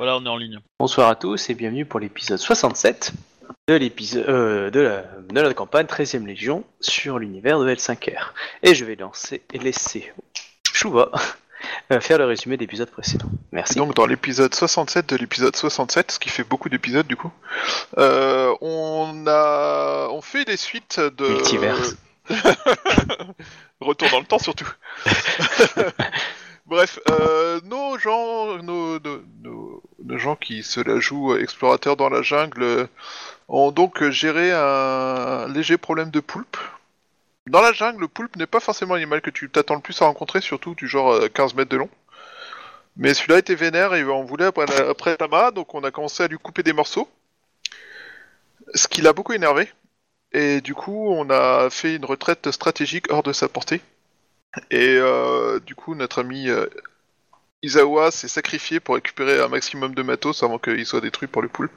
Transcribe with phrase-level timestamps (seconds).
[0.00, 0.58] Voilà, on est en ligne.
[0.78, 3.12] Bonsoir à tous et bienvenue pour l'épisode 67
[3.68, 8.32] de l'épisode euh, de, la, de la campagne 13ème Légion sur l'univers de L5R.
[8.62, 10.10] Et je vais lancer et laisser
[10.72, 11.10] Chouva
[11.92, 13.26] euh, faire le résumé de l'épisode précédent.
[13.52, 13.74] Merci.
[13.74, 17.30] Donc dans l'épisode 67 de l'épisode 67, ce qui fait beaucoup d'épisodes du coup,
[17.98, 21.96] euh, on a on fait des suites de Multiverse.
[23.82, 24.72] Retour dans le temps surtout.
[26.70, 28.98] Bref, euh, nos gens, nos,
[30.16, 32.86] gens qui se la jouent explorateurs dans la jungle euh,
[33.48, 36.56] ont donc géré un léger problème de poulpe.
[37.48, 40.06] Dans la jungle, le poulpe n'est pas forcément l'animal que tu t'attends le plus à
[40.06, 41.90] rencontrer, surtout du genre euh, 15 mètres de long.
[42.96, 46.38] Mais celui-là était vénère et on voulait après, la- donc on a commencé à lui
[46.38, 47.08] couper des morceaux.
[48.74, 49.68] Ce qui l'a beaucoup énervé.
[50.32, 53.80] Et du coup, on a fait une retraite stratégique hors de sa portée.
[54.70, 56.66] Et euh, du coup, notre ami euh,
[57.62, 61.48] Izawa s'est sacrifié pour récupérer un maximum de matos avant qu'il soit détruit pour le
[61.48, 61.72] poulpe.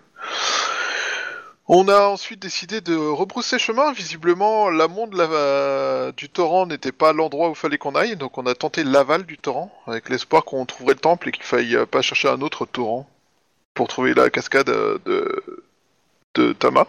[1.68, 3.94] On a ensuite décidé de rebrousser chemin.
[3.94, 8.84] Visiblement, l'amont du torrent n'était pas l'endroit où fallait qu'on aille, donc on a tenté
[8.84, 12.42] l'aval du torrent, avec l'espoir qu'on trouverait le temple et qu'il faille pas chercher un
[12.42, 13.10] autre torrent
[13.74, 15.00] pour trouver la cascade euh,
[16.36, 16.88] de Tama.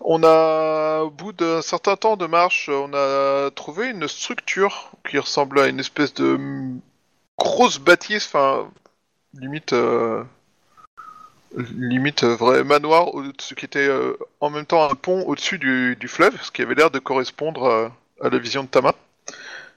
[0.00, 5.18] On a, au bout d'un certain temps de marche, on a trouvé une structure qui
[5.18, 6.38] ressemble à une espèce de
[7.38, 8.70] grosse bâtisse, enfin,
[9.38, 10.24] limite, euh,
[11.54, 16.08] limite euh, vrai manoir, ce qui était euh, en même temps un pont au-dessus du,
[16.08, 18.94] fleuve, ce qui avait l'air de correspondre à la vision de Tama.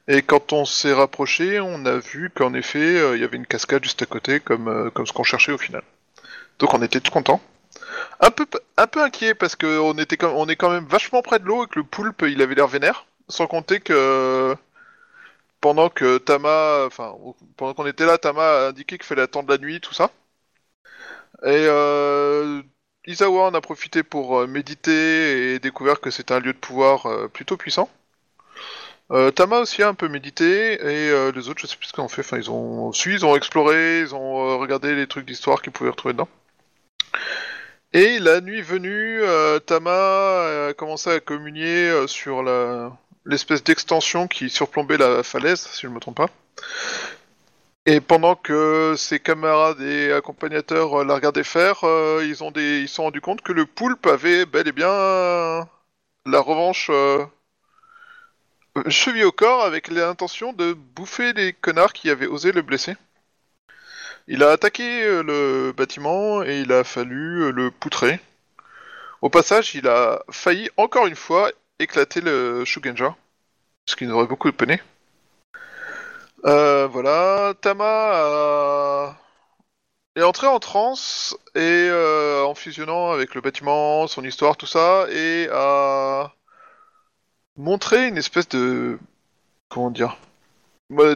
[0.08, 3.84] Et quand on s'est rapproché, on a vu qu'en effet, il y avait une cascade
[3.84, 5.84] juste à côté, comme, comme ce qu'on cherchait au final.
[6.60, 7.42] Donc on était tout contents
[8.78, 11.46] un peu inquiet parce que on était quand- on est quand même vachement près de
[11.46, 13.06] l'eau et que le poulpe il avait l'air vénère.
[13.30, 14.56] Sans compter que
[15.62, 16.90] pendant que Tama
[17.58, 20.12] pendant qu'on était là Tama a indiqué qu'il fallait attendre la nuit tout ça.
[21.44, 22.62] Et euh,
[23.06, 27.06] Izawa en a profité pour euh, méditer et découvert que c'était un lieu de pouvoir
[27.08, 27.90] euh, plutôt puissant.
[29.36, 32.08] Tama aussi a un peu médité et les autres je sais plus ce qu'ils ont
[32.08, 32.22] fait.
[32.22, 35.92] Enfin ils ont su ils ont exploré ils ont regardé les trucs d'histoire qu'ils pouvaient
[35.92, 36.30] retrouver dedans
[37.94, 42.44] et la nuit venue, euh, Tama a commencé à communier euh, sur
[43.26, 46.30] l'espèce d'extension qui surplombait la falaise, si je ne me trompe pas.
[47.86, 52.88] Et pendant que ses camarades et accompagnateurs euh, la regardaient faire, euh, ils ont des,
[52.88, 57.26] se sont rendus compte que le poulpe avait bel et bien la revanche euh,
[58.76, 62.96] au corps avec l'intention de bouffer les connards qui avaient osé le blesser.
[64.28, 68.20] Il a attaqué euh, le bâtiment et il a fallu euh, le poutrer.
[69.22, 73.16] Au passage, il a failli encore une fois éclater le Shugenja,
[73.86, 74.82] ce qui nous aurait beaucoup peiné.
[76.46, 79.18] Euh, voilà, Tama a-
[80.16, 81.90] est entré en transe et
[82.46, 86.34] en fusionnant avec le bâtiment, son histoire, tout ça, et a
[87.56, 89.00] montré une espèce de
[89.70, 90.18] comment dire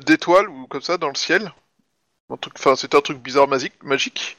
[0.06, 1.54] d'étoile ou comme ça dans le ciel.
[2.30, 4.38] Enfin, c'était un truc bizarre magique,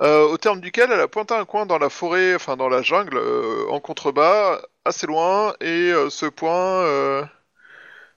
[0.00, 2.82] euh, au terme duquel elle a pointé un coin dans la forêt, enfin dans la
[2.82, 7.28] jungle, euh, en contrebas, assez loin, et euh, ce point,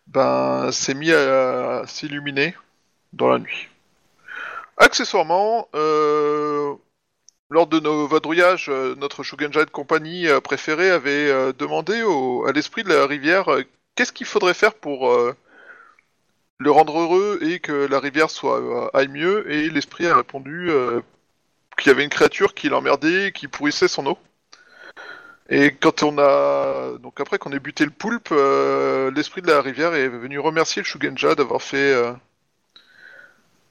[0.07, 2.55] ben, s'est mis à, s'illuminer
[3.13, 3.69] dans la nuit.
[4.77, 5.69] Accessoirement,
[7.49, 12.01] lors de nos vadrouillages, notre Shugenja de compagnie euh, préféré avait demandé
[12.47, 13.47] à l'esprit de la rivière
[13.95, 15.09] qu'est-ce qu'il faudrait faire pour
[16.59, 20.69] le rendre heureux et que la rivière soit euh, aille mieux et l'esprit a répondu
[20.69, 21.01] euh,
[21.77, 24.17] qu'il y avait une créature qui l'emmerdait qui pourrissait son eau.
[25.49, 29.61] Et quand on a donc après qu'on ait buté le poulpe, euh, l'esprit de la
[29.61, 31.95] rivière est venu remercier le Shugenja d'avoir fait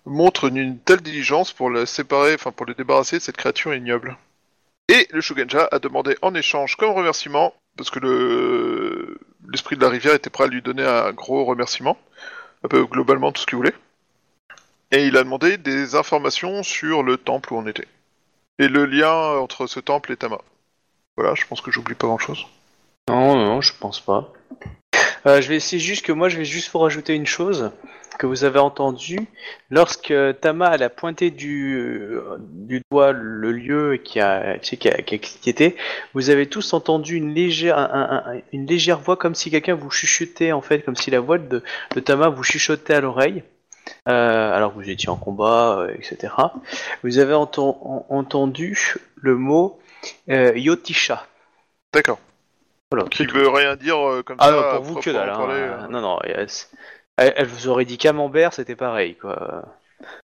[0.07, 4.17] montre d'une telle diligence pour le séparer, enfin pour le débarrasser de cette créature ignoble.
[4.89, 9.19] Et le Shugenja a demandé en échange comme remerciement, parce que le
[9.49, 11.99] l'esprit de la rivière était prêt à lui donner un gros remerciement,
[12.65, 13.75] un peu globalement tout ce qu'il voulait.
[14.93, 17.89] Et il a demandé des informations sur le temple où on était.
[18.59, 20.39] Et le lien entre ce temple et Tama.
[21.17, 22.47] Voilà, je pense que j'oublie pas grand chose.
[23.09, 24.33] Non, non, je pense pas.
[25.27, 27.71] Euh, je vais essayer juste que moi, je vais juste vous rajouter une chose
[28.19, 29.19] que vous avez entendu
[29.71, 35.03] lorsque Tama elle a pointé du, euh, du doigt le lieu qui a, qui a,
[35.03, 35.77] qui a cliqueté,
[36.15, 39.75] vous avez tous entendu une légère, un- un- un- une légère voix comme si quelqu'un
[39.75, 41.63] vous chuchotait en fait, comme si la voix de,
[41.95, 43.43] de Tama vous chuchotait à l'oreille.
[44.09, 46.33] Euh, alors vous étiez en combat, euh, etc.
[47.03, 49.79] Vous avez enten- en- entendu le mot
[50.31, 51.27] euh, Yotisha.
[51.93, 52.19] D'accord.
[52.97, 54.53] Voilà, Qui veut rien dire euh, comme Ah ça.
[54.53, 55.31] non, pour vous que dalle.
[55.31, 55.47] hein.
[55.51, 55.87] euh.
[55.89, 56.71] Non, non, yes.
[57.17, 59.65] elle, elle vous aurait dit camembert, c'était pareil, quoi.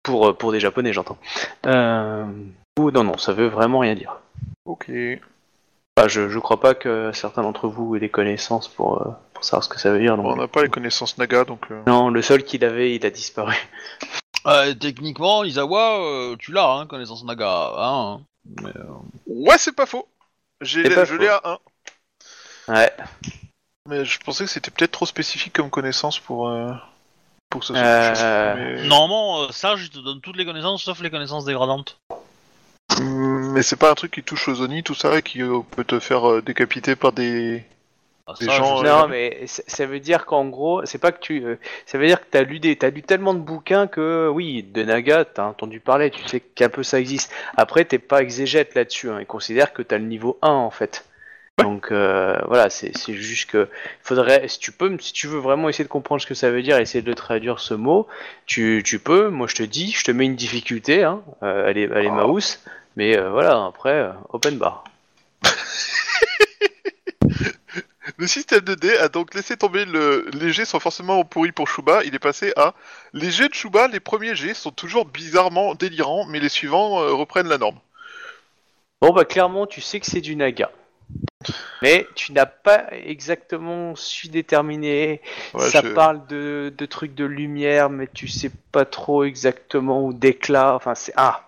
[0.03, 1.19] Pour, euh, pour des japonais, j'entends.
[1.67, 2.25] Euh...
[2.79, 4.19] Ou non, non, ça veut vraiment rien dire.
[4.65, 4.91] Ok.
[5.97, 9.45] Bah, je, je crois pas que certains d'entre vous aient des connaissances pour, euh, pour
[9.45, 10.17] savoir ce que ça veut dire.
[10.17, 11.67] Donc- on n'a pas les connaissances Naga, donc...
[11.71, 13.55] euh, Non, le seul qu'il avait, il a disparu.
[14.47, 17.73] Euh, techniquement, Isawa, euh, tu l'as, hein, connaissance Naga.
[17.77, 18.21] Hein,
[18.63, 18.85] mais, euh,
[19.27, 20.07] Ouais, c'est pas faux.
[20.63, 21.59] J'ai je l'ai à 1.
[22.69, 22.91] Ouais.
[23.89, 26.71] Mais je pensais que c'était peut-être trop spécifique comme connaissance pour, euh,
[27.49, 28.83] pour que ça soit Euh, quelque chose.
[28.83, 28.89] Mais...
[28.89, 31.99] Normalement, euh, Sage, il te donne toutes les connaissances sauf les connaissances dégradantes.
[32.99, 35.61] Mm, Mais c'est pas un truc qui touche aux Oni, tout ça, et qui euh,
[35.71, 37.65] peut te faire euh, décapiter par des...
[38.27, 40.99] Ah, Les ça, gens, je- euh, Non, mais ça ça veut dire qu'en gros, c'est
[40.99, 41.43] pas que tu.
[41.47, 41.57] euh,
[41.87, 44.83] ça veut dire que t'as lu des, t'as lu tellement de bouquins que oui, de
[44.83, 47.33] Naga, t'as entendu parler, tu sais qu'un peu ça existe.
[47.57, 49.09] Après, t'es pas exégète là-dessus.
[49.11, 51.07] Hein, ils considèrent que t'as le niveau 1 en fait.
[51.59, 53.69] Donc euh, voilà, c'est juste que
[54.03, 56.63] faudrait, si tu peux, si tu veux vraiment essayer de comprendre ce que ça veut
[56.63, 58.07] dire, essayer de traduire ce mot,
[58.47, 59.29] tu, tu peux.
[59.29, 62.11] Moi, je te dis, je te mets une difficulté, hein, euh, elle est, elle est
[62.11, 62.29] Oh.
[62.29, 62.61] mouse,
[62.97, 64.85] mais euh, voilà, après, euh, open bar.
[68.17, 70.29] Le système de dés a donc laissé tomber le...
[70.33, 72.75] les jets sont forcément pourris pour Shuba, il est passé à...
[73.13, 77.13] Les jets de Shuba, les premiers jets sont toujours bizarrement délirants, mais les suivants euh,
[77.13, 77.79] reprennent la norme.
[79.01, 80.73] Bon bah clairement tu sais que c'est du naga.
[81.83, 85.21] Mais tu n'as pas exactement su déterminer.
[85.55, 90.05] Ouais, ça je- parle de, de trucs de lumière, mais tu sais pas trop exactement
[90.05, 90.75] où d'éclat.
[90.75, 91.45] Enfin c'est ah,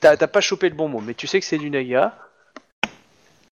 [0.00, 2.16] t'as pas chopé le bon mot, mais tu sais que c'est du naga.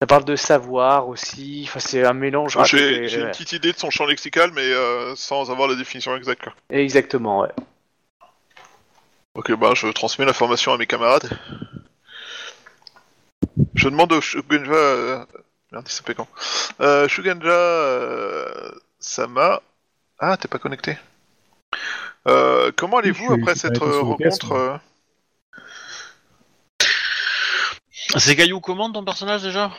[0.02, 1.64] Ça parle de savoir aussi.
[1.68, 2.52] Enfin c'est un mélange.
[2.52, 5.76] J'ai raconté, j'ai une petite idée de son champ lexical, mais euh, sans avoir la
[5.76, 6.44] définition exacte.
[6.44, 6.54] quoi.
[6.70, 7.50] Exactement ouais.
[9.36, 11.30] Ok, bah je transmets l'information à mes camarades.
[13.74, 14.72] Je demande au Shuganja...
[14.74, 15.26] euh,
[15.72, 16.28] Merde, il s'appelle quand?
[16.82, 17.50] Euh, Shuganja...
[17.50, 19.62] euh, Sama...
[20.20, 20.98] Ah, t'es pas connecté.
[22.28, 24.80] Euh, comment allez-vous après cette rencontre
[28.18, 29.72] C'est Caillou comment ton personnage déjà?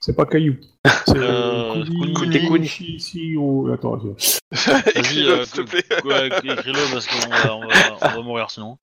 [0.00, 0.56] C'est pas Caillou.
[1.06, 3.98] C'est Euh, Kuni, Shi- oh, Attends,
[4.94, 5.84] Écris-le, euh, s'il te plaît.
[6.04, 8.78] Ouais, écris-le parce qu'on va, on va, on va mourir sinon.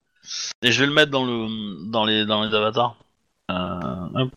[0.62, 2.96] Et je vais le mettre dans le dans les dans les avatars.
[3.50, 4.30] Euh, hop.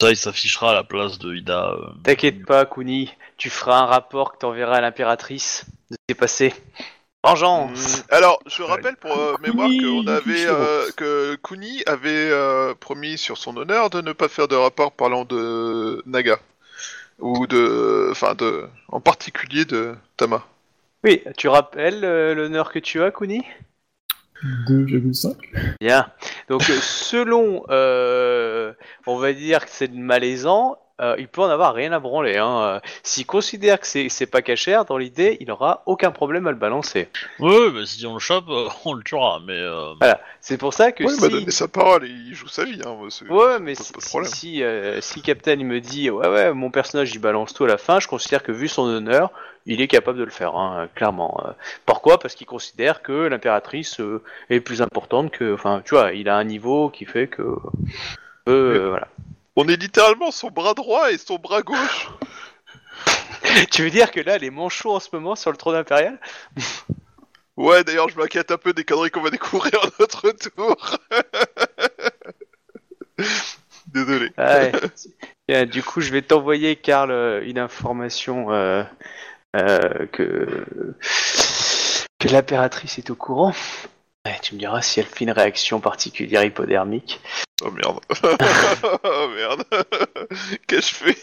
[0.00, 1.70] Ça, il s'affichera à la place de Ida.
[1.72, 1.86] euh.
[2.04, 6.14] T'inquiète pas Kuni, tu feras un rapport que t'enverras à l'impératrice de ce qui s'est
[6.14, 6.54] passé.
[7.24, 7.98] Vengeance.
[7.98, 10.54] Mm, Alors, je rappelle pour euh, mémoire Kuni qu'on avait Yukishiro.
[10.54, 14.92] euh, que Kuni avait euh, promis sur son honneur de ne pas faire de rapport
[14.92, 16.38] parlant de Naga
[17.18, 20.44] ou de, enfin de, en particulier de Tama.
[21.02, 23.42] Oui, tu rappelles euh, l'honneur que tu as Kuni?
[24.44, 25.36] 2,5.
[25.80, 26.06] Bien.
[26.48, 28.72] Donc euh, selon, euh,
[29.06, 32.36] on va dire que c'est malaisant, euh, il peut en avoir rien à branler.
[32.38, 32.80] Hein.
[33.02, 36.56] S'il considère que c'est c'est pas cachère, dans l'idée, il aura aucun problème à le
[36.56, 37.08] balancer.
[37.38, 39.40] Ouais, bah, si on le chope, euh, on le tuera.
[39.46, 39.92] Mais euh,
[40.40, 41.20] C'est pour ça que Ouais, il si...
[41.22, 42.80] m'a donné sa parole et il joue sa vie.
[42.84, 42.96] Hein,
[43.28, 44.30] Ouais, mais pas- si, pas de si, problème.
[44.32, 47.68] si, euh, si Captain il me dit ouais ouais mon personnage il balance tout à
[47.68, 49.30] la fin, je considère que vu son honneur,
[49.66, 51.42] il est capable de le faire, hein, clairement.
[51.86, 52.18] Pourquoi?
[52.18, 56.36] Parce qu'il considère que l'impératrice euh, est plus importante que, enfin tu vois, il a
[56.36, 57.42] un niveau qui fait que,
[58.48, 59.08] euh, Mais- voilà.
[59.56, 62.10] On est littéralement son bras droit et son bras gauche.
[63.70, 66.20] Tu veux dire que là les manchots en ce moment sur le trône impérial?
[67.56, 70.98] Ouais, d'ailleurs, je m'inquiète un peu des conneries qu'on va découvrir à notre tour.
[73.86, 74.30] Désolé.
[74.36, 74.72] Ouais.
[75.48, 78.82] Bien, du coup, je vais t'envoyer, Karl, euh, une information euh,
[79.56, 80.66] euh, que,
[82.18, 83.54] que l'impératrice est au courant.
[84.26, 87.20] Ouais, tu me diras si elle fait une réaction particulière hypodermique.
[87.64, 88.00] Oh merde.
[89.04, 89.62] oh merde.
[90.66, 91.16] Qu'est-ce que je fais?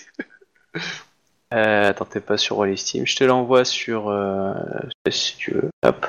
[1.53, 3.05] Euh, attends, t'es pas sur Roll Steam.
[3.05, 4.07] Je te l'envoie sur...
[4.07, 4.53] Euh,
[5.10, 5.69] si tu veux.
[5.86, 6.07] Hop.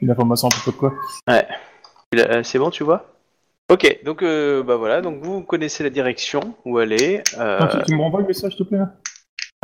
[0.00, 0.94] Une information à propos de quoi
[1.26, 3.12] l'as- euh, C'est bon, tu vois?
[3.68, 7.22] Ok, donc euh, bah voilà, donc vous connaissez la direction où aller.
[7.38, 8.78] Euh, Attends, tu, me renvoies le message, s'il te plaît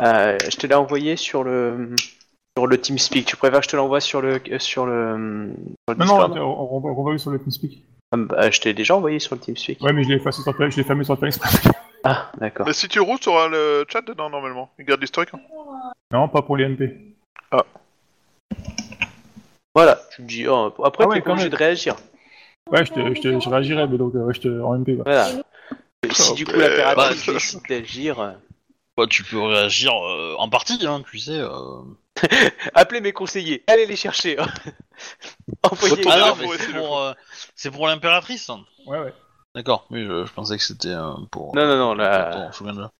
[0.01, 1.95] euh, je te l'ai envoyé sur le
[2.57, 3.25] sur le TeamSpeak.
[3.27, 5.53] Tu préfères que je te l'envoie sur le sur le,
[5.87, 7.83] sur le Non, Discord non, on, on, renvoie- renvoie sur le TeamSpeak.
[8.11, 9.79] Ah, bah, je t'ai déjà envoyé sur le TeamSpeak.
[9.83, 11.39] Ouais, mais je l'ai effacé sur le je l'ai fermé sur le planning.
[12.03, 12.65] Ah, d'accord.
[12.65, 14.71] Mais si tu roules, tu auras le chat dedans normalement.
[14.79, 15.29] Il garde l'historique.
[15.35, 15.39] hein.
[16.11, 16.95] Non, pas pour les NP.
[19.75, 20.47] Voilà, tu me dis.
[20.47, 21.95] oh, après, Ah ouais, t'es obligé de réagir.
[22.71, 24.91] Ouais, je, te, je, te, je réagirais, mais donc euh, ouais, je te, en MP.
[25.05, 25.27] Voilà.
[26.11, 28.31] Si Oh, du coup l'impératrice Bah, décide d'agir, euh,
[28.97, 31.39] bah, tu peux réagir euh, en partie, hein, tu sais.
[31.39, 31.81] euh.
[32.73, 34.37] appelez mes conseillers, allez les chercher.
[35.63, 35.95] Envoyez.
[35.95, 37.13] Retournez Ah là non, mais c'est de pour, euh,
[37.55, 38.49] c'est pour l'impératrice.
[38.87, 39.13] Ouais, ouais.
[39.55, 41.55] D'accord, oui, je, je pensais que c'était euh, pour.
[41.55, 42.91] Non, non, non, là- pour Shuganja.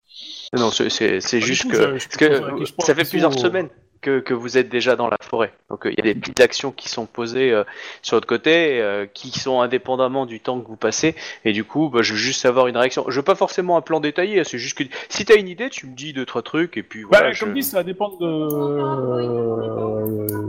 [0.54, 3.38] Non, c'est- c'est c'est du juste tout, que, je- je parce que ça fait plusieurs
[3.38, 3.70] semaines
[4.02, 5.54] que, que vous êtes déjà dans la forêt.
[5.70, 7.64] Donc euh, il y a des petites actions qui sont posées euh,
[8.02, 11.16] sur votre côté, euh, qui sont indépendamment du temps que vous passez.
[11.46, 13.06] Et du coup, bah, je veux juste avoir une réaction.
[13.10, 14.44] Je veux pas forcément un plan détaillé.
[14.44, 17.04] C'est juste que si t'as une idée, tu me dis deux trois trucs et puis
[17.04, 17.34] Bah, voilà.
[17.36, 18.28] comme je- dit, ça va dépendre de,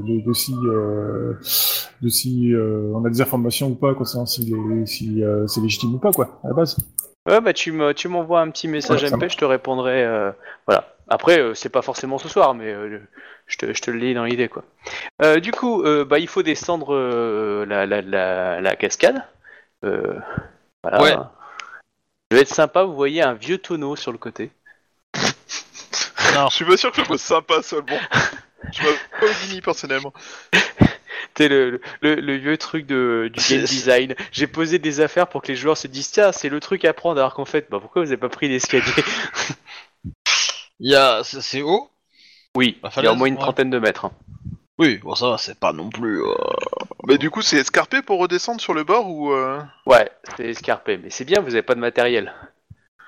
[0.07, 2.53] de, de si, de si
[2.95, 6.41] on a des informations ou pas, concernant si, les- si c'est légitime ou pas, quoi,
[6.45, 6.77] à la base.
[7.29, 10.05] Ouais, bah tu me, tu m'envoies un petit message Ouais, MP, je te répondrai.
[10.67, 10.95] voilà.
[11.11, 12.75] Après, c'est pas forcément ce soir, mais
[13.49, 14.65] je, te, je te le lis dans l'idée, quoi.
[15.23, 19.25] Euh, du coup, euh, bah il faut descendre euh, la, la, la, la cascade.
[19.85, 20.19] Euh,
[20.83, 21.03] voilà.
[21.03, 21.17] Ouais.
[22.31, 24.51] Je vais être sympa, vous voyez un vieux tonneau sur le côté.
[26.35, 27.99] Non, Je suis pas sûr que je me sympa seulement.
[28.73, 30.13] Je m'appelle pas Houdini personnellement.
[31.37, 34.15] C'est le, le, le vieux truc de, du game design.
[34.33, 36.93] J'ai posé des affaires pour que les joueurs se disent tiens, c'est le truc à
[36.93, 38.83] prendre, alors qu'en fait, bah pourquoi vous avez pas pris l'escalier?
[40.81, 41.89] Il y a, c'est haut.
[42.57, 43.41] Oui, La il y a au falaise, moins une ouais.
[43.41, 44.05] trentaine de mètres.
[44.07, 44.13] hein.
[44.79, 46.23] Oui, bon ça va, c'est pas non plus.
[46.23, 46.35] euh,
[47.09, 49.33] Mais du coup, c'est escarpé pour redescendre sur le bord ou.
[49.33, 52.33] euh, Ouais, c'est escarpé, mais c'est bien, vous avez pas de matériel.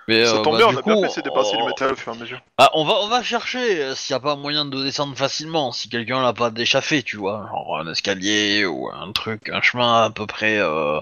[0.08, 1.66] Mais Ça euh, tombe bah, bien, du on a bien coup, fait dépasser du on-
[1.66, 2.40] matériel au fur et à mesure.
[2.58, 5.70] Ah, on va, on va chercher euh, s'il y a pas moyen de descendre facilement,
[5.70, 10.02] si quelqu'un n'a pas d'échaffé, tu vois, genre un escalier ou un truc, un chemin
[10.04, 11.00] à peu près, euh, euh,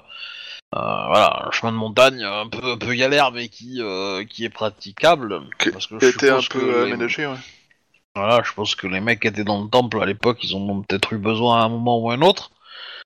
[0.74, 4.50] voilà, un chemin de montagne un peu, un peu galère mais qui, euh, qui est
[4.50, 5.40] praticable.
[5.58, 7.36] Qui- parce que je été un suppose peu que les- aménagé, ouais.
[8.18, 10.60] Voilà, je pense que les mecs qui étaient dans le temple à l'époque, ils en
[10.60, 12.50] ont peut-être eu besoin à un moment ou à un autre.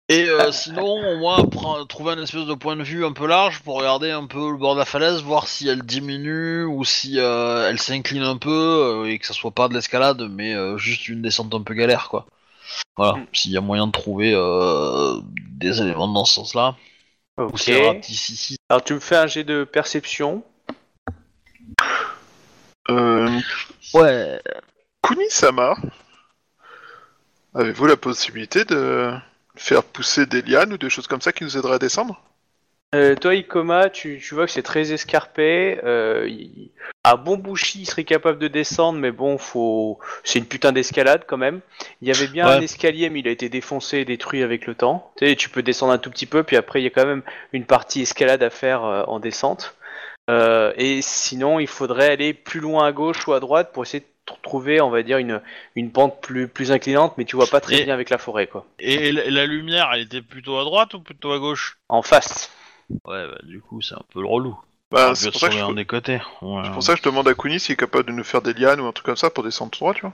[0.09, 1.47] Et euh, sinon, au moins,
[1.87, 4.57] trouver un espèce de point de vue un peu large pour regarder un peu le
[4.57, 8.51] bord de la falaise, voir si elle diminue ou si euh, elle s'incline un peu
[8.51, 11.75] euh, et que ça soit pas de l'escalade, mais euh, juste une descente un peu
[11.75, 12.27] galère, quoi.
[12.97, 13.27] Voilà, Mm.
[13.33, 16.75] s'il y a moyen de trouver euh, des éléments dans ce sens-là.
[17.37, 17.69] Ok.
[18.09, 18.57] ici.
[18.69, 20.43] Alors tu me fais un jet de perception.
[22.91, 23.29] Euh,
[23.95, 24.41] Ouais.
[25.03, 25.77] Kuni-sama,
[27.55, 29.11] avez-vous la possibilité de
[29.57, 32.21] faire pousser des lianes ou des choses comme ça qui nous aideraient à descendre?
[32.95, 35.81] Euh, toi, Ikoma, tu, tu vois que c'est très escarpé.
[35.83, 36.71] Euh, il-
[37.05, 39.99] à bon bouchi, il serait capable de descendre, mais bon, faut.
[40.25, 41.61] C'est une putain d'escalade quand même.
[42.03, 42.53] Il y avait bien Ouais.
[42.53, 45.11] un escalier, mais il a été défoncé et détruit avec le temps.
[45.17, 47.07] Tu sais, tu peux descendre un tout petit peu, puis après, il y a quand
[47.07, 47.23] même
[47.55, 49.75] une partie escalade à faire euh, en descente.
[50.31, 54.01] Euh, et sinon, il faudrait aller plus loin à gauche ou à droite pour essayer
[54.01, 54.07] de
[54.43, 55.41] trouver, on va dire, une,
[55.77, 58.47] une pente plus, plus inclinante, mais tu vois pas très Et- bien avec la forêt,
[58.47, 58.67] quoi.
[58.79, 61.79] Et la, la lumière, elle était plutôt à droite ou plutôt à gauche?
[61.89, 62.51] En face.
[63.07, 64.59] Ouais, bah du coup, c'est un peu le relou.
[64.91, 65.61] bah, C'est pour, ça que je...
[65.61, 66.21] un des côtés.
[66.43, 66.63] Ouais.
[66.65, 68.53] c'est pour ça que je demande à Kuni s'il est capable de nous faire des
[68.55, 70.13] lianes ou un truc comme ça pour descendre tout droit, tu vois.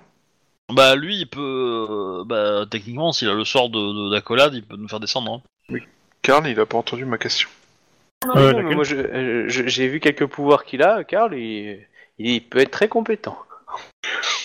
[0.71, 4.63] Bah lui il peut, euh, bah techniquement s'il a le sort de de- d'accolade il
[4.63, 5.43] peut nous faire descendre.
[5.73, 5.79] hein.
[6.21, 7.49] Karl, il a pas entendu ma question.
[8.27, 11.87] Non, Euh, non, mais moi, euh, j'ai vu quelques pouvoirs qu'il a, Karl, il,
[12.19, 13.39] il peut être très compétent.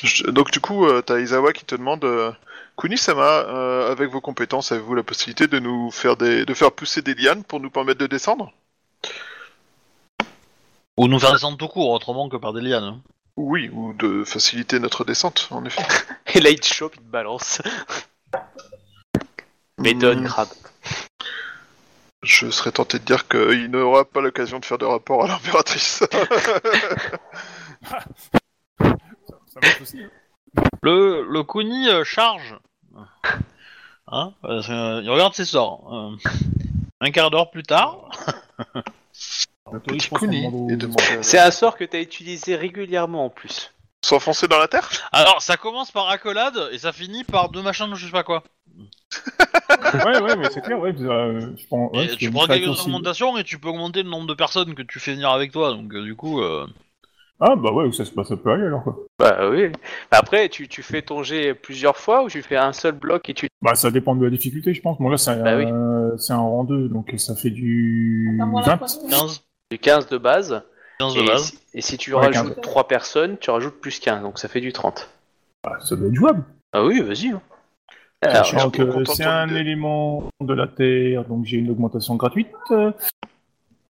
[0.03, 2.31] Je- Donc du coup, euh, t'as Izawa qui te demande euh,
[2.77, 7.01] Kuni-sama, euh, avec vos compétences, avez-vous la possibilité de nous faire des, de faire pousser
[7.01, 8.51] des lianes pour nous permettre de descendre?
[10.97, 12.83] Ou nous faire descendre tout court autrement que par des lianes.
[12.83, 13.01] hein.
[13.35, 15.83] Oui, ou de faciliter notre descente, en effet.
[16.35, 17.61] Et là, il te chope, il te balance.
[19.79, 20.49] Méthode Hmm, crabe.
[22.21, 26.03] Je serais tenté de dire qu'il n'aura pas l'occasion de faire de rapport à l'impératrice.
[29.53, 30.01] Ça marche aussi.
[30.03, 30.09] hein.
[30.81, 32.55] Le le Kuni euh, charge.
[34.07, 35.93] Hein euh, Il regarde ses sorts.
[35.93, 36.29] euh,
[37.01, 38.09] un quart d'heure plus tard.
[39.71, 39.77] À-
[41.21, 43.71] C'est un sort que t'as utilisé régulièrement en plus.
[44.05, 44.89] s'enfoncer dans la terre?
[45.11, 48.23] Alors ça commence par accolade et ça finit par deux machins de je sais pas
[48.23, 48.43] quoi.
[49.93, 50.93] Ouais, ouais, mais c'est clair, ouais.
[50.99, 54.09] euh, je pense, ouais, Et parce tu prends quelques augmentations et tu peux augmenter le
[54.09, 55.71] nombre de personnes que tu fais venir avec toi.
[55.71, 56.41] Donc euh, du coup.
[56.41, 56.67] euh,
[57.45, 58.97] Ah, bah ouais, ça, bah, ça peut aller alors quoi.
[59.19, 59.69] Bah oui.
[60.11, 63.33] Après, tu, tu fais ton jet plusieurs fois ou tu fais un seul bloc et
[63.33, 63.47] tu.
[63.61, 64.97] Bah, ça dépend de la difficulté, je pense.
[64.97, 65.65] Bon, là, c'est Bah oui.
[65.69, 68.77] euh, c'est un rang 2, donc ça fait du 20.
[69.09, 70.63] 15, Du 15 de base.
[70.99, 71.43] 15 de Et, base.
[71.43, 72.61] si, et si tu Ouais, rajoutes 15.
[72.61, 75.09] 3 personnes, tu rajoutes plus 15, donc ça fait du 30.
[75.65, 76.43] Bah, ça doit être jouable.
[76.71, 77.29] Ah oui, vas-y.
[77.29, 77.41] hein.
[78.25, 78.29] Euh,
[78.69, 79.57] de c'est un idée.
[79.59, 82.47] élément de la Terre, donc j'ai une augmentation gratuite.
[82.69, 82.93] Ça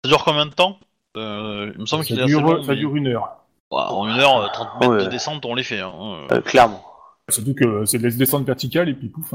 [0.05, 0.79] dure combien de temps?
[1.17, 3.38] Euh, Il me semble ça, qu'il est assez dure, long, ça mais- dure une heure.
[3.71, 5.05] Ouais, en une heure, euh, 30 mètres Ouais.
[5.05, 5.81] de descente, on les fait.
[5.81, 5.93] Hein.
[6.31, 6.35] euh.
[6.37, 6.83] euh, clairement.
[7.29, 9.35] Surtout que c'est de la descente verticale et puis pouf.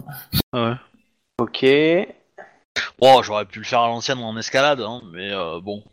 [0.54, 0.72] hein.
[0.72, 0.76] Ouais.
[1.40, 1.66] Ok.
[3.00, 5.84] Bon, j'aurais pu le faire à l'ancienne en escalade, hein, mais euh, bon.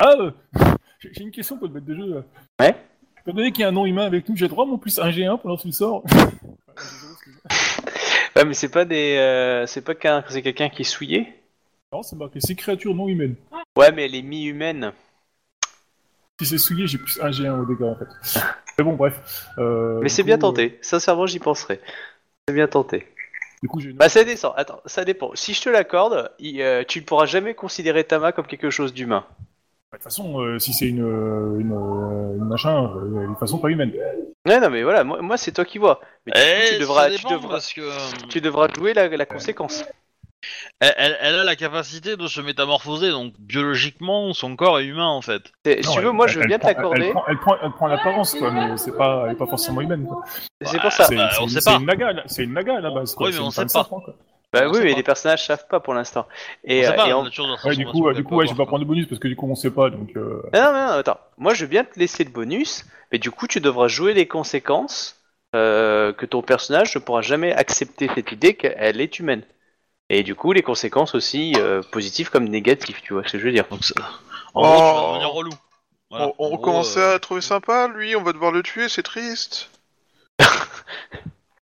[0.00, 0.30] Ah, euh,
[0.98, 2.06] j'ai une question pour le maître de jeu.
[2.14, 2.22] là.
[2.66, 2.76] Ouais.
[3.22, 4.98] Étant donné qu'il y a un nom humain avec nous, j'ai droit à mon plus
[4.98, 6.02] 1 G1 pendant ce sort.
[8.36, 9.16] Ouais, mais c'est pas des.
[9.16, 11.40] euh, c'est pas qu'un, c'est quelqu'un qui est souillé?
[11.90, 13.34] Non, c'est marqué, c'est créature non humaine.
[13.78, 14.92] Ouais, mais elle est mi-humaine.
[16.40, 18.06] Si c'est souillé, j'ai plus 1 G1 au dégât en fait.
[18.78, 19.46] Mais bon, bref.
[19.58, 20.78] euh, Mais c'est coup, bien euh, tenté.
[20.82, 21.80] Sincèrement, j'y penserais.
[22.46, 23.06] C'est bien tenté.
[23.62, 24.52] du coup, j'ai une- Bah ça descend.
[24.56, 25.30] Attends, ça dépend.
[25.34, 28.92] Si je te l'accorde, il- euh, tu ne pourras jamais considérer Tama comme quelque chose
[28.92, 29.24] d'humain.
[29.92, 33.58] De toute façon, euh, si c'est une, euh, une, euh, une machin, euh, de façon
[33.58, 33.92] pas humaine.
[34.46, 36.00] Ouais, non, mais voilà, moi, moi, c'est toi qui vois.
[36.26, 38.68] Mais du coup, Eh, tu devras, ça tu dépend, devras, parce que euh, tu devras
[38.76, 39.84] jouer la, la conséquence.
[40.80, 45.08] Elle, elle- elle a la capacité de se métamorphoser, donc biologiquement, son corps est humain
[45.08, 45.52] en fait.
[45.64, 47.06] Si Non, tu veux, elle- moi, je veux bien l'accorder.
[47.06, 49.80] Elle, prend- elle prend, elle prend l'apparence, quoi, mais c'est pas, elle est pas forcément
[49.80, 50.06] humaine.
[50.62, 51.04] C'est pour ça.
[51.04, 53.14] C'est bah, on une naga, c'est une naga à la base.
[53.14, 53.28] Quoi.
[53.28, 53.84] Oui, mais on sait pas.
[53.84, 54.02] quoi.
[54.52, 54.96] Bah On oui, mais pas.
[54.96, 56.26] les personnages savent pas pour l'instant.
[56.64, 58.52] Et, on sait euh, pas et de la Ouais, du coup, du coup, ouais, je
[58.52, 59.90] vais pas prendre de bonus parce que du coup, on sait pas.
[59.90, 60.40] Donc, euh...
[60.54, 61.18] Non, mais non, attends.
[61.36, 64.26] Moi, je veux bien te laisser le bonus, mais du coup, tu devras jouer les
[64.28, 65.20] conséquences
[65.54, 69.42] euh, que ton personnage ne pourra jamais accepter cette idée qu'elle est humaine.
[70.08, 73.44] Et du coup, les conséquences aussi euh, positives comme négatives, tu vois ce que je
[73.44, 73.64] veux dire.
[73.70, 73.94] Donc, ça-
[74.54, 75.08] en gros, tu vas Oh.
[75.12, 75.50] devenir relou.
[76.10, 76.26] Voilà.
[76.28, 78.88] on on En gros, commençait euh, à trouver sympa, lui, on va devoir le tuer,
[78.88, 79.68] c'est triste.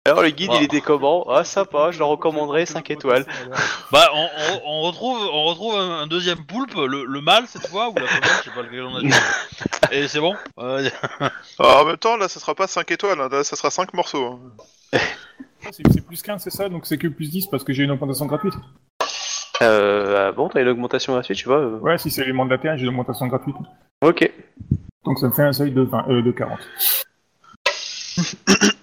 [0.05, 0.57] Alors, le guide, Wow.
[0.57, 1.29] il était comment?
[1.29, 3.23] Ah, sympa, je le recommanderais 5 étoiles.
[3.91, 7.67] Bah, on, on- on retrouve, on retrouve un, un deuxième poulpe, le, le mâle cette
[7.67, 9.09] fois, ou la femelle, je sais pas lequel on a joué.
[9.91, 10.35] Et c'est bon.
[10.57, 10.89] Euh,
[11.59, 13.93] Ah, en même temps, là, ça sera pas 5 étoiles, hein, là, ça sera 5
[13.93, 14.39] morceaux.
[14.93, 14.99] hein.
[15.71, 18.25] C'est plus 15, c'est ça Donc c'est que plus 10 parce que j'ai une augmentation
[18.25, 18.53] gratuite.
[19.61, 22.49] Euh, ah bon, t'as une augmentation gratuite, tu vois euh, Ouais, si c'est l'élément de
[22.49, 23.55] la Terre, j'ai une augmentation gratuite.
[24.01, 24.31] Ok.
[25.05, 26.59] Donc ça me fait un seuil de, 20, euh, de 40.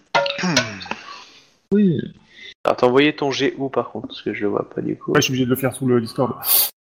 [2.64, 4.96] Alors, t'as envoyé ton G où par contre Parce que je le vois pas du
[4.96, 5.12] coup.
[5.12, 6.34] Ouais, je suis obligé de le faire sous le Discord.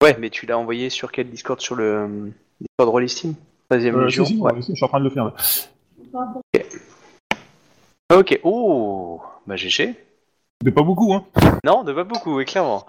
[0.03, 3.33] Ouais, mais tu l'as envoyé sur quel Discord Sur le euh, Discord Rollistim
[3.71, 4.61] 13ème Euh, Légion si, si, Ouais.
[4.61, 5.25] si, je suis en train de le faire.
[5.25, 5.33] là.
[8.13, 9.95] Ok, oh Bah GG.
[10.63, 11.25] De pas beaucoup, hein.
[11.63, 12.85] Non, de pas beaucoup, oui, clairement.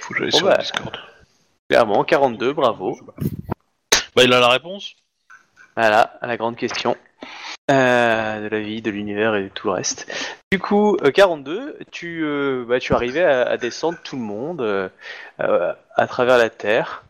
[0.00, 0.54] Faut que j'aille Bon, sur bah.
[0.56, 0.96] le Discord.
[1.68, 2.98] Clairement, 42, bravo.
[4.14, 4.94] bah, il a la réponse.
[5.76, 6.96] Voilà, à la grande question.
[7.70, 10.06] Euh, de la vie, de l'univers et de tout le reste.
[10.52, 14.60] Du coup, euh, 42, tu, euh, bah, tu arrivais à, à descendre tout le monde
[14.60, 14.88] euh,
[15.40, 17.02] euh, à travers la Terre.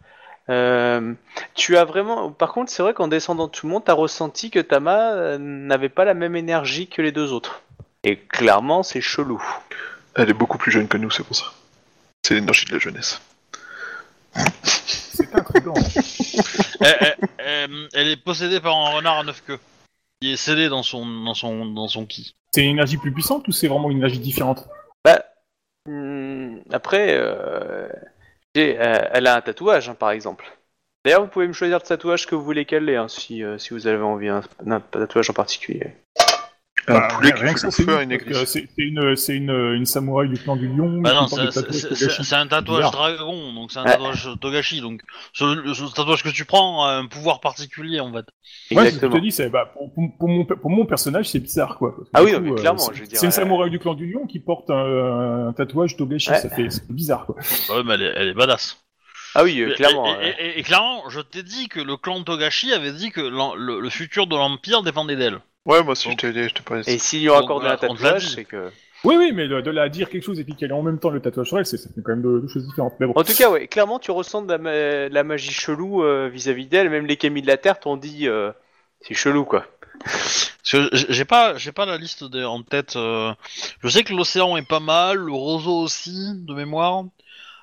[0.48, 1.12] Euh,
[1.54, 2.30] tu as vraiment.
[2.30, 5.38] Par contre, c'est vrai qu'en descendant tout le monde, tu as ressenti que Tama euh,
[5.38, 7.62] n'avait pas la même énergie que les deux autres.
[8.06, 9.42] Et clairement, c'est chelou.
[10.14, 11.46] Elle est beaucoup plus jeune que nous, c'est pour ça.
[12.22, 13.20] C'est l'énergie de la jeunesse.
[14.62, 15.74] C'est intriguant.
[16.80, 19.58] elle, elle- elle- elle est possédée par un renard à neuf queues.
[20.20, 22.36] Il est scellé dans son, dans son, dans son ki.
[22.54, 24.68] c'est une énergie plus puissante ou c'est vraiment une énergie différente?
[25.04, 25.24] Bah,
[25.88, 27.88] hmm, après, euh,
[28.56, 30.46] euh, elle a un tatouage, hein, par exemple.
[31.04, 33.58] D'ailleurs, vous pouvez me choisir le tatouage que vous voulez qu'elle ait, hein, si, euh,
[33.58, 35.92] si vous avez envie hein, d'un tatouage en particulier.
[36.88, 38.22] Un Bah, poulet qui rien fait que ça, le c'est feu à ouf, une parce
[38.22, 38.44] que église.
[38.44, 41.00] C'est c'est une, c'est une, une samouraï du clan du lion.
[41.00, 44.80] Bah qui non, porte c'est- un tatouage dragon, donc c'est un tatouage Togashi.
[44.80, 45.44] Donc ce,
[45.74, 48.26] ce tatouage que tu prends a un pouvoir particulier en fait.
[48.70, 50.86] Ouais, c'est ce que je te dis, c'est, bah, pour, pour- pour mon, pour mon
[50.86, 51.94] personnage, c'est bizarre, quoi.
[52.14, 53.78] Ah oui, coup, mais euh, clairement, c'est- je veux dire, C'est une euh, samouraï du
[53.78, 56.38] clan du lion qui porte un, un tatouage Togashi, Ouais.
[56.38, 57.36] ça fait c'est bizarre, quoi.
[57.68, 58.78] Bah ouais, mais elle est, elle est badass.
[59.34, 60.06] Ah oui, euh, Et- clairement.
[60.20, 63.20] Et, et- et- et clairement, je t'ai dit que le clan Togashi avait dit que
[63.20, 65.40] le futur de l'Empire dépendait d'elle.
[65.66, 68.44] Ouais, moi aussi, Donc- je t'ai pas Et s'il lui voilà, un l'a tatouage, c'est
[68.44, 68.70] que.
[69.04, 71.10] Oui, oui, mais de, à dire quelque chose et puis qu'elle ait en même temps
[71.10, 72.94] le tatouage sur elle, c'est, quand même deux, deux choses différentes.
[72.98, 73.12] Mais bon.
[73.14, 76.66] En tout cas, ouais, clairement, tu ressens de la, ma- la magie chelou euh, vis-à-vis
[76.66, 76.88] d'elle.
[76.88, 78.50] Même les Camille de la Terre t'ont dit, euh,
[79.02, 79.66] c'est chelou, quoi.
[80.02, 82.96] Parce que j- j'ai pas, j'ai pas la liste des- en tête.
[82.96, 83.32] euh,
[83.82, 87.04] Je sais que l'océan est pas mal, le roseau aussi, de mémoire.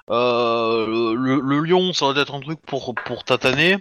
[0.09, 0.85] Euh,
[1.15, 3.77] le, le lion, ça va être un truc pour pour tataner.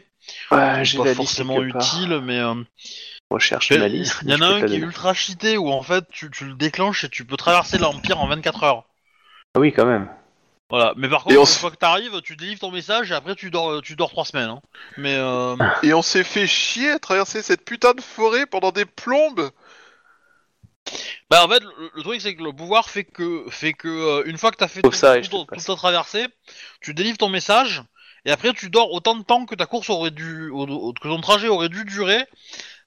[0.52, 2.54] Ouais, C'est pas forcément utile, mais euh,
[3.32, 3.76] Recherche il
[4.30, 7.04] y en a un qui est ultra cheaté où en fait tu, tu le déclenches
[7.04, 8.84] et tu peux traverser l'Empire en 24 heures.
[9.54, 10.08] Ah oui, quand même.
[10.70, 13.14] Voilà, mais par contre, on une s- fois que t'arrives, tu délivres ton message et
[13.14, 14.48] après tu dors, tu dors trois semaines.
[14.48, 14.60] Hein.
[14.96, 18.86] Mais euh, Et on s'est fait chier à traverser cette putain de forêt pendant des
[18.86, 19.50] plombes
[21.30, 24.22] Bah en fait le, le truc c'est que le pouvoir fait que fait que euh,
[24.26, 25.64] une fois que t'as fait Sauf tout- ça, et tout je ton- te passe.
[25.64, 26.26] toute ta traversée,
[26.80, 27.82] tu délivres ton message
[28.24, 31.08] et après tu dors autant de temps que ta course aurait dû au- au- que
[31.08, 32.24] ton trajet aurait dû durer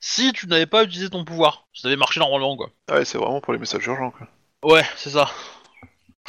[0.07, 1.65] si tu n'avais pas utilisé ton pouvoir.
[1.73, 2.69] Si t'avais marché normalement quoi.
[2.89, 4.27] Ah Ouais, c'est vraiment pour les messages urgents, quoi.
[4.71, 5.27] Ouais, c'est ça.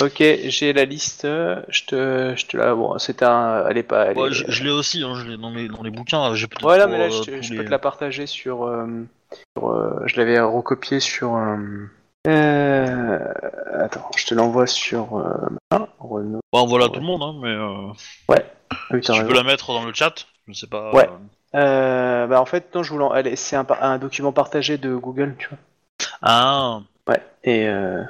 [0.01, 1.23] Ok, j'ai la liste.
[1.25, 2.75] Je te, je te la.
[2.75, 3.67] Bon, c'est un.
[3.69, 4.07] Elle est pas.
[4.07, 6.35] Elle Ouais, est- je je l'ai aussi, hein, je l'ai dans les dans les bouquins.
[6.35, 8.27] J'ai peut-être Ouais, mais là, euh, je, te- tous je les- peux te la partager
[8.27, 8.65] sur.
[8.65, 8.87] euh,
[9.57, 11.35] sur, euh, je l'avais recopié sur.
[11.37, 11.57] euh,
[12.29, 13.19] euh,
[13.79, 15.17] attends, je te l'envoie sur.
[15.19, 16.41] Euh, ah, Renault.
[16.53, 16.93] Bon, voilà Ouais.
[16.93, 17.93] tout le monde, hein, mais euh,
[18.29, 20.27] Ah oui, tu peux la mettre dans le chat.
[20.49, 20.93] Je sais pas.
[20.93, 21.09] Ouais.
[21.55, 22.93] Euh, Euh, bah en fait, non, je
[23.27, 23.65] est- C'est un,
[23.99, 25.59] document partagé de Google, tu vois.
[26.23, 26.81] Ah.
[27.09, 27.23] Ouais.
[27.45, 28.03] Et euh,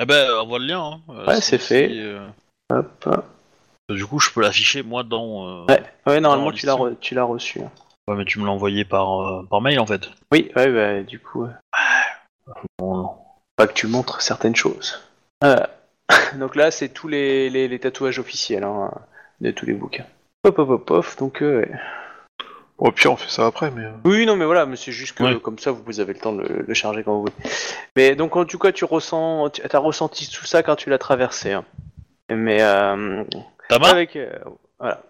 [0.00, 0.80] Eh ben, envoie le lien.
[0.82, 1.00] Hein.
[1.10, 1.88] Euh, Ouais, c'est fait.
[1.92, 2.26] euh,
[2.72, 3.08] hop.
[3.88, 5.46] Du coup, je peux l'afficher moi dans.
[5.46, 6.92] euh, Ouais, ouais, normalement tu l'as, Listing.
[6.94, 7.60] re- tu l'as reçu.
[8.08, 10.08] Ouais, mais tu me l'as envoyé par, euh, par mail en fait.
[10.32, 11.50] Oui, ouais, bah, du coup, euh,
[12.78, 13.14] Bon,
[13.56, 15.00] pas que tu montres certaines choses.
[15.44, 15.56] Euh,
[16.36, 18.90] donc là, c'est tous les, les, les tatouages officiels hein,
[19.40, 20.06] de tous les bouquins.
[20.44, 21.06] Hop, hop, hop, hop.
[21.18, 21.70] Donc, euh, ouais.
[22.80, 23.84] Au pire, on fait ça après, mais.
[23.84, 25.38] euh, Oui, non, mais voilà, mais c'est juste que Ouais.
[25.38, 27.32] comme ça, vous avez le temps de le, le charger quand vous voulez.
[27.94, 30.98] Mais donc, en tout cas, tu ressens, tu as ressenti tout ça quand tu l'as
[30.98, 31.52] traversé.
[31.52, 31.64] hein.
[32.30, 33.22] Mais euh,
[33.68, 34.30] Tama avec, euh,
[34.78, 35.02] voilà.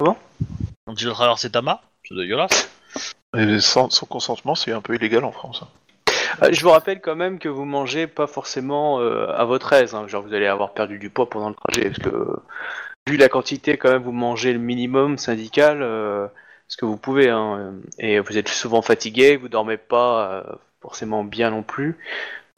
[0.00, 1.80] Quand il a traversé Tama?
[2.08, 2.70] C'est dégueulasse.
[3.36, 5.62] et sans, sans consentement, c'est un peu illégal en France.
[5.62, 5.68] hein.
[6.42, 9.94] Euh, je vous rappelle quand même que vous mangez pas forcément euh, à votre aise.
[9.94, 10.06] hein.
[10.08, 12.26] Genre, vous allez avoir perdu du poids pendant le trajet, parce que
[13.06, 16.26] vu la quantité, quand même, vous mangez le minimum syndical, euh,
[16.72, 17.28] ce que vous pouvez.
[17.28, 20.42] Hein, euh, et vous êtes souvent fatigué, vous dormez pas euh,
[20.80, 21.98] forcément bien non plus.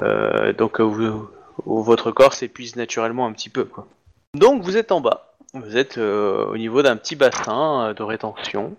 [0.02, 1.28] Euh, donc, vous-
[1.66, 3.64] votre corps s'épuise naturellement un petit peu.
[3.64, 3.88] Quoi.
[4.34, 5.34] Donc, vous êtes en bas.
[5.52, 8.76] Vous êtes au niveau d'un petit bassin de rétention.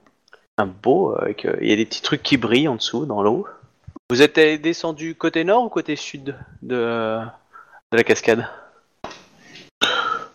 [0.57, 3.45] Un beau, avec, il y a des petits trucs qui brillent en dessous, dans l'eau.
[4.09, 7.19] Vous êtes descendu côté nord ou côté sud de,
[7.91, 8.47] de la cascade?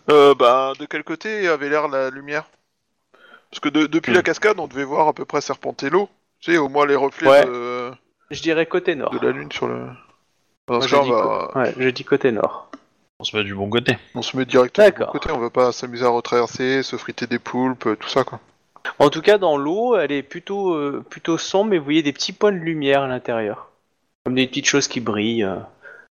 [0.09, 2.45] Euh, bah, de quel côté avait l'air la lumière?
[3.51, 4.15] Parce que de- depuis Hmm.
[4.15, 6.09] la cascade, on devait voir à peu près serpenter l'eau.
[6.39, 7.45] Tu sais, au moins les reflets Ouais.
[7.45, 7.91] de,
[8.31, 9.11] Je dirais côté nord.
[9.11, 9.87] de la lune sur le.
[10.67, 12.71] Dans Moi, ce je, cas, on, dis va- co- ouais, je dis côté nord.
[13.19, 13.97] On se met du bon côté.
[14.15, 15.11] on se met directement de D'accord.
[15.11, 18.39] côté, on va pas s'amuser à retraverser, se friter des poulpes, tout ça quoi.
[18.97, 22.13] En tout cas, dans l'eau, elle est plutôt, euh, plutôt sombre, mais vous voyez des
[22.13, 23.69] petits points de lumière à l'intérieur.
[24.25, 25.43] Comme des petites choses qui brillent.
[25.43, 25.57] euh,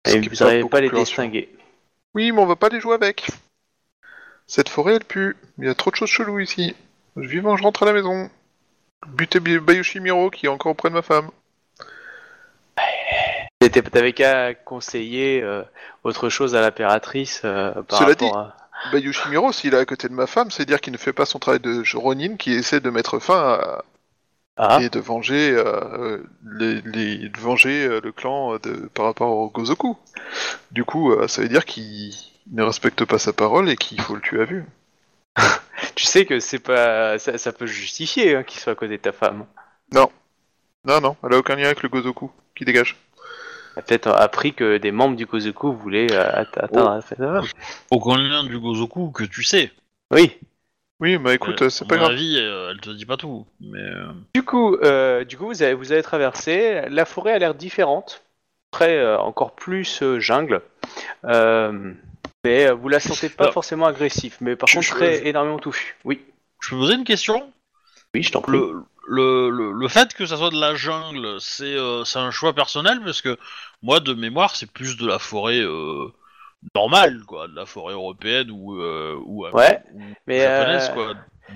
[0.05, 1.49] Ce et qui vous n'arrivez beaucoup pas à les distinguer.
[2.13, 3.27] Oui, mais on va pas les jouer avec.
[4.47, 5.35] Cette forêt, elle pue.
[5.59, 6.75] Il y a trop de choses cheloues ici.
[7.17, 8.29] Vivant, je rentre à la maison.
[9.07, 11.29] Buter Bayushi Miro qui est encore auprès de ma femme.
[13.91, 15.63] T'avais qu'à conseiller euh,
[16.03, 18.55] autre chose à l'impératrice euh, par Cela rapport dit- à...
[18.91, 21.25] Bayushi Miro, s'il est à côté de ma femme, c'est dire qu'il ne fait pas
[21.25, 23.83] son travail de Ronin, qui essaie de mettre fin à,
[24.55, 29.31] Ah, et de venger, euh, les, les- de venger euh, le clan de, par rapport
[29.35, 29.97] au Gozoku.
[30.71, 32.13] Du coup, ça veut dire qu'il
[32.51, 34.63] ne respecte pas sa parole et qu'il faut le tuer à vue.
[35.97, 39.01] Tu sais que c'est pas, ça, ça peut justifier hein, qu'il soit à côté de
[39.01, 39.45] ta femme.
[39.93, 40.09] Non,
[40.85, 42.31] non, elle a aucun lien avec le Gozoku.
[42.55, 42.95] Qui dégage.
[43.75, 47.01] T'as peut-être appris que des membres du Kozuku voulaient euh, att- atteindre Oh.
[47.09, 47.43] ta femme.
[47.91, 49.71] Aucun lien du Gozoku que tu sais.
[50.11, 50.37] Oui.
[50.99, 52.13] Oui, bah écoute, Euh, c'est à pas mon grave.
[52.13, 53.45] avis, euh, elle te dit pas tout.
[53.59, 56.81] Mais euh, Du coup, euh, du coup, vous avez, vous avez traversé.
[56.89, 58.23] La forêt a l'air différente,
[58.71, 60.61] très euh, encore plus euh, jungle.
[61.25, 61.93] Euh,
[62.47, 65.17] mais euh, vous la sentez pas Alors, forcément agressif, mais par je- contre je- très
[65.19, 65.95] je- énormément touffue.
[66.05, 66.21] Oui,
[66.61, 67.51] je peux poser une question
[68.13, 68.57] oui, je t'en prie.
[68.57, 72.31] le, le, le, le fait que ça soit de la jungle, c'est euh, c'est un
[72.31, 73.37] choix personnel parce que
[73.81, 76.07] moi, de mémoire, c'est plus de la forêt euh,
[76.75, 81.13] normale, quoi, de la forêt européenne ou, euh, ou, Ouais, ou mais, japonaise, euh, quoi,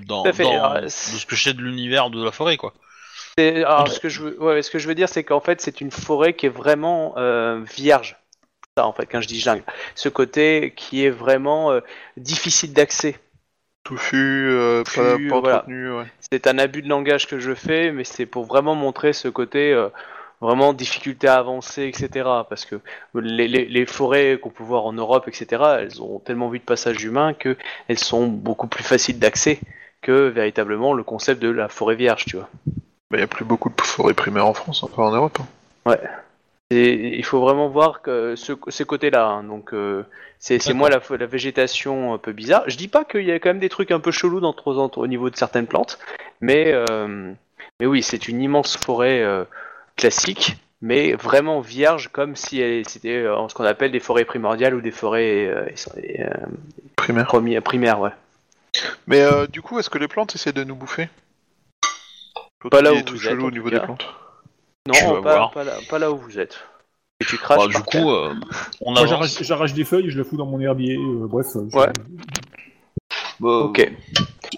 [0.07, 2.23] dans, tout à fait, dans- alors, de c'est- ce que je sais de l'univers de
[2.23, 2.73] la forêt, quoi.
[3.37, 5.81] Alors, ce que je veux, ouais, ce que je veux dire, c'est qu'en fait, c'est
[5.81, 8.17] une forêt qui est vraiment euh, vierge.
[8.77, 9.63] Ça, en fait, quand je dis jungle,
[9.95, 11.81] ce côté qui est vraiment euh,
[12.15, 13.19] difficile d'accès.
[13.83, 15.57] Touffu, euh, pas, pas voilà.
[15.57, 16.05] entretenu, ouais.
[16.31, 19.73] C'est un abus de langage que je fais, mais c'est pour vraiment montrer ce côté
[19.73, 19.89] euh,
[20.39, 22.45] vraiment difficulté à avancer, etc.
[22.47, 22.79] Parce que
[23.15, 26.63] les, les- les forêts qu'on peut voir en Europe, etc., elles ont tellement vu de
[26.63, 27.57] passage humain que
[27.89, 29.59] elles sont beaucoup plus faciles d'accès
[30.01, 32.49] que véritablement le concept de la forêt vierge, tu vois.
[33.11, 35.37] Bah, y a plus beaucoup de forêts primaires en France, enfin en Europe.
[35.41, 35.45] hein.
[36.71, 39.27] Et il faut vraiment voir que ce, ces côtés-là.
[39.27, 39.43] hein.
[39.43, 40.05] Donc, euh,
[40.39, 42.63] c'est moi la, la végétation un peu bizarre.
[42.67, 44.55] Je dis pas qu'il y a quand même des trucs un peu chelous dans,
[44.95, 45.99] au niveau de certaines plantes,
[46.39, 47.33] mais, euh,
[47.79, 49.43] mais oui, c'est une immense forêt euh,
[49.97, 54.73] classique, mais vraiment vierge, comme si elle- c'était euh, ce qu'on appelle des forêts primordiales
[54.73, 55.67] ou des forêts euh,
[56.19, 56.29] euh,
[56.95, 57.25] Primaire.
[57.27, 58.11] premi- primaires, ouais.
[59.07, 61.09] Mais euh, du coup, est-ce que les plantes essaient de nous bouffer?
[62.71, 64.05] Pas là Il où est tout vous chelou êtes, en au niveau des plantes.
[64.85, 66.59] Tu Non, pas, là, pas là où vous êtes.
[67.19, 68.01] Et tu craches Bah, du par terre.
[68.01, 68.33] coup, euh,
[68.81, 69.37] on Moi, avance.
[69.43, 70.95] j'arrache- des feuilles, je les fous dans mon herbier.
[70.97, 71.93] euh, bref, euh, je- Ouais.
[73.39, 73.91] Bah, Ok.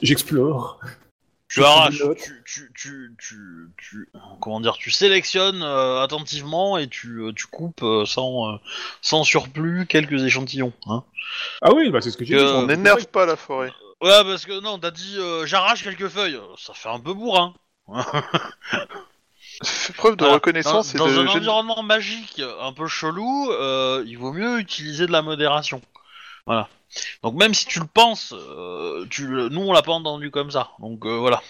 [0.02, 0.80] j'explore.
[1.50, 4.10] Tu arraches, tu, tu, tu, tu, tu-
[4.42, 8.58] comment dire, tu sélectionnes euh, attentivement et tu, euh, tu coupes euh, sans, euh,
[9.02, 10.74] sans surplus quelques échantillons.
[10.88, 11.04] Hein.
[11.62, 12.46] Ah oui, bah c'est ce que j'ai Que- dit.
[12.56, 13.72] On n'énerve pas la forêt.
[14.02, 17.54] Ouais, parce que non, t'as dit euh, j'arrache quelques feuilles, ça fait un peu bourrin.
[19.64, 20.36] Fais preuve de Voilà.
[20.36, 24.32] reconnaissance dans, et dans de un gén- environnement magique un peu chelou, euh, il vaut
[24.34, 25.82] mieux utiliser de la modération.
[26.46, 26.68] Voilà.
[27.24, 30.52] Donc même si tu le penses, euh, tu, le- nous on l'a pas entendu comme
[30.52, 30.70] ça.
[30.80, 31.42] Donc euh, voilà.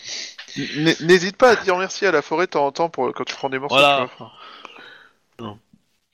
[0.57, 3.23] N- N'hésite pas à dire merci à la forêt de temps en temps pour quand
[3.23, 3.75] tu prends des morceaux.
[3.75, 4.07] Voilà.
[4.11, 4.31] tu vois.
[5.39, 5.59] Non.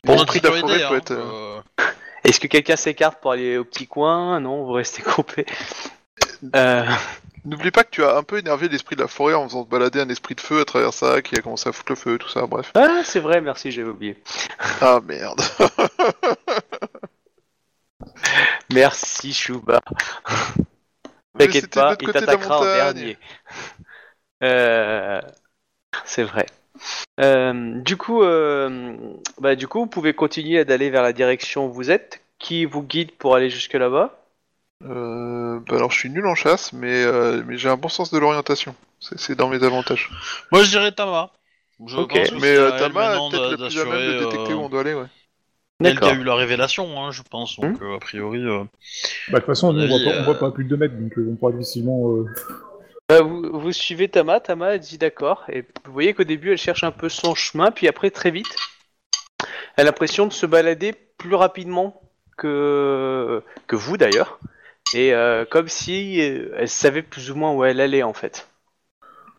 [0.03, 1.11] Pour notre l'esprit de la sécurité, forêt peut hein, être.
[1.11, 1.83] euh, euh,
[2.23, 4.39] Est-ce que quelqu'un s'écarte pour aller au petit coin?
[4.39, 5.45] Non, vous restez groupés.
[6.55, 6.85] Euh,
[7.45, 9.69] N'oublie pas que tu as un peu énervé l'esprit de la forêt en faisant te
[9.69, 12.17] balader un esprit de feu à travers ça, qui a commencé à foutre le feu,
[12.17, 12.71] tout ça, bref.
[12.75, 14.17] Ah, c'est vrai, merci, j'avais oublié.
[14.81, 15.41] Ah merde.
[18.73, 19.81] Merci, Chouba.
[21.37, 23.17] Mais T'inquiète pas, il t'attaquera en dernier.
[24.43, 25.21] Euh,
[26.05, 26.45] C'est vrai.
[27.19, 28.97] Euh, du coup, euh,
[29.39, 32.21] bah, du coup, vous pouvez continuer d'aller vers la direction où vous êtes.
[32.37, 34.18] Qui vous guide pour aller jusque là-bas?
[34.85, 38.11] Euh, bah alors je suis nul en chasse, mais, euh, mais j'ai un bon sens
[38.11, 38.75] de l'orientation.
[39.01, 40.09] C'est c'est dans mes avantages.
[40.51, 41.31] Moi, je dirais Tama.
[41.85, 42.13] Je Ok.
[42.13, 43.85] pense que Mais c'est euh, à elle Tama maintenant est peut-être d'a- le plus à
[43.85, 45.05] même d'assurer, de détecter euh, où on doit aller, ouais.
[45.83, 47.57] Elle qui a eu la révélation, hein, je pense.
[47.59, 48.39] Donc, euh, a priori.
[48.39, 48.63] euh,
[49.29, 50.95] Bah, de toute façon, nous, on voit, pas, on voit pas plus de 2 mètres,
[50.95, 52.09] donc euh, on pourra difficilement.
[52.15, 52.25] euh,
[53.09, 56.57] Bah, vous, vous suivez Tama, Tama elle dit d'accord, et vous voyez qu'au début elle
[56.57, 58.55] cherche un peu son chemin, puis après très vite,
[59.77, 62.01] elle a l'impression de se balader plus rapidement
[62.37, 64.39] que, que vous d'ailleurs,
[64.93, 68.47] et euh, comme si euh, elle savait plus ou moins où elle allait en fait,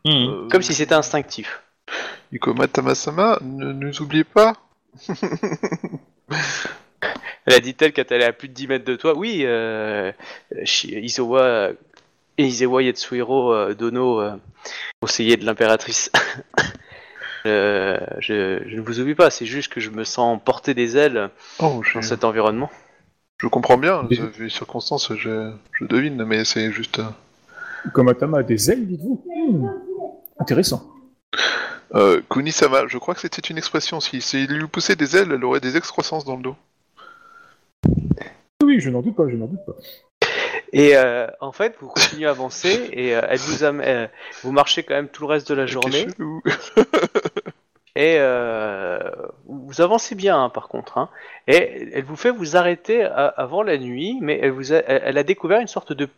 [0.04, 0.10] hmm.
[0.10, 1.62] Euh, comme si c'était instinctif.
[2.32, 4.54] Ikoma Tamasama, ne nous oubliez pas.
[7.46, 9.42] Elle a dit elle quand elle est à plus de 10 mètres de toi, oui,
[9.44, 10.12] euh,
[10.52, 14.36] et Izawa Yatsuhiro euh, Dono, euh,
[15.00, 16.10] conseiller de l'impératrice.
[17.46, 20.98] Euh, je, je ne vous oublie pas, c'est juste que je me sens porter des
[20.98, 22.70] ailes Oh, dans cet environnement.
[23.40, 26.98] Je comprends bien, Et- vu les circonstances, je, je devine, mais c'est juste...
[26.98, 27.05] euh,
[27.92, 29.68] Comme Atama a des ailes, dites-vous Hmm,
[30.38, 30.87] Intéressant.
[31.94, 33.98] Euh, Kunisama, je crois que c'était une expression.
[34.00, 36.57] Si, si il lui poussait des ailes, elle aurait des excroissances dans le dos.
[38.62, 39.72] Oui, je n'en doute pas, je n'en doute pas.
[40.72, 44.07] Et euh, en fait, vous continuez à avancer et euh, elle vous, am- euh,
[44.44, 46.07] vous marchez quand même tout le reste de la journée.
[47.96, 48.98] et euh,
[49.46, 50.98] vous avancez bien hein, par contre.
[50.98, 51.09] hein.
[51.46, 55.18] et elle vous fait vous arrêter à- avant la nuit, mais elle vous a, elle
[55.18, 56.09] a découvert une sorte de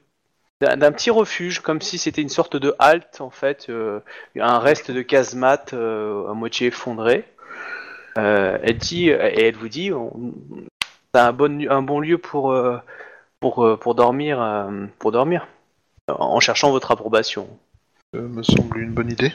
[0.60, 3.98] d'un petit refuge, comme si c'était une sorte de halte en fait, euh,
[4.38, 7.24] un reste de casemate euh, à moitié effondré.
[8.16, 9.90] Euh, elle dit et elle vous dit,
[11.12, 12.78] c'est un bon un bon lieu pour euh,
[13.40, 15.48] pour euh, pour dormir euh, pour dormir
[16.08, 17.48] en cherchant votre approbation.
[18.12, 19.32] Me semble une bonne idée.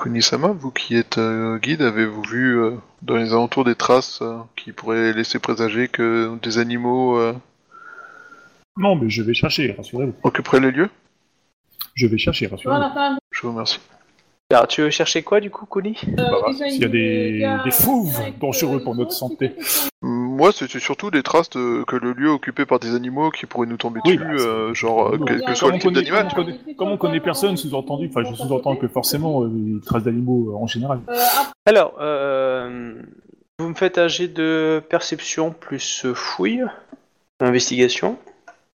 [0.00, 4.38] Kunisama, vous qui êtes euh, guide, avez-vous vu euh, dans les alentours des traces euh,
[4.56, 7.34] qui pourraient laisser présager que des animaux euh,
[8.76, 10.14] Non, mais je vais chercher, rassurez-vous.
[10.22, 10.90] occuperaient les lieux?
[11.94, 13.18] Je vais chercher, rassurez-vous.
[13.30, 13.78] Je vous remercie.
[14.50, 17.70] Alors tu veux chercher quoi du coup, Kuni Bah, bah, S'il y a des, des
[17.70, 19.54] fauves dangereux pour notre santé.
[20.42, 21.84] Moi, c'était surtout des traces de...
[21.84, 24.74] que le lieu occupé par des animaux qui pourraient nous tomber Oui, dessus, bah, euh,
[24.74, 26.26] genre euh, Comme quel que on soit le type d'animal.
[26.34, 29.80] Comme on connaît, comme on connaît personne, sous-entendu, enfin je sous-entends que forcément euh, des
[29.86, 30.98] traces d'animaux euh, en général.
[31.64, 33.00] Alors, euh,
[33.60, 36.64] vous me faites un jet de perception plus euh, fouille,
[37.38, 38.18] investigation,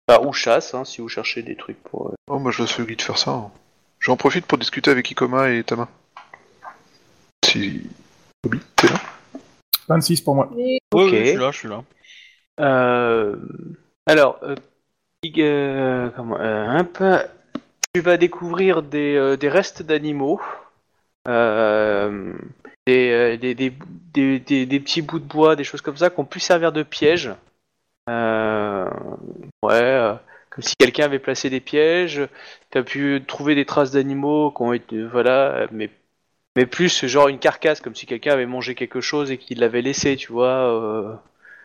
[0.09, 2.07] Enfin, ou chasse, hein, si vous cherchez des trucs pour.
[2.07, 2.13] euh.
[2.29, 3.31] Oh, moi je laisse le guide faire ça.
[3.31, 3.51] hein.
[3.99, 5.89] J'en profite pour discuter avec Ikoma et Tama.
[7.43, 7.81] Si.
[8.45, 8.93] Obi, t'es là?
[9.87, 10.49] 26 pour moi.
[10.91, 11.13] Ok.
[11.13, 11.83] oui, je suis là, je suis là.
[12.59, 13.35] Euh,
[14.05, 14.55] alors, euh,
[15.39, 17.19] euh, comment, euh, un peu,
[17.93, 20.41] tu vas découvrir des, euh, des restes d'animaux,
[21.27, 22.33] euh,
[22.87, 23.73] des, euh, des, des,
[24.13, 26.71] des, des- des petits bouts de bois, des choses comme ça qui ont pu servir
[26.71, 27.31] de pièges.
[28.09, 28.89] Euh,
[29.63, 30.15] ouais, euh,
[30.49, 32.27] comme si quelqu'un avait placé des pièges.
[32.71, 35.89] Tu as pu trouver des traces d'animaux qui ont été, voilà, mais
[36.57, 39.83] mais plus genre une carcasse, comme si quelqu'un avait mangé quelque chose et qu'il l'avait
[39.83, 40.47] laissé, tu vois.
[40.73, 41.13] euh.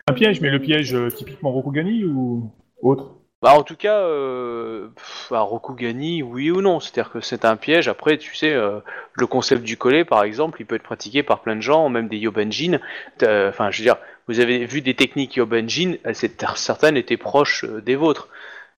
[0.07, 2.51] Un piège, mais le piège euh, typiquement Rokugani ou
[2.83, 3.15] autre?
[3.41, 6.79] Bah, en tout cas, euh, pff, à Rokugani, oui ou non.
[6.79, 7.87] C'est-à-dire que c'est un piège.
[7.87, 8.81] Après, tu sais, euh,
[9.13, 12.07] le concept du collet, par exemple, il peut être pratiqué par plein de gens, même
[12.07, 12.79] des Yobanjin.
[13.17, 16.15] T'as- Enfin, je veux dire, vous avez vu des techniques Yobanjin, elles
[16.55, 18.29] certaines étaient proches euh, des vôtres.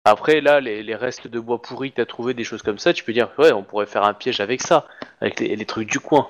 [0.05, 2.77] Après, là, les, les restes de bois pourri que tu as trouvé, des choses comme
[2.77, 4.85] ça, tu peux dire, ouais, on pourrait faire un piège avec ça,
[5.19, 6.27] avec les, les trucs du coin.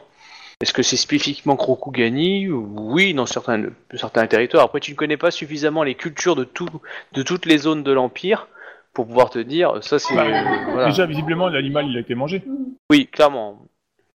[0.62, 4.64] Est-ce que c'est spécifiquement Rokugani Oui, dans certains, certains territoires.
[4.64, 6.70] Après, tu ne connais pas suffisamment les cultures de, tout,
[7.12, 8.48] de toutes les zones de l'Empire
[8.94, 10.16] pour pouvoir te dire, ça c'est...
[10.16, 10.86] Bah, euh, voilà.
[10.88, 12.42] Déjà, visiblement, l'animal il a été mangé.
[12.90, 13.60] Oui, clairement.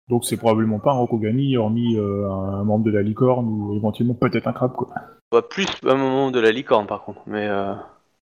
[0.08, 4.14] Donc c'est probablement pas un Rokugani, hormis euh, un membre de la licorne ou éventuellement
[4.14, 4.88] peut-être un crabe, quoi.
[5.30, 7.20] Bah, plus un moment de la licorne, par contre.
[7.26, 7.74] Mais, euh,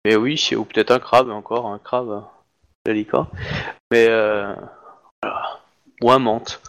[0.05, 2.25] mais oui, ou peut-être un crabe, encore, un crabe
[2.89, 3.29] euh, licorne.
[3.91, 4.07] Mais...
[4.09, 4.55] Euh,
[5.23, 5.61] voilà.
[6.03, 6.61] Ou un menthe.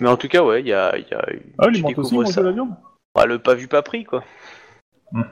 [0.00, 0.96] Mais en tout cas, ouais, il y a...
[0.96, 1.24] il Y a
[1.58, 2.74] Ah, les tu mantes aussi découvres mangent de la viande?
[3.14, 4.24] Bah, le pas vu, pas pris, quoi.
[5.12, 5.22] Hmm.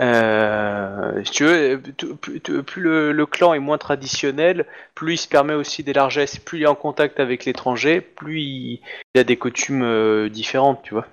[0.00, 5.28] Euh, si tu veux, tu- plus, le, le clan est moins traditionnel, plus il se
[5.28, 8.80] permet aussi des largesses, plus il est en contact avec l'étranger, plus il,
[9.14, 11.06] il a des coutumes euh, différentes, tu vois.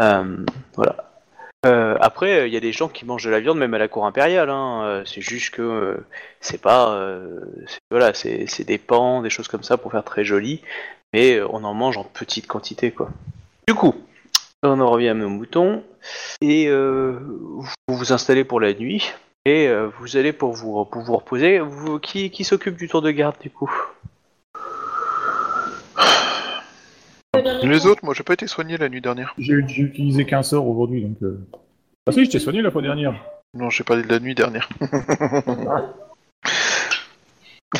[0.00, 1.13] Euh, voilà.
[1.64, 3.88] Euh, après, il y a des gens qui mangent de la viande même à la
[3.88, 4.50] cour impériale.
[4.50, 4.82] Hein.
[4.84, 6.06] Euh, C'est juste que euh,
[6.40, 7.40] c'est pas, euh,
[7.90, 10.60] voilà, c'est des pans, des choses comme ça pour faire très joli,
[11.12, 13.10] mais euh, on en mange en petite quantité, quoi.
[13.66, 13.94] Du coup,
[14.62, 15.82] on en revient à nos moutons
[16.40, 19.12] et euh, vous vous installez pour la nuit
[19.46, 21.60] et euh, vous allez pour vous pour vous reposer.
[22.02, 23.72] Qui qui s'occupe du tour de garde du coup?
[27.62, 29.34] Les autres, moi j'ai pas été soigné la nuit dernière.
[29.38, 31.16] J'ai j'ai utilisé qu'un sort aujourd'hui, donc...
[31.22, 31.38] Euh...
[32.06, 33.14] Ah si, je t'ai soigné la fois dernière.
[33.54, 34.68] Non, j'ai parlé de la nuit dernière.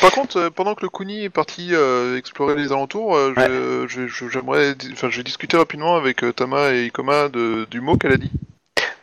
[0.01, 3.87] Par contre, euh, pendant que le Kuni est parti euh, explorer les alentours, euh, je-
[3.87, 7.65] je- je- j'aimerais, di- enfin, je vais discuter rapidement avec euh, Tama et Ikoma de-
[7.71, 8.31] du mot qu'elle a dit.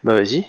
[0.05, 0.44] Bah vas-y.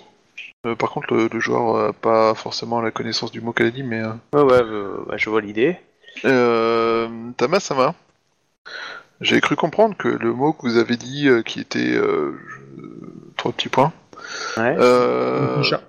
[0.66, 3.68] Euh, par contre, le, le joueur euh, a pas forcément la connaissance du mot qu'elle
[3.68, 5.78] a dit, mais euh, Ouais ouais, euh, bah, je vois l'idée.
[6.26, 7.96] euh, Tama Sama,
[9.22, 12.38] j'ai cru comprendre que le mot que vous avez dit, euh, qui était euh,
[13.38, 13.94] trois petits points.
[14.58, 14.76] Ouais.
[14.80, 15.82] Euh, petit chat.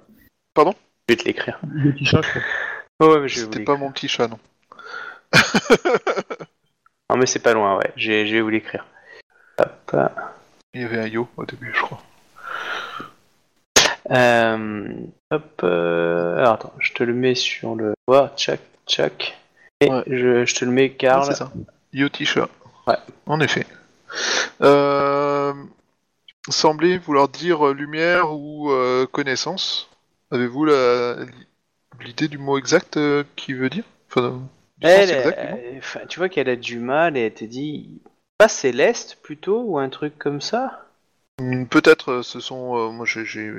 [0.56, 0.62] Je
[1.08, 1.58] vais te l'écrire.
[1.68, 2.42] Le petit chat, je crois.
[3.00, 4.38] Ouais, ouais, mais je vais vous C'était pas mon petit chat, non.
[7.10, 7.90] Non mais c'est pas loin, ouais.
[7.96, 8.86] Je vais je vais vous l'écrire.
[9.58, 9.96] Hop.
[10.72, 12.00] Il y avait un yo au début, je crois.
[14.10, 14.88] Euh,
[15.30, 15.60] hop.
[15.64, 17.94] euh, Alors attends, je te le mets sur le.
[18.06, 19.38] Voilà, tchac, tchac.
[19.80, 20.02] Et Ouais.
[20.06, 21.24] je, je te le mets, Ouais, Karl.
[21.26, 21.52] c'est ça.
[21.92, 22.48] Yo Tisha.
[22.86, 22.96] Ouais.
[23.26, 23.66] En effet.
[24.62, 25.52] Euh...
[26.48, 29.88] Semblez vouloir dire euh, lumière ou euh, connaissance.
[30.30, 31.16] Avez-vous la...
[32.00, 33.84] l'idée du mot exact euh, qui veut dire?
[34.10, 34.42] Enfin,
[34.78, 35.60] du Elle, sens exact du mot?
[35.78, 38.02] enfin, tu vois qu'elle a du mal et elle te dit.
[38.36, 40.86] Pas céleste plutôt ou un truc comme ça?
[41.40, 42.76] Hmm, Peut-être euh, ce sont.
[42.76, 43.50] euh, moi j'ai, j'ai...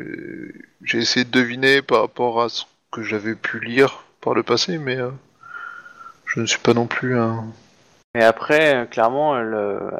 [0.84, 4.78] j'ai essayé de deviner par rapport à ce que j'avais pu lire par le passé,
[4.78, 5.12] mais euh,
[6.26, 7.46] je ne suis pas non plus un.
[8.16, 9.92] Et après, euh, clairement, elle, euh,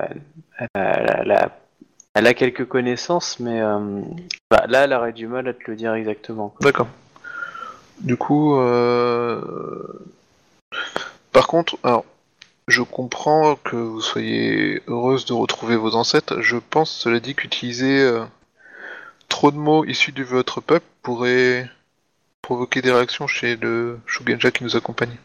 [0.74, 4.02] elle, a, quelques connaissances, mais euh,
[4.50, 6.56] bah, là, elle aurait du mal à te le dire exactement.
[6.62, 6.88] D'accord.
[8.00, 8.56] Du coup,
[11.32, 12.06] par contre, alors,
[12.70, 16.42] je comprends que vous soyez heureuse de retrouver vos ancêtres.
[16.42, 18.10] Je pense, cela dit, qu'utiliser
[19.28, 21.70] trop de mots issus de votre peuple pourrait
[22.42, 25.18] provoquer des réactions chez le Shugenja qui nous accompagne.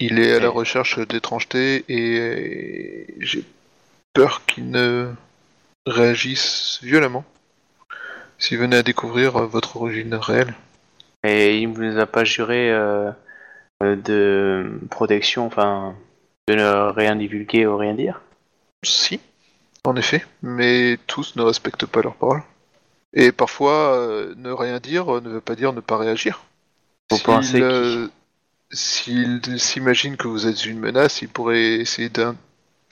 [0.00, 3.44] Il est à la recherche d'étrangeté et j'ai
[4.12, 5.12] peur qu'il ne
[5.86, 7.24] réagisse violemment
[8.38, 10.54] s'il venait à découvrir votre origine réelle.
[11.22, 13.10] Et il ne vous a pas juré euh,
[13.82, 15.94] euh, de protection, enfin,
[16.48, 18.20] de ne rien divulguer ou rien dire?
[18.84, 19.20] Si,
[19.84, 22.42] en effet, mais tous ne respectent pas leurs paroles.
[23.14, 26.44] Et parfois, euh, ne rien dire ne veut pas dire ne pas réagir.
[27.10, 28.08] Vous S'il, pensez qu'il- euh,
[28.74, 32.36] S'il s'imagine que vous êtes une menace, il pourrait essayer d'in-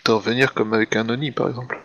[0.04, 1.80] d'intervenir comme avec un Oni, par exemple.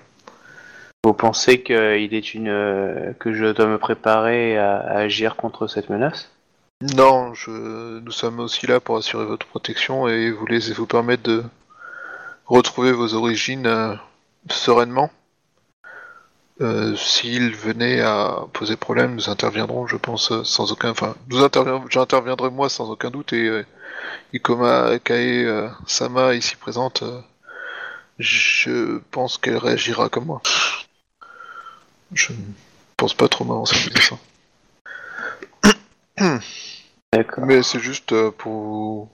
[1.03, 5.67] Vous pensez qu'il est une euh, que je dois me préparer à, à agir contre
[5.67, 6.29] cette menace?
[6.81, 7.99] Non, je...
[7.99, 11.43] nous sommes aussi là pour assurer votre protection et vous laisser vous permettre de
[12.45, 13.95] retrouver vos origines euh,
[14.49, 15.10] sereinement.
[16.62, 20.89] Euh, S'il venait à poser problème, nous interviendrons, je pense, euh, sans aucun.
[20.89, 23.65] Enfin, nous intervien- j'interviendrai moi sans aucun doute et euh,
[24.34, 27.04] Ikoma Kae euh, Sama ici présente,
[28.20, 30.41] je pense qu'elle réagira comme moi.
[32.13, 32.38] Je ne
[32.98, 34.20] pense pas trop m'avancer en disant
[36.17, 36.39] ça.
[37.38, 39.10] Mais c'est juste pour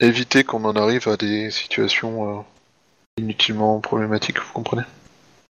[0.00, 2.44] éviter qu'on en arrive à des situations
[3.18, 4.84] inutilement problématiques, vous comprenez?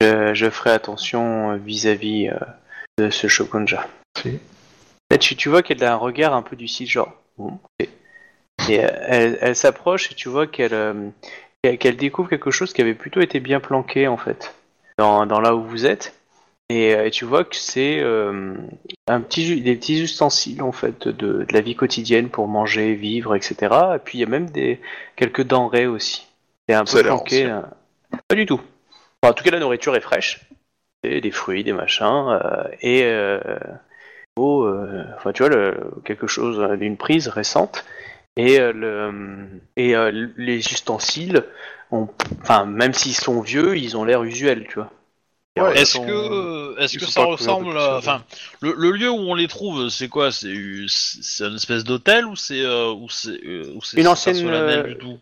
[0.00, 2.38] Je, je ferai attention euh, vis-à-vis euh,
[2.98, 3.86] de ce Shogunja.
[4.16, 4.38] Si.
[5.10, 7.12] Là, tu, tu vois qu'elle a un regard un peu du style genre.
[8.68, 11.10] Et euh, elle, elle s'approche et tu vois qu'elle euh,
[11.64, 14.54] découvre quelque chose qui avait plutôt été bien planqué en fait
[14.98, 16.14] dans, dans là où vous êtes.
[16.68, 18.54] Et, et tu vois que c'est euh,
[19.08, 22.94] un petit ju- des petits ustensiles en fait de, de la vie quotidienne pour manger,
[22.94, 23.56] vivre, etc.
[23.96, 24.80] Et puis il y a même des
[25.16, 26.28] quelques denrées aussi.
[26.68, 27.60] C'est un peu planqué.
[28.28, 28.60] Pas du tout.
[29.22, 30.40] Enfin, en tout cas, la nourriture est fraîche.
[31.02, 33.40] Et des fruits, des machins, euh, et euh,
[34.36, 37.84] oh, euh, enfin tu vois le- quelque chose euh, d'une prise récente.
[38.36, 41.44] Et euh, le et euh, les ustensiles
[41.92, 42.08] ont,
[42.42, 44.92] enfin même s'ils sont vieux ils ont l'air usuels tu vois.
[45.58, 47.96] Ouais, ils Est-ce sont- que, est-ce ils que sont ça pas couverts de ressemble à...
[47.96, 48.24] poussière, Enfin,
[48.60, 50.32] le, le lieu où on les trouve, c'est quoi?
[50.32, 50.54] C'est
[50.88, 54.32] c'est une espèce d'hôtel ou c'est euh, ou c'est euh, ou c'est Une c'est pas
[54.32, 55.18] ancienne, solennel euh, du tout?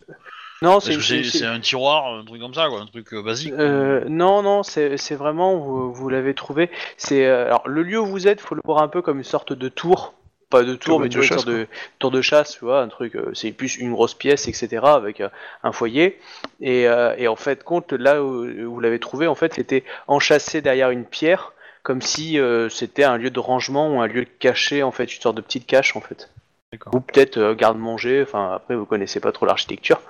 [0.63, 4.05] Non c'est c'est un tiroir, un truc comme ça, quoi, un truc euh, basique Euh,
[4.09, 6.71] non, non, c'est vraiment, vous, vous l'avez trouvé.
[6.97, 9.25] C'est euh, alors le lieu où vous êtes, faut le voir un peu comme une
[9.25, 10.15] sorte de tour,
[10.51, 11.67] pas de tour, mais une tu vois, une chasse, sorte de
[11.99, 13.15] tour de chasse, tu vois, un truc.
[13.17, 15.29] euh, c'est plus une grosse pièce, etc., avec euh,
[15.63, 16.19] un foyer.
[16.61, 19.85] Et, euh, et en fait, compte là où, où vous l'avez trouvé, en fait, c'était
[20.07, 21.53] enchâssé derrière une pierre
[21.89, 25.23] comme si euh, c'était un lieu de rangement ou un lieu caché en fait, une
[25.23, 26.29] sorte de petite cache en fait.
[26.71, 26.95] D'accord.
[26.95, 28.23] Ou peut-être euh, garde-manger.
[28.23, 30.03] Enfin après vous connaissez pas trop l'architecture,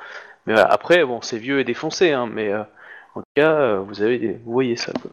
[0.47, 0.69] mais voilà.
[0.73, 2.63] après bon c'est vieux et défoncé, hein, mais euh,
[3.15, 4.93] en tout cas euh, vous avez des- vous voyez ça.
[5.01, 5.11] Quoi.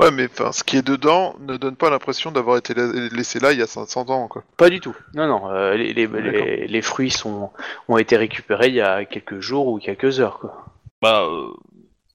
[0.00, 3.40] Ouais, mais enfin, ce qui est dedans ne donne pas l'impression d'avoir été la- laissé
[3.40, 4.44] là il y a 500 ans, quoi.
[4.56, 4.96] Pas du tout.
[5.14, 5.50] Non non.
[5.50, 7.50] euh, les, les, les, les fruits sont
[7.88, 10.64] ont été récupérés il y a quelques jours ou quelques heures quoi.
[11.02, 11.48] Bah, euh,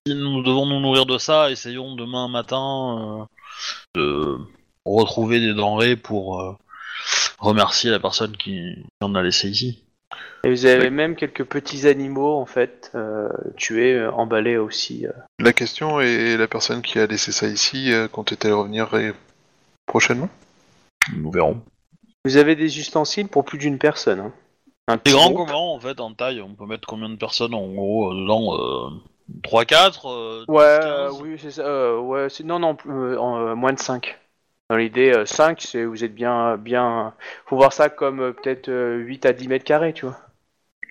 [0.07, 3.27] si nous devons nous nourrir de ça, essayons demain matin
[3.95, 4.37] euh, de
[4.85, 6.53] retrouver des denrées pour euh,
[7.39, 9.83] remercier la personne qui en a laissé ici.
[10.43, 15.05] Et vous avez même quelques petits animaux en fait euh, tués, euh, emballés aussi.
[15.07, 15.11] euh.
[15.39, 18.89] La question est la personne qui a laissé ça ici euh, compte-t-elle revenir
[19.85, 20.29] prochainement?
[21.15, 21.61] Nous verrons.
[22.25, 24.19] Vous avez des ustensiles pour plus d'une personne.
[24.19, 24.33] Hein.
[24.87, 25.47] Un C'est petit grand groupe.
[25.47, 28.57] comment en fait en taille On peut mettre combien de personnes en gros euh, dedans
[28.57, 28.89] euh,
[29.43, 30.85] 3-4 euh, Ouais, 15?
[30.85, 31.61] euh, oui, c'est ça.
[31.65, 34.19] euh, ouais, c'est- non, non, euh, en, euh, moins de 5.
[34.69, 37.13] Dans l'idée, 5, c'est vous êtes bien, bien.
[37.45, 40.19] Faut voir ça comme euh, peut-être euh, 8 à 10 mètres carrés, tu vois.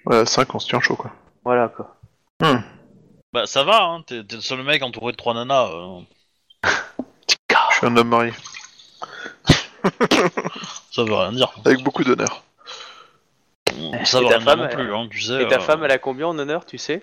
[0.06, 1.10] Ouais, 5 on se tient chaud, quoi.
[1.44, 1.96] Voilà quoi.
[3.32, 5.66] Bah ça va, hein, t'es t'es le seul mec entouré de trois nanas.
[5.72, 6.00] euh,
[7.70, 8.32] Je suis un homme marié,
[10.90, 11.52] ça veut rien dire.
[11.64, 12.42] avec beaucoup d'honneur.
[14.04, 15.42] Ça Et veut ta rien dire femme, non elle- plus, hein, tu sais.
[15.42, 17.02] Et ta euh, femme, elle a combien en honneur, tu sais?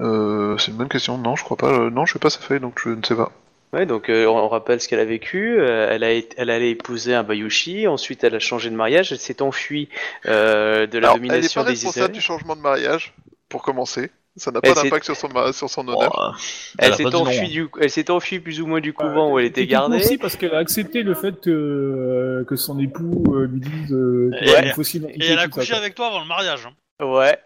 [0.00, 1.18] Euh, c'est une bonne question.
[1.18, 1.70] Non, je crois pas.
[1.72, 3.30] Euh, Non, je sais pas sa feuille, donc je ne sais pas.
[3.72, 5.58] Ouais, donc euh, on rappelle ce qu'elle a vécu.
[5.60, 9.12] euh, elle, a été- elle allait épouser un Bayushi, ensuite elle a changé de mariage,
[9.12, 9.88] elle s'est enfuie
[10.26, 13.12] euh, de la Alors, elle n'est domination pas des responsable du changement de mariage,
[13.50, 14.10] pour commencer.
[14.36, 16.18] Ça n'a Elle pas s'est- d'impact sur son, ma- sur son honneur.
[16.18, 16.30] euh,
[16.78, 19.96] Elle s'est enfuie du, elle enfuie plus ou moins du couvent où elle était gardée.
[19.96, 24.46] aussi parce qu'elle a accepté le fait que, que son époux lui dise qu'il Et
[24.50, 26.66] y a elle- une fausse identité Et elle a couché avec toi avant le mariage.
[27.00, 27.04] hein.
[27.04, 27.36] Ouais.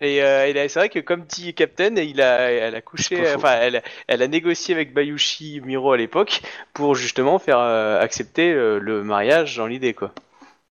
[0.00, 3.56] Et, euh, et c'est vrai que comme dit Captain, il a, elle a couché, enfin,
[3.60, 6.40] elle, elle a négocié avec Bayushi Miro à l'époque
[6.72, 10.12] pour justement faire euh, accepter euh, le mariage dans l'idée, quoi.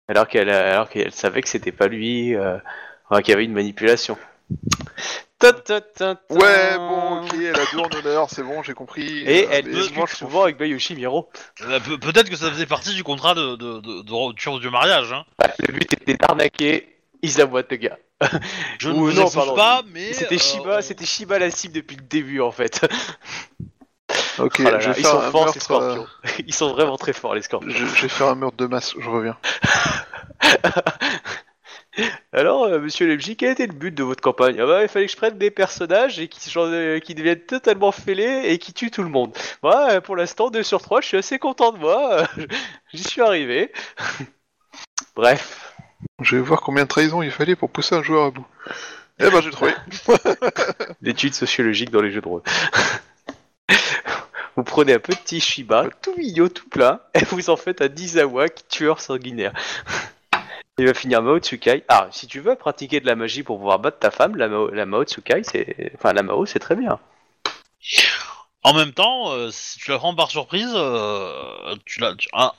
[0.07, 2.57] Alors qu'elle, alors qu'elle savait que c'était pas lui, euh,
[3.09, 4.17] enfin, qu'il y avait une manipulation.
[5.39, 6.21] Ta, ta, ta, ta.
[6.33, 9.23] Ouais, bon, ok, elle a deux en honneur, c'est bon, j'ai compris.
[9.25, 11.29] Et Euh, elle je souvent avec Bayushi Miro.
[11.67, 14.69] Euh, pe- Peut-être que ça faisait partie du contrat de, de, de, de rupture du
[14.69, 15.11] mariage.
[15.11, 15.25] Hein.
[15.59, 16.87] Le but était d'arnaquer
[17.21, 17.97] Isawa Tega.
[18.79, 19.55] Je Ou ne vous non, pardon.
[19.55, 20.13] pas, mais.
[20.13, 22.87] C'était euh, Shiba, on- c'était Shiba la cible depuis le début en fait.
[24.39, 25.61] Ok, Oh là là, je vais ils faire sont un forts ces meurtre.
[25.63, 26.07] scorpions.
[26.25, 27.69] euh, Ils sont vraiment très forts les scorpions.
[27.71, 29.37] je, je vais faire un meurtre de masse, je reviens.
[32.31, 34.57] Alors, euh, monsieur Lebji, quel était le but de votre campagne?
[34.59, 37.39] Ah bah, Il fallait que je prenne des personnages et qui, genre, euh, qui deviennent
[37.45, 39.35] totalement fêlés et qui tuent tout le monde.
[39.65, 42.23] Euh, pour l'instant, 2 sur 3, je suis assez content de moi.
[42.93, 43.71] J'y suis arrivé.
[45.15, 45.73] Bref.
[46.21, 48.45] Je vais voir combien de trahisons il fallait pour pousser un joueur à bout.
[49.19, 49.73] Eh ben, j'ai trouvé.
[51.01, 52.43] L'étude sociologique dans les jeux de rôle.
[54.55, 58.49] vous prenez un petit Shiba, tout mignon, tout plein, et vous en faites un Dizawa
[58.49, 59.53] qui tueur sanguinaire.
[60.79, 61.83] Il va finir Mao Tsukai.
[61.87, 64.69] Ah, si tu veux pratiquer de la magie pour pouvoir battre ta femme, la Mao,
[64.69, 65.91] la Mao Tsukai, c'est.
[65.95, 66.99] Enfin, la Mao, c'est très bien.
[68.61, 72.13] En même temps, euh, si tu la prends par surprise, euh, tu la.
[72.15, 72.27] Tu...
[72.33, 72.53] Ah.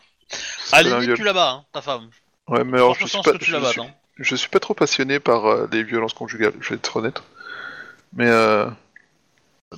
[0.72, 2.10] À la limite, tu la bats, hein, ta femme.
[2.48, 3.90] Ouais, mais alors, je suis pas, je suis, Hein.
[4.18, 7.22] je suis pas trop passionné par euh, les violences conjugales, je vais être honnête.
[8.14, 8.66] Mais euh,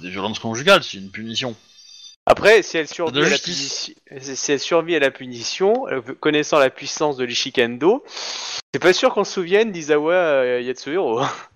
[0.00, 1.56] Des violences conjugales, c'est une punition.
[2.26, 5.86] Après, si elle survit, à la, punition, si elle survit à la punition,
[6.20, 8.04] connaissant la puissance de l'Ishikendo,
[8.72, 11.22] c'est pas sûr qu'on se souvienne d'Izawa euh, Yatsuhiro.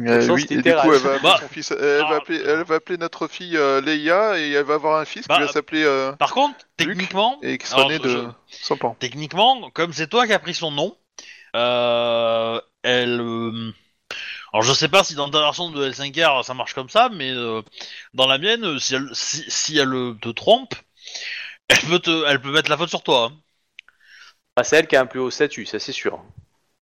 [0.00, 1.40] euh, oui, et du coup, elle va appeler Bah.
[1.40, 2.08] son fils, elle, Ah.
[2.10, 5.26] va appeler, elle va appeler notre fille euh, Leia et elle va avoir un fils
[5.26, 8.28] Bah, qui va s'appeler euh, Par contre, techniquement, et qui sera alors, né je- de
[8.46, 8.96] son pan.
[9.00, 10.96] techniquement, comme c'est toi qui as pris son nom,
[11.56, 13.20] euh, elle.
[13.20, 13.72] euh,
[14.52, 17.30] alors je sais pas si dans ta version de L5R ça marche comme ça, mais
[17.32, 17.62] euh,
[18.14, 20.74] dans la mienne, si elle, si, si elle te trompe,
[21.68, 23.30] elle peut te, elle peut mettre la faute sur toi.
[23.32, 23.38] hein.
[24.56, 26.22] Ah, c'est elle qui a un plus haut statut, ça c'est sûr.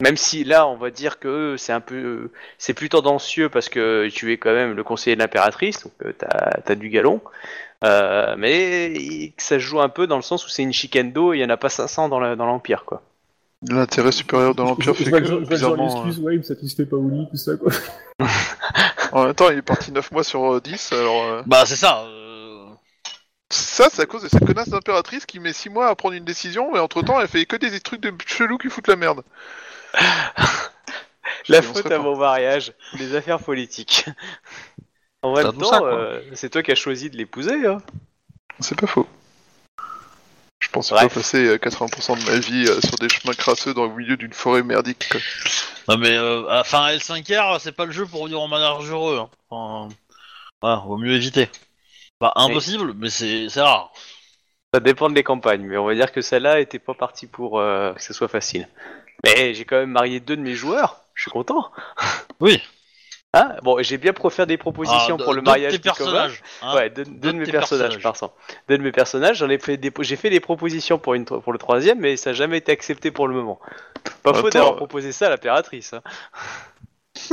[0.02, 4.08] Même si là, on va dire que c'est un peu, c'est plus tendancieux parce que
[4.08, 7.22] tu es quand même le conseiller de l'impératrice, donc euh, t'as as du galon.
[7.84, 11.38] Euh, mais ça se joue un peu dans le sens où c'est une Shikendo et
[11.38, 13.02] il y en a pas 500 dans la- dans l'empire, quoi.
[13.68, 16.86] L'intérêt supérieur de l'Empire Je fait vois que, je bizarrement, l'excuse, ouais, il me satisfait
[16.86, 17.74] pas au lit, tout ça, quoi.
[18.22, 18.26] euh,
[19.12, 21.24] en même temps, il est parti 9 mois sur euh, 10, alors...
[21.24, 22.04] euh, Bah c'est ça.
[22.06, 22.68] euh,
[23.50, 26.24] Ça, c'est à cause de cette connasse d'impératrice qui met 6 mois à prendre une
[26.24, 29.24] décision, et entre-temps, elle fait que des trucs de chelous qui foutent la merde.
[31.48, 34.06] La faute à mon mariage, les affaires politiques.
[35.22, 37.80] En C'est même temps, ça, euh, c'est toi qui as choisi de l'épouser, hein.
[38.60, 39.08] C'est pas faux.
[40.60, 43.88] Je pense pas passer euh, 80% de ma vie euh, sur des chemins crasseux dans
[43.88, 45.10] le milieu d'une forêt merdique.
[45.10, 45.20] quoi.
[45.88, 49.18] Non mais euh, enfin L5R c'est pas le jeu pour vivre en mariage heureux.
[49.18, 49.30] Hein.
[49.50, 49.96] Enfin,
[50.62, 51.50] voilà, vaut mieux éviter.
[52.20, 53.92] Pas impossible, mais c'est c'est rare.
[54.74, 57.94] Ça dépend des campagnes, mais on va dire que celle-là était pas partie pour euh,
[57.94, 58.68] que ce soit facile.
[59.26, 61.72] Mais j'ai quand même marié deux de mes joueurs, je suis content.
[62.40, 62.62] Oui.
[63.34, 65.78] Hein bon, j'ai bien pour faire des propositions Ah, pour de- le de mariage tes
[65.78, 65.98] du commun.
[65.98, 66.42] personnages.
[66.64, 66.76] hein.
[66.76, 68.32] Ouais, deux, de de mes personnages, personnages.
[68.68, 71.52] Deux de mes personnages, j'en ai fait des, j'ai fait des propositions pour une, pour
[71.54, 73.60] le troisième, mais ça n'a jamais été accepté pour le moment.
[74.24, 74.40] Pas Attends.
[74.42, 75.94] faute d'avoir proposé ça à l'impératrice.
[75.94, 76.02] Hein.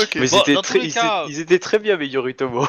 [0.00, 0.14] Ok.
[0.16, 2.66] Mais ils, Bon, étaient dans très, ils, cas- étaient, ils étaient très bien, mais Yoritomo.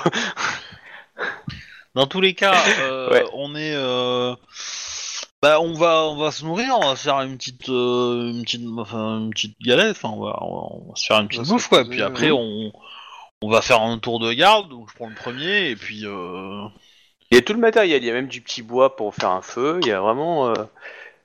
[1.95, 3.23] Dans tous les cas, euh, Ouais.
[3.33, 3.75] on est.
[3.75, 4.35] euh,
[5.43, 8.43] Bah, on va, on va se nourrir, on va se faire une petite, euh, une
[8.43, 9.97] petite, enfin, une petite galette.
[9.97, 11.83] Enfin, on va, on va- on va se faire une petite bouffe, quoi.
[11.83, 12.71] Puis après, on,
[13.41, 14.69] on va faire un tour de garde.
[14.69, 16.05] Donc, je prends le premier, et puis.
[16.05, 16.63] Euh...
[17.31, 19.31] Il y a tout le matériel, il y a même du petit bois pour faire
[19.31, 20.53] un feu, il y a vraiment, euh,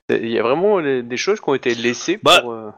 [0.09, 2.33] il y a vraiment les- des choses qui ont été laissées pour.
[2.33, 2.71] Bah, euh,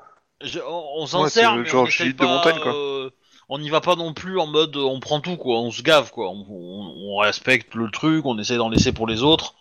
[0.44, 2.76] je- on on s'en Ouais, sert, mais genre on gîte de pas, montagne, quoi.
[2.76, 3.10] euh,
[3.48, 5.60] on n'y va pas non plus en mode on prend tout, quoi.
[5.60, 6.30] On se gave, quoi.
[6.30, 9.56] On, on- on respecte le truc, on essaie d'en laisser pour les autres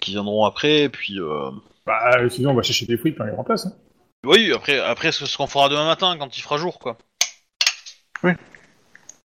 [0.00, 1.20] qui viendront après, et puis.
[1.20, 1.50] Euh...
[1.86, 3.66] Bah, sinon, on va chercher des fruits, puis on les remplace.
[3.66, 3.72] Hein.
[4.24, 6.96] Oui, après, après c'est ce qu'on fera demain matin quand il fera jour, quoi.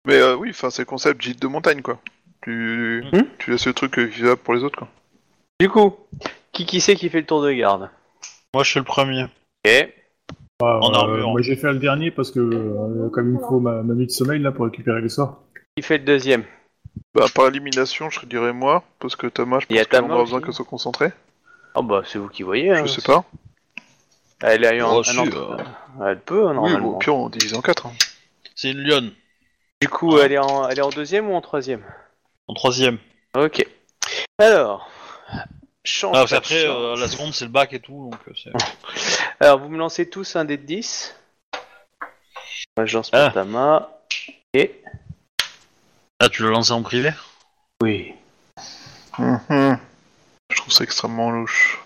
[0.06, 1.98] Mais euh, oui, enfin, c'est le concept gîte de montagne, quoi.
[2.42, 4.88] Tu, Hmm tu laisses le truc euh, vivable pour les autres, quoi.
[5.60, 5.96] Du coup,
[6.52, 7.90] qui qui c'est qui fait le tour de garde?
[8.54, 9.24] Moi, je suis le premier.
[9.24, 9.94] Ok.
[10.60, 11.30] Bah, En euh, armure.
[11.30, 14.06] Moi, j'ai fait le dernier parce que, euh, comme il me faut ma, ma nuit
[14.06, 15.42] de sommeil là pour récupérer les sorts.
[15.76, 16.44] Qui fait le deuxième?
[17.14, 20.06] Bah, par élimination, je dirais moi, parce que Thomas, je Il y a pense qu'on
[20.06, 20.44] Thomas aura besoin aussi.
[20.46, 21.12] qu'elle soit concentrée.
[21.74, 22.70] Oh bah c'est vous qui voyez.
[22.70, 22.84] Hein.
[22.86, 23.24] Je sais pas.
[24.40, 25.36] Elle a eu un, Oh, un si, entre-
[26.00, 26.88] euh, Elle peut hein, Oui, normalement.
[26.96, 27.86] au pire, on divise en quatre.
[27.86, 27.92] hein.
[28.54, 29.12] C'est une lionne,
[29.80, 31.82] Du coup, elle est en, elle est en deuxième ou en troisième?
[32.48, 32.98] En troisième.
[33.36, 33.66] Ok.
[34.38, 34.88] Alors,
[35.84, 36.12] change.
[36.16, 38.52] Ah, parce qu'après, euh, la seconde, c'est le bac et tout, donc euh, c'est...
[39.40, 41.16] Alors, vous me lancez tous un dé de 10.
[42.76, 43.30] Moi, je lance pour Ah.
[43.32, 43.90] Tama.
[44.52, 44.80] Et.
[46.24, 47.10] Ah, tu l'as lancé en privé?
[47.82, 48.14] Oui.
[49.18, 49.78] Mhm.
[50.50, 51.84] Je trouve ça extrêmement louche.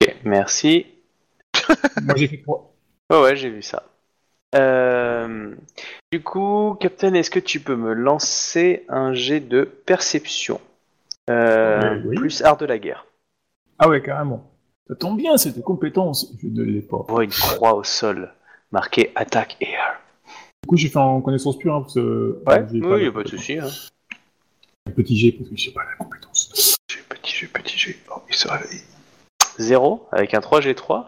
[0.00, 0.86] Ok, merci.
[2.02, 2.72] moi, j'ai fait trois.
[3.10, 3.82] Ouais, ouais, j'ai vu ça.
[4.54, 5.54] Euh,
[6.10, 10.62] du coup, Captain, est-ce que tu peux me lancer un jet de perception
[11.28, 12.16] Euh, Euh, oui.
[12.16, 13.04] Plus art de la guerre?
[13.78, 14.50] Ah ouais, carrément.
[14.88, 16.32] Ça tombe bien, c'est des compétences.
[16.42, 17.04] Je ne l'ai pas.
[17.06, 18.32] On voit une croix au sol,
[18.72, 20.00] marquée attaque air.
[20.64, 21.74] Du coup, j'ai fait en connaissance pure.
[21.76, 23.58] Hein, parce que, Ouais, j'ai oui, y a la pas de souci.
[23.58, 23.68] Hein.
[24.96, 26.76] Petit G, parce que j'ai pas la compétence.
[26.90, 27.98] J'ai petit G, petit G.
[28.10, 28.80] Oh, il se réveille.
[29.58, 31.06] 0 avec un 3G3.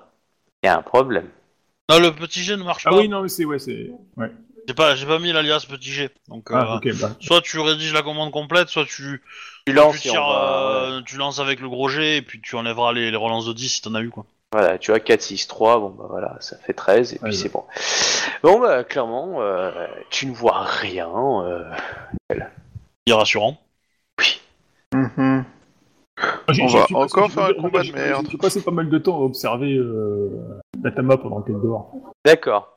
[0.63, 1.29] Il y a un problème.
[1.91, 2.99] Non, le petit G ne marche Ah pas.
[2.99, 3.45] oui, non, mais c'est.
[3.45, 3.91] Ouais, c'est.
[4.17, 4.31] Ouais.
[4.69, 6.11] J'ai pas, j'ai pas mis l'alias petit G.
[6.29, 7.17] Donc, Ah, euh, ok, bah.
[7.21, 9.23] soit tu rédiges la commande complète, soit tu,
[9.67, 12.93] Tu lances tires, va- euh, tu lances avec le gros G et puis tu enlèveras
[12.93, 14.27] les, les relances de 10 si t'en as eu, quoi.
[14.53, 17.53] Voilà, tu vois, 4, 6, 3, bon bah voilà, ça fait 13 et puis c'est
[17.53, 17.65] bon.
[18.43, 21.09] Bon bah clairement, euh, tu ne vois rien.
[21.45, 21.63] euh,
[23.07, 23.57] C'est rassurant.
[24.93, 25.45] Mhm.
[26.19, 28.27] Ah, j'ai- On j'ai- va j'ai encore faire un j'ai- combat de j'ai- merde.
[28.31, 30.29] J'ai passé pas mal de temps à observer euh,
[30.83, 31.93] Natama pendant qu'elle dort.
[32.25, 32.77] D'accord.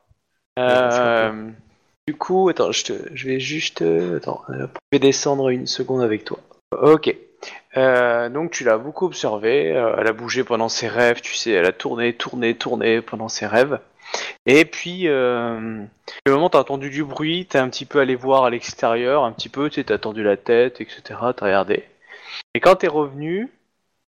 [0.59, 1.49] Euh,
[2.07, 3.82] du coup, attends, je, te, je vais juste...
[3.82, 6.38] euh, Attends, euh, je vais descendre une seconde avec toi.
[6.80, 7.15] Ok.
[7.77, 11.51] Euh, donc tu l'as beaucoup observé, euh, elle a bougé pendant ses rêves, tu sais,
[11.51, 13.79] elle a tourné, tourné, tourné pendant ses rêves.
[14.45, 15.83] Et puis, euh,
[16.25, 19.31] le moment t'as entendu du bruit, t'es un petit peu allé voir à l'extérieur, un
[19.31, 21.01] petit peu, tu t'as tendu la tête, etc.,
[21.35, 21.83] t'as regardé.
[22.53, 23.49] Et quand t'es revenu,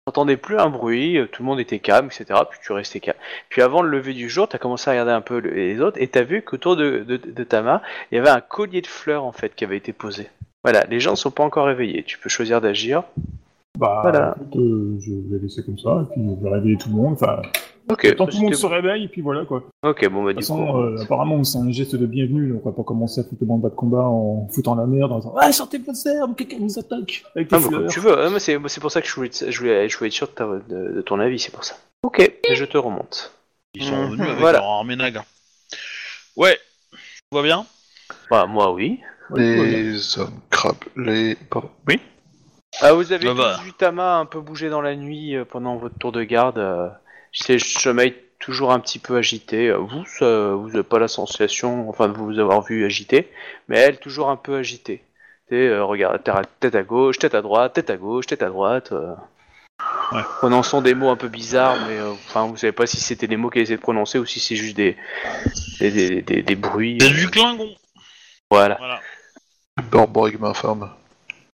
[0.05, 3.17] t'entendais plus un bruit, euh, tout le monde était calme, etc., puis tu restais calme.
[3.49, 5.99] Puis avant le lever du jour, t'as commencé à regarder un peu le- les autres,
[6.01, 7.81] et t'as vu qu'autour de, de, de Tama,
[8.11, 10.29] il y avait un collier de fleurs, en fait, qui avait été posé.
[10.65, 13.03] Voilà, les gens ne sont pas encore réveillés, tu peux choisir d'agir.
[13.77, 14.35] Bah, Voilà.
[14.35, 17.13] écoute, euh, je vais laisser comme ça, et puis je vais réveiller tout le monde.
[17.13, 17.39] Enfin,
[17.87, 19.59] Ok, tant que tout le monde se réveille, et puis voilà quoi.
[19.83, 20.77] De ok, bon bah toute du façon, coup...
[20.79, 23.57] euh, apparemment, c'est un geste de bienvenue, donc on va pas commencer à foutre le
[23.61, 26.79] bas de combat en foutant la merde, en disant Ah, sortez vos armes, quelqu'un nous
[26.79, 29.59] attaque avec des Ah, bah, tu veux, mais c'est pour ça que je voulais, je
[29.59, 31.75] voulais, je voulais être sûr de, ta- de- de ton avis, c'est pour ça.
[32.01, 33.33] Ok, je te remonte.
[33.75, 34.59] Ils sont Mhm, revenus avec voilà.
[34.61, 35.25] leur armée naga.
[36.35, 36.57] Ouais,
[36.91, 37.67] tout va bien
[38.31, 38.99] Bah, moi oui.
[39.33, 41.35] Les hommes crabes, les...
[41.35, 41.69] Pardon.
[41.87, 41.99] Oui
[42.81, 43.59] Ah, vous avez Bah, tous bah.
[43.63, 46.57] vu Tama un peu bouger dans la nuit euh, pendant votre tour de garde.
[46.59, 46.87] euh,
[47.31, 49.71] C'est sommeil toujours un petit peu agité.
[49.71, 53.29] Vous, ça- vous n'avez pas la sensation, enfin, de vous avoir vu agité,
[53.67, 55.03] mais elle toujours un peu agitée.
[55.49, 58.43] Sais, euh, regarde, tête à- tête à gauche, tête à droite, tête à gauche, tête
[58.43, 58.91] à droite.
[58.91, 59.13] euh,
[60.11, 60.21] Ouais.
[60.37, 63.35] Prononçant des mots un peu bizarres, mais euh, enfin, vous savez pas si c'était des
[63.37, 64.95] mots qu'elle essaie de prononcer ou si c'est juste des,
[65.79, 66.97] des, des, des- des bruits.
[67.01, 67.69] C'est euh, du clingon.
[68.51, 68.75] Voilà.
[68.77, 69.01] Voilà.
[69.91, 70.89] Borborg m'informe.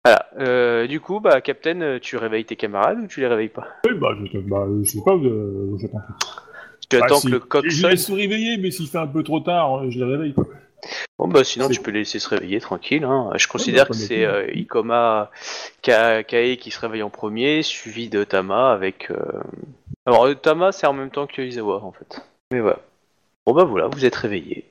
[0.06, 0.26] Voilà.
[0.40, 3.68] Euh, du coup, bah, Captain, euh, tu réveilles tes camarades ou tu les réveilles pas?
[3.86, 6.02] Oui, bah, je, bah, je sais pas, euh, j'attends.
[6.90, 8.98] Tu Bah, attends si- que le coq Je sonne laisse se réveiller, mais s'il fait
[9.00, 10.34] un peu trop tard, euh, je les réveille.
[11.20, 13.04] Bon bah sinon tu peux les laisser se réveiller tranquille.
[13.04, 13.32] Hein.
[13.36, 15.32] Je considère bah, que c'est euh, Ikoma
[15.82, 19.10] Ka- Kae qui se réveille en premier, suivi de Tama avec.
[19.10, 19.18] euh,
[20.06, 22.22] Alors Tama c'est en même temps que Izawa en fait.
[22.52, 22.80] Mais voilà.
[23.48, 24.66] Bon bah voilà, vous êtes réveillés.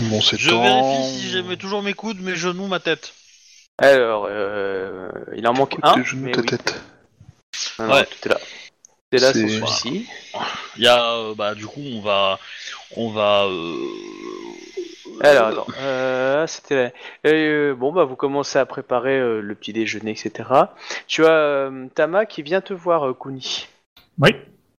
[0.00, 0.62] Bon, c'est Je temps.
[0.62, 3.14] vérifie si j'aimais toujours mes coudes, mes genoux, ma tête.
[3.78, 5.94] Alors euh, il en manque un.
[5.94, 6.46] tes genoux, mais ta oui.
[6.46, 6.80] tête.
[7.78, 8.06] Non, non, Ouais.
[8.06, 8.38] tout est là.
[8.38, 10.06] Tout est là C'est- souci.
[10.76, 12.38] Il y a, euh, bah, du coup, on va,
[12.96, 13.44] on va.
[13.44, 13.76] euh,
[15.20, 16.90] Alors, attends, euh, c'était là.
[17.26, 20.48] Euh, bon, bah, vous commencez à préparer euh, le petit déjeuner, etc.
[21.06, 23.66] Tu as euh, Tama qui vient te voir, euh, Kuni.
[24.18, 24.34] Oui.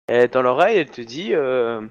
[0.07, 1.81] Elle est dans l'oreille, elle te dit euh,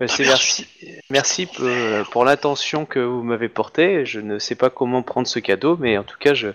[0.00, 0.66] euh, c'est merci,
[1.10, 4.04] merci pour, euh, pour l'intention que vous m'avez portée.
[4.04, 6.48] Je ne sais pas comment prendre ce cadeau, mais en tout cas, je,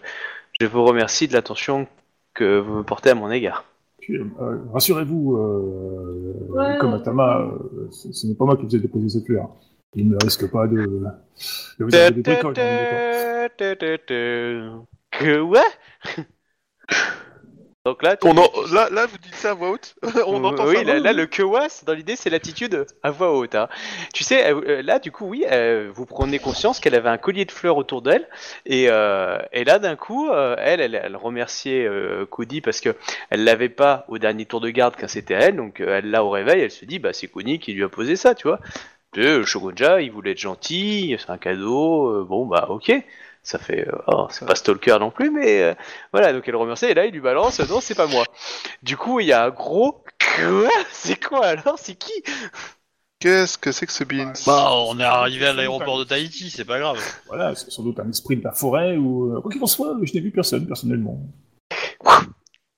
[0.60, 1.88] je vous remercie de l'attention
[2.36, 3.66] que vous me portez à mon égard.
[4.10, 4.24] Euh,
[4.72, 6.78] rassurez-vous, euh, Ouais.
[6.80, 9.50] comme Atama, euh, ce, ce n'est pas moi qui vous ai déposé cette fleur.
[9.96, 12.62] Il ne risque pas de, de vous avoir des bricoles temps.
[15.12, 15.60] Que ouais
[17.88, 19.96] Donc là, tu- On en- là, là, vous dites ça à voix haute
[20.28, 23.56] On entend oui, ça là, le que c'est dans l'idée, c'est l'attitude à voix haute.
[23.56, 23.70] hein.
[24.14, 27.18] Tu sais, euh, euh, là, du coup, oui, euh, vous prenez conscience qu'elle avait un
[27.18, 28.28] collier de fleurs autour d'elle,
[28.66, 31.90] et, euh, et là, d'un coup, euh, elle, elle, elle remerciait
[32.30, 32.94] Kuni parce que
[33.30, 36.30] elle l'avait pas au dernier tour de garde quand c'était elle, donc elle l'a au
[36.30, 38.60] réveil, elle se dit, bah c'est Kuni qui lui a posé ça, tu vois.
[39.16, 42.92] Le Shogunja, il voulait être gentil, c'est un cadeau, bon bah ok.
[43.48, 45.74] Ça fait, euh, oh, c'est pas stalker non plus, mais euh,
[46.12, 48.26] voilà, donc elle le remercie, et là il lui balance, non, c'est pas moi.
[48.84, 50.04] Du coup, il y a un gros.
[50.36, 50.70] Quoi?
[50.92, 51.76] C'est quoi alors?
[51.80, 52.12] C'est qui?
[53.20, 54.34] Qu'est-ce que c'est que ce beans?
[54.46, 57.00] Bah, on est arrivé à l'aéroport de Tahiti, c'est pas grave.
[57.28, 59.96] Voilà, c'est sans doute un esprit de la forêt ou euh, quoi qu'il en soit,
[60.04, 61.18] je n'ai vu personne personnellement.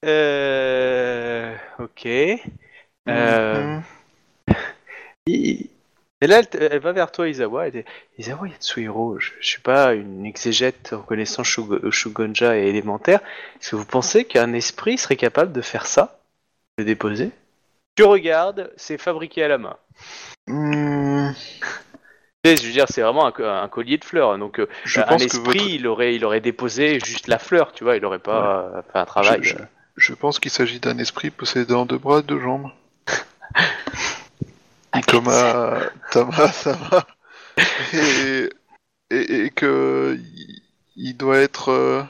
[0.05, 1.55] Euh.
[1.79, 2.05] Ok.
[2.05, 3.79] Euh.
[4.47, 4.55] Mhm.
[5.25, 5.69] il-
[6.21, 7.67] Et là, elle, va vers toi, Isawa.
[7.67, 7.83] Elle dit
[8.17, 13.21] Isawa Yatsuhiro, je, je suis pas une exégète en connaissant Shugo- Shugonja et élémentaire.
[13.59, 16.19] Est-ce que vous pensez qu'un esprit serait capable de faire ça?
[16.77, 17.31] De déposer?
[17.95, 19.77] Tu regardes, c'est fabriqué à la main.
[20.47, 21.31] Hmm,
[22.45, 24.37] Je veux dire, c'est vraiment un, co- un collier de fleurs.
[24.37, 27.39] Donc, euh, Je un pense que esprit, votre- il, aurait, il aurait déposé juste la
[27.39, 27.95] fleur, tu vois.
[27.95, 29.39] Il aurait pas euh, fait un travail.
[29.43, 29.55] Je-.
[29.95, 32.71] Je pense qu'il s'agit d'un esprit possédant deux bras et deux jambes.
[35.07, 35.79] Comme à
[36.11, 37.05] Tama Sama.
[37.93, 38.49] Et,
[39.11, 40.17] et, et que
[40.95, 42.03] il- doit être euh,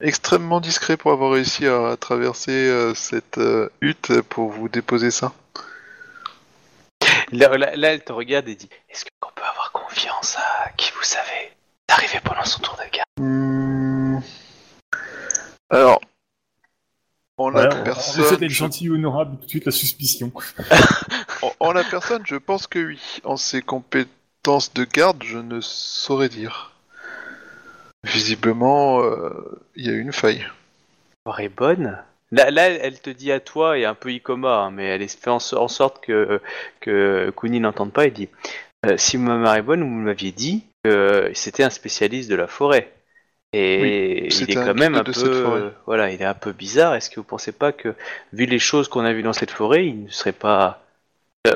[0.00, 5.32] extrêmement discret pour avoir réussi à traverser euh, cette euh, hutte pour vous déposer ça.
[7.32, 10.90] Là, là- là, elle te regarde et dit Est-ce qu'on peut avoir confiance à qui
[10.92, 11.52] vous savez
[11.88, 13.04] d'arriver pendant son tour de garde?
[13.18, 14.18] Hmm.
[15.70, 16.00] Alors,
[17.36, 20.32] on personne, essaie d'être je- gentil et honorable, tout de suite la suspicion.
[21.44, 23.20] en, en la personne, je pense que oui.
[23.24, 26.72] En ses compétences de garde, je ne saurais dire.
[28.04, 30.46] Visiblement, euh, il y a une faille.
[31.38, 31.98] est bonne.
[32.32, 35.30] Là, là, elle te dit à toi et un peu Ikoma, hein, mais elle fait
[35.30, 36.40] en, so- en sorte que,
[36.80, 38.28] que Kuni n'entende pas et dit
[38.86, 42.46] Euh, Si ma mère est bonne, vous m'aviez dit que c'était un spécialiste de la
[42.46, 42.92] forêt.
[43.52, 46.94] Et Oui, il est quand même un peu voilà, il est un peu bizarre.
[46.94, 47.94] Est-ce que vous pensez pas que,
[48.32, 50.83] vu les choses qu'on a vues dans cette forêt, il ne serait pas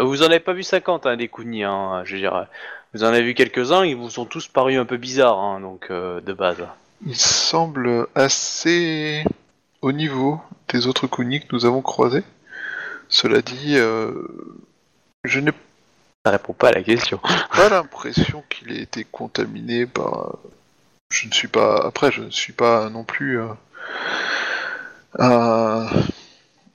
[0.01, 2.47] Vous en avez pas vu 50 hein, des Kuni, hein, je veux dire.
[2.93, 5.87] Vous en avez vu quelques-uns, ils vous sont tous parus un peu bizarres, hein, donc
[5.91, 6.59] euh, de base.
[7.07, 9.25] Il semble assez
[9.81, 12.25] au niveau des autres Kuni que nous avons croisés.
[13.09, 14.13] Cela dit, euh,
[15.25, 15.53] je n'ai
[16.27, 17.19] Ça répond pas à la question.
[17.57, 20.37] pas l'impression qu'il ait été contaminé par.
[21.11, 21.87] Je ne suis pas.
[21.87, 23.49] Après, je ne suis pas non plus euh,
[25.19, 25.87] un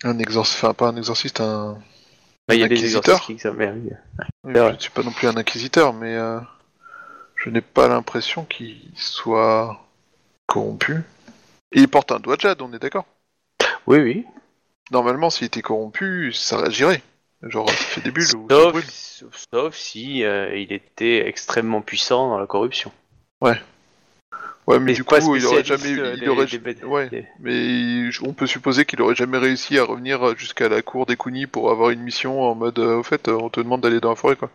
[0.03, 1.77] un exorciste, enfin pas un exorciste, un.
[2.47, 4.67] Bah, Il y a des mais oui.
[4.69, 6.39] Je ne suis pas non plus un inquisiteur, mais euh,
[7.35, 9.79] je n'ai pas l'impression qu'il soit
[10.45, 11.03] corrompu.
[11.71, 13.05] Et il porte un doigt de jade, on est d'accord?
[13.87, 14.25] Oui, oui.
[14.91, 17.01] Normalement, s'il était corrompu, ça réagirait.
[17.41, 18.83] Genre, ça fait des bulles ou ça Sauf, brûle.
[18.85, 22.91] sauf, sauf si euh, il était extrêmement puissant dans la corruption.
[23.41, 23.59] Ouais,
[24.67, 25.97] mais Mais du coup, il aurait jamais.
[25.99, 26.45] euh, Il des- aurait...
[26.45, 27.09] des bêtes- Ouais,
[27.39, 31.47] mais on peut supposer qu'il aurait jamais réussi à revenir jusqu'à la cour des Kuni
[31.47, 34.09] pour avoir une mission en mode, euh, au fait, euh, on te demande d'aller dans
[34.09, 34.49] la forêt, quoi.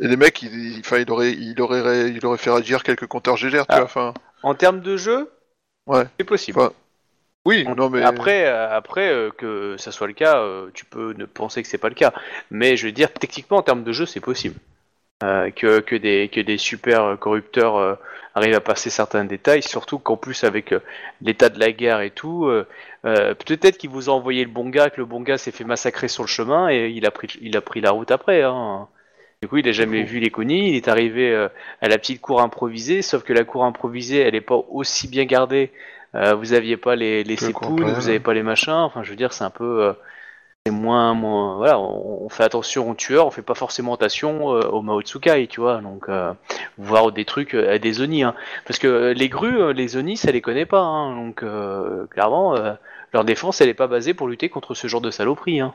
[0.00, 3.06] Et les mecs, il, il- enfin, il aurait, il aurait, il aurait fait agir quelques
[3.06, 3.76] compteurs GGR, tu Ah.
[3.76, 3.84] vois.
[3.84, 5.30] Enfin, En termes de jeu,
[5.86, 6.04] Ouais.
[6.18, 6.58] c'est possible.
[6.58, 6.72] Enfin,
[7.46, 11.24] oui, non mais Après, après euh, que ça soit le cas, euh, tu peux ne
[11.24, 12.12] penser que c'est pas le cas.
[12.50, 14.56] Mais je veux dire, techniquement, en termes de jeu, c'est possible.
[15.24, 17.94] Euh, que, que, des, que des super euh, corrupteurs euh,
[18.34, 20.80] arrivent à passer certains détails, surtout qu'en plus avec euh,
[21.22, 22.50] l'état de la guerre et tout,
[23.02, 26.08] peut-être qu'il vous a envoyé le bon gars, que le bon gars s'est fait massacrer
[26.08, 28.42] sur le chemin et il a pris, il a pris la route après.
[28.42, 28.88] Hein.
[29.40, 30.68] Du coup, il a jamais vu les Connie.
[30.68, 31.34] Il est arrivé
[31.80, 35.24] à la petite cour improvisée, sauf que la cour improvisée, elle est pas aussi bien
[35.24, 35.72] gardée.
[36.12, 38.72] Vous aviez pas les, les sépoules, vous avez pas les machins.
[38.72, 39.94] Enfin, je veux dire, c'est un peu,
[40.66, 41.58] c'est moins, moins.
[41.58, 45.46] Voilà, on, on fait attention aux tueurs, on fait pas forcément attention euh, aux Maotsukai,
[45.46, 45.80] tu vois.
[45.80, 46.32] Donc, euh,
[46.76, 48.34] voir des trucs euh, à des Oni, hein.
[48.66, 50.80] parce que euh, les grues, euh, les Oni, ça les connaît pas.
[50.80, 51.14] Hein.
[51.14, 52.72] Donc, euh, clairement, euh,
[53.12, 55.60] leur défense, elle est pas basée pour lutter contre ce genre de saloperie.
[55.60, 55.72] Hein.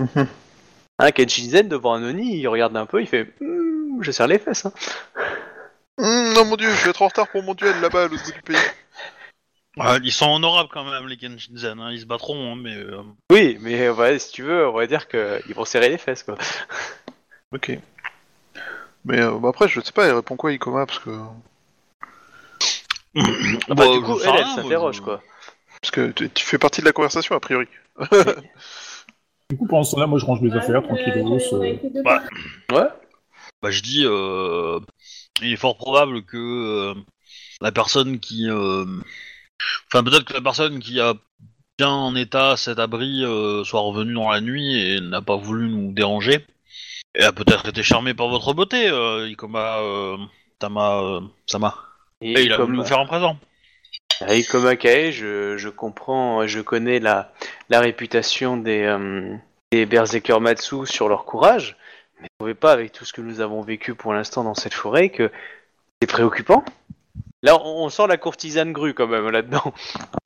[0.00, 0.26] Mhm.
[1.00, 4.38] Hein, Kenshinzen devant un Oni, il regarde un peu, il fait Hmm, Je serre les
[4.38, 4.64] fesses.
[4.64, 4.72] Hein.
[5.98, 8.24] Hum, non, mon dieu, je vais être en retard pour mon duel là-bas à l'autre
[8.24, 8.56] bout du pays.
[9.76, 12.74] Ils sont honorables quand même, les Kenshinzen, hein, ils se battront, hein, mais...
[12.76, 13.02] euh,
[13.32, 16.22] Oui, mais euh, ouais, si tu veux, on va dire qu'ils vont serrer les fesses.
[16.22, 16.36] quoi.
[17.52, 17.78] Ok.
[19.04, 21.10] Mais euh, bah après, je sais pas, il répond quoi, Ikoma Parce que,
[23.16, 23.22] Ah
[23.68, 25.00] bah, bah, du coup, elle, s'interroge.
[25.00, 25.22] quoi.
[25.80, 27.66] parce que tu, tu fais partie de la conversation, a priori.
[29.50, 31.38] Du coup, pendant ce temps-là, moi, je range mes affaires, tranquillos.
[31.52, 32.22] euh, Bah,
[32.72, 32.88] Ouais.
[33.62, 34.80] Bah, je dis, euh,
[35.42, 36.94] il est fort probable que euh,
[37.60, 38.86] la personne qui, euh,
[39.86, 41.14] enfin peut-être que la personne qui a
[41.78, 45.68] bien en état cet abri euh, soit revenue dans la nuit et n'a pas voulu
[45.68, 46.44] nous déranger.
[47.16, 50.16] Et a peut-être été charmée par votre beauté, euh, Ikoma euh,
[50.58, 51.76] Tama euh, Sama.
[52.20, 53.38] Et, Et il a voulu nous faire un présent.
[54.28, 57.32] et comme Akae, je, je comprends, je connais la,
[57.68, 58.96] la réputation des,
[59.70, 61.76] des Berserker Matsu sur leur courage.
[62.20, 64.74] Mais vous trouvez pas, avec tout ce que nous avons vécu pour l'instant dans cette
[64.74, 65.30] forêt, que
[66.00, 66.64] c'est préoccupant
[67.44, 69.72] Là, on, on sent la courtisane grue quand même là-dedans.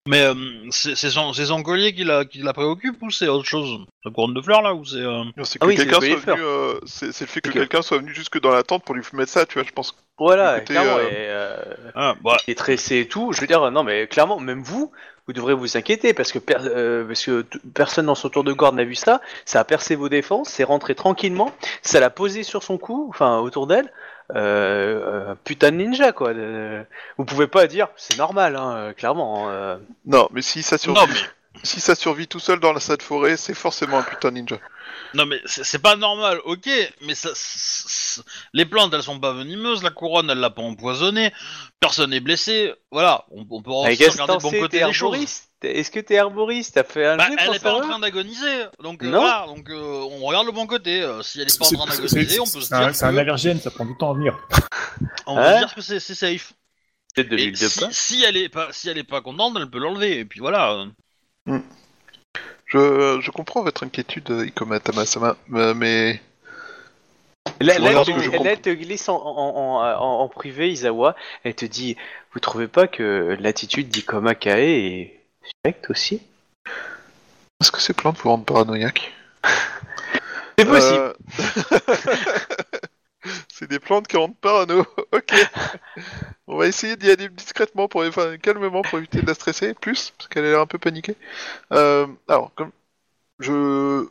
[0.06, 0.34] Mais euh,
[0.70, 3.80] c'est c'est son, c'est son collier qui la, qui la préoccupe ou c'est autre chose?
[4.04, 6.16] La couronne de fleurs là ou c'est euh, Non, C'est Ah oui, c'est quelqu'un le
[6.16, 6.46] soit collier venu.
[6.46, 7.54] euh, c'est c'est le fait que Ok.
[7.54, 9.94] quelqu'un soit venu jusque dans la tente pour lui mettre ça, tu vois, je pense.
[10.18, 10.96] Voilà, Écoutez, clairement.
[10.96, 13.32] euh, et, euh, Ah bah tressé et tout.
[13.32, 14.90] Je veux dire, non, mais clairement, même vous,
[15.26, 18.44] vous devrez vous inquiéter parce que, per- euh, parce que t- personne dans son tour
[18.44, 19.20] de garde n'a vu ça.
[19.44, 21.52] Ça a percé vos défenses, c'est rentré tranquillement,
[21.82, 23.92] ça l'a posé sur son cou, enfin autour d'elle.
[24.34, 26.30] Euh, euh, putain de ninja, quoi.
[26.30, 26.82] Euh,
[27.16, 29.48] vous pouvez pas dire, c'est normal, hein, euh, clairement.
[29.48, 29.78] hein, euh.
[30.06, 31.20] Non, mais si ça survit, non mais
[31.64, 34.56] si ça survit tout seul dans la salle forêt, c'est forcément un putain de ninja.
[35.14, 36.68] Non mais c'est c'est pas normal, ok,
[37.02, 38.20] mais ça, c'est- c'est-
[38.52, 41.32] les plantes elles sont pas venimeuses, la couronne elle l'a pas empoisonnée,
[41.80, 45.04] personne n'est blessé, voilà, on, on peut Mais qu'est-ce regarder le bon côté des choses.
[45.14, 46.74] herboriste Est-ce que t'es herboriste?
[46.74, 49.08] T'as fait un Bah, jet elle pour est pas en savoir train d'agoniser, donc euh,
[49.10, 49.20] Non.
[49.20, 51.02] voilà, donc euh, on regarde le bon côté.
[51.02, 53.18] euh, si elle est pas en train d'agoniser, on peut se dire C'est un que
[53.18, 54.38] allergène, ça prend du temps à venir.
[55.26, 56.52] on va Hein se dire que c'est safe.
[57.14, 59.68] Peut-être de Et l'huile de si, elle est pas, si elle est pas contente, elle
[59.68, 60.18] peut l'enlever.
[60.18, 60.86] Et puis voilà.
[62.66, 66.20] Je, je comprends votre inquiétude, Ikoma Tamasama, mais
[67.60, 71.16] Là, là, je te- glisse en, en, en, en- en privé, Isawa.
[71.42, 71.96] Elle te dit
[72.32, 75.17] Vous trouvez pas que l'attitude d'Ikoma Kae est
[75.48, 76.22] suspecte aussi
[77.60, 79.12] est-ce que ces plantes vous rendent paranoïaque
[80.58, 80.98] C'est possible.
[81.00, 81.14] Euh,
[83.48, 84.86] C'est des plantes qui rendent parano.
[85.12, 85.34] ok.
[86.46, 90.12] On va essayer d'y aller discrètement, pour, enfin calmement, pour éviter de la stresser plus,
[90.16, 91.16] parce qu'elle a l'air un peu paniquée.
[91.72, 92.70] Euh, alors, comme
[93.40, 94.06] je,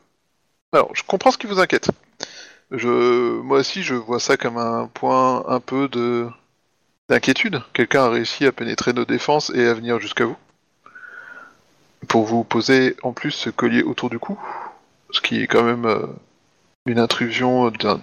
[0.73, 1.89] alors, je comprends ce qui vous inquiète.
[2.71, 6.27] Je, moi aussi, je vois ça comme un point un peu de
[7.07, 7.61] d'inquiétude.
[7.71, 10.37] Quelqu'un a réussi à pénétrer nos défenses et à venir jusqu'à vous
[12.07, 14.37] pour vous poser en plus ce collier autour du cou,
[15.11, 16.05] ce qui est quand même euh,
[16.85, 18.01] une intrusion d'un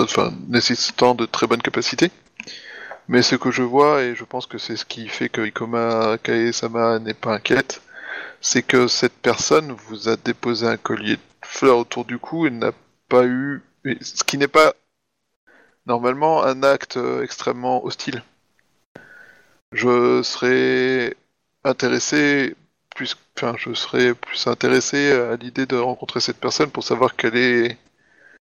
[0.00, 2.10] enfin, nécessitant de très bonnes capacités.
[3.08, 6.16] Mais ce que je vois, et je pense que c'est ce qui fait que Ikoma
[6.22, 7.82] Kae-sama n'est pas inquiète,
[8.40, 12.50] c'est que cette personne vous a déposé un collier de fleurs autour du cou et
[12.50, 12.72] n'a
[13.08, 13.62] pas eu...
[14.00, 14.74] Ce qui n'est pas
[15.86, 18.22] normalement un acte euh, extrêmement hostile.
[19.72, 21.14] Je serais
[21.64, 22.56] intéressé
[22.94, 27.36] plus, enfin, je serais plus intéressé à l'idée de rencontrer cette personne pour savoir quel
[27.36, 27.78] est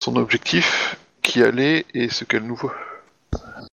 [0.03, 2.71] son objectif, qui elle est et ce qu'elle nous veut.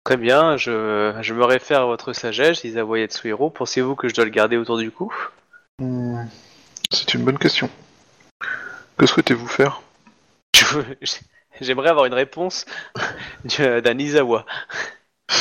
[0.03, 3.49] Très bien, je, je me réfère à votre sagesse, Isawa Yatsuhiro.
[3.49, 5.13] Pensez-vous que je dois le garder autour du cou?
[5.79, 6.23] Hmm,
[6.91, 7.69] C'est une bonne question.
[8.97, 9.81] Que souhaitez-vous faire?
[11.61, 12.65] J'aimerais avoir une réponse
[13.45, 14.45] du- d'un Isawa.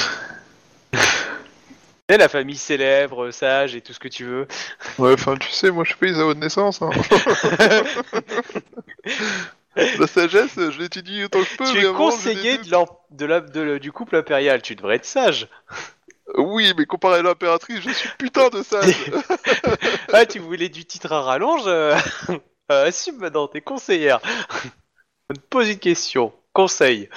[2.16, 4.46] La famille célèbre, sage et tout ce que tu veux.
[4.98, 6.82] Ouais, enfin, tu sais, moi je suis pas Isawa de naissance.
[6.82, 6.90] Hein.
[9.76, 11.64] La sagesse, je l'étudie autant que je peux.
[11.66, 12.64] tu mais es avant, conseiller de
[13.10, 15.48] de la- de du couple impérial, tu devrais être sage.
[16.36, 18.94] Oui, mais comparé à l'impératrice, je suis putain de sage.
[20.12, 21.96] Ah, tu voulais du titre à rallonge euh,
[22.30, 24.20] euh, Assume maintenant, t'es conseillère.
[25.30, 26.32] On te pose une question.
[26.52, 27.08] Conseil.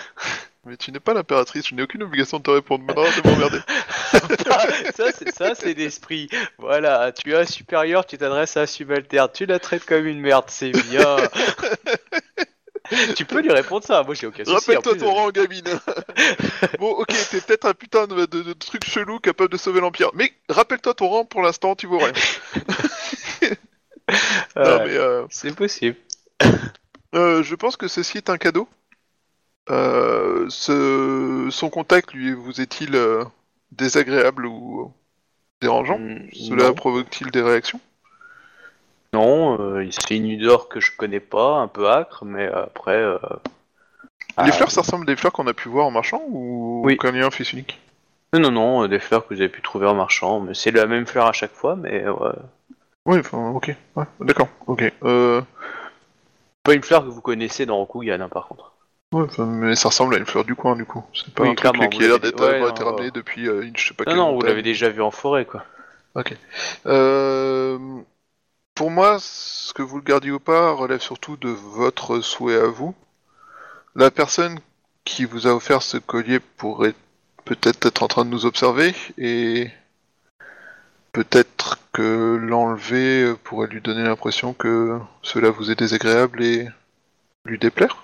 [0.66, 2.84] Mais tu n'es pas l'impératrice, je n'ai aucune obligation de te répondre.
[2.86, 3.60] Maintenant, de m'emmerder.
[4.96, 6.30] ça, c'est ça, c'est l'esprit.
[6.58, 10.20] Voilà, tu as un supérieur, tu t'adresses à un subalterne, tu la traites comme une
[10.22, 11.18] merde, c'est bien.
[13.16, 14.56] tu peux lui répondre ça, moi j'ai aucun souci.
[14.56, 15.64] Rappelle-toi ton rang, gamine.
[16.80, 20.12] bon, ok, t'es peut-être un putain de, de- de truc chelou capable de sauver l'Empire.
[20.14, 22.14] Mais rappelle-toi ton rang, pour l'instant, tu vaux rien.
[24.58, 25.98] euh, Non, mais, euh, C'est possible.
[27.16, 28.68] euh, je pense que ceci est un cadeau.
[29.70, 31.48] Euh, ce...
[31.52, 33.24] Son contact, lui, vous est-il euh,
[33.72, 34.92] désagréable ou
[35.62, 36.00] dérangeant?
[36.00, 37.80] Mm, Cela provoque-t-il des réactions?
[39.14, 42.98] Non, euh, c'est une Udor que je connais pas, un peu acre, mais après.
[42.98, 43.20] euh,
[44.40, 46.82] Les ah, fleurs, ça ressemble à des fleurs qu'on a pu voir en marchant ou
[46.84, 46.98] Oui.
[46.98, 47.80] qu'un lien fils unique?
[48.34, 50.88] Non, non, non, des fleurs que vous avez pu trouver en marchand, mais c'est la
[50.88, 52.32] même fleur à chaque fois, mais ouais.
[53.06, 53.76] Oui, enfin, ok.
[53.96, 54.92] Ouais, d'accord, ok.
[55.04, 55.42] Euh...
[56.64, 58.73] pas une fleur que vous connaissez dans Rokugan, hein, par contre.
[59.14, 61.04] Ouais, enfin, mais ça ressemble à une fleur du coin, du coup.
[61.14, 62.76] C'est pas Oui, un truc clairement, qui vous a l'air l'avez- d'être ouais, avoir non,
[62.76, 63.12] été ramené ouais.
[63.12, 64.50] depuis euh, une je sais pas Non, quelle non, vous montagne.
[64.50, 65.64] l'avez déjà vu en forêt, quoi.
[66.86, 67.78] Euh,
[68.76, 72.68] pour moi, ce que vous le gardiez ou pas relève surtout de votre souhait à
[72.68, 72.96] vous.
[73.96, 74.60] La personne
[75.06, 76.96] qui vous a offert ce collier pourrait
[77.46, 79.70] peut-être être en train de nous observer et
[81.12, 86.68] peut-être que l'enlever pourrait lui donner l'impression que cela vous est désagréable et
[87.46, 88.04] lui déplaire.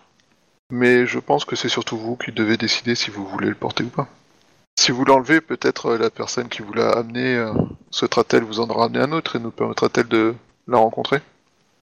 [0.72, 3.84] Mais je pense que c'est surtout vous qui devez décider si vous voulez le porter
[3.84, 4.08] ou pas.
[4.80, 7.52] Si vous l'enlevez, peut-être euh, la personne qui vous l'a amené euh,
[7.92, 10.36] souhaitera-t-elle vous en ramener un autre et nous permettra-t-elle de
[10.68, 11.22] la rencontrer?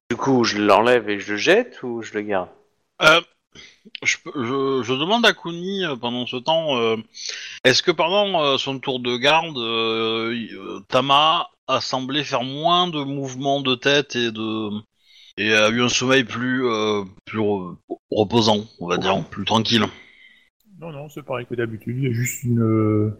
[0.10, 2.50] Du coup, je l'enlève et je le jette ou je le garde?
[3.02, 3.22] Euh,
[4.02, 6.96] je, peux- je, je demande à Kuni euh, pendant ce temps, euh,
[7.66, 9.58] est-ce que pendant euh, son tour de garde,
[10.88, 14.70] Tama a semblé faire moins de mouvements de tête et de
[15.38, 17.76] et a eu un sommeil plus euh, plus re-
[18.12, 19.86] reposant, on va dire, plus tranquille.
[20.80, 21.98] Non, non, c'est pareil que d'habitude.
[21.98, 22.62] Il y a juste une.
[22.62, 23.12] euh,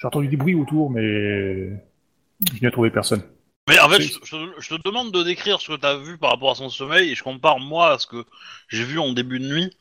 [0.00, 3.22] J'ai entendu des bruits autour, mais je n'ai trouvé personne.
[3.68, 6.18] Mais en fait, je, je- je te demande de décrire ce que tu as vu
[6.18, 8.24] par rapport à son sommeil et je compare moi à ce que
[8.68, 9.76] j'ai vu en début de nuit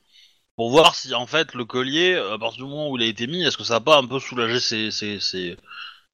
[0.56, 3.28] pour voir si en fait le collier, à partir du moment où il a été
[3.28, 5.58] mis, est-ce que ça a pas un peu soulagé ses, ses- ses-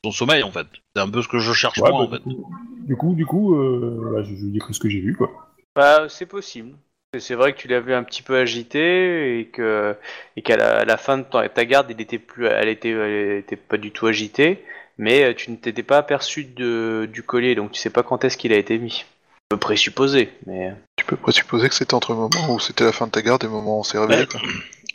[0.04, 0.68] son sommeil en fait.
[0.96, 2.30] C'est un peu ce que je cherche Ouais, moi bah, en fait.
[2.30, 2.54] du, coup,
[2.86, 5.16] du coup, du coup, euh, bah, je, je lui ai décrit ce que j'ai vu,
[5.16, 5.32] quoi.
[5.76, 6.76] Bah, c'est possible.
[7.20, 9.98] C'est vrai que tu l'as vu un petit peu agité et que
[10.38, 13.58] et qu'à la, fin de ta, ta garde, il était plus, elle était, elle était
[13.58, 14.64] pas du tout agitée,
[14.98, 18.24] mais euh, tu ne t'étais pas aperçu de, du collier, donc tu sais pas quand
[18.24, 19.04] est-ce qu'il a été mis.
[19.52, 22.94] On peut présupposer, mais Tu peux présupposer que c'était entre le moment où c'était la
[22.94, 24.22] fin de ta garde et le moment où on s'est réveillé.
[24.22, 24.40] Ouais.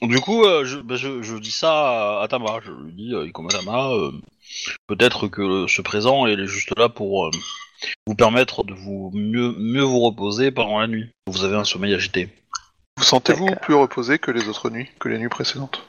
[0.03, 2.61] Du coup, euh, je, bah, je, je dis ça à, à Tama.
[2.64, 4.12] Je lui dis, euh, Ikoma Tama, euh,
[4.86, 7.30] peut-être que ce présent il est juste là pour euh,
[8.07, 11.11] vous permettre de vous mieux, mieux vous reposer pendant la nuit.
[11.26, 12.28] Vous avez un sommeil agité.
[12.99, 15.82] Vous sentez-vous plus reposé que les autres nuits, que les nuits précédentes?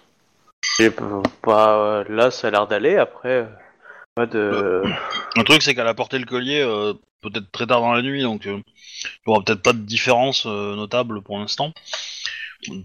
[0.77, 2.03] J'ai pas.
[2.09, 2.97] Là, ça a l'air d'aller.
[2.97, 3.45] Après, euh,
[4.15, 4.83] pas de.
[5.35, 8.23] Le truc, c'est qu'elle a porté le collier euh, peut-être très tard dans la nuit,
[8.23, 8.59] donc euh,
[9.03, 11.73] il y aura peut-être pas de différence euh, notable pour l'instant.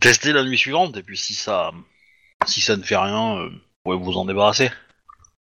[0.00, 1.72] Testez la nuit suivante, et puis si ça,
[2.46, 4.70] si ça ne fait rien, euh, vous pourrez vous en débarrasser.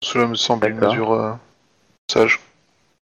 [0.02, 0.88] Cela me semble une D'accord.
[0.90, 1.32] mesure euh,
[2.10, 2.40] sage.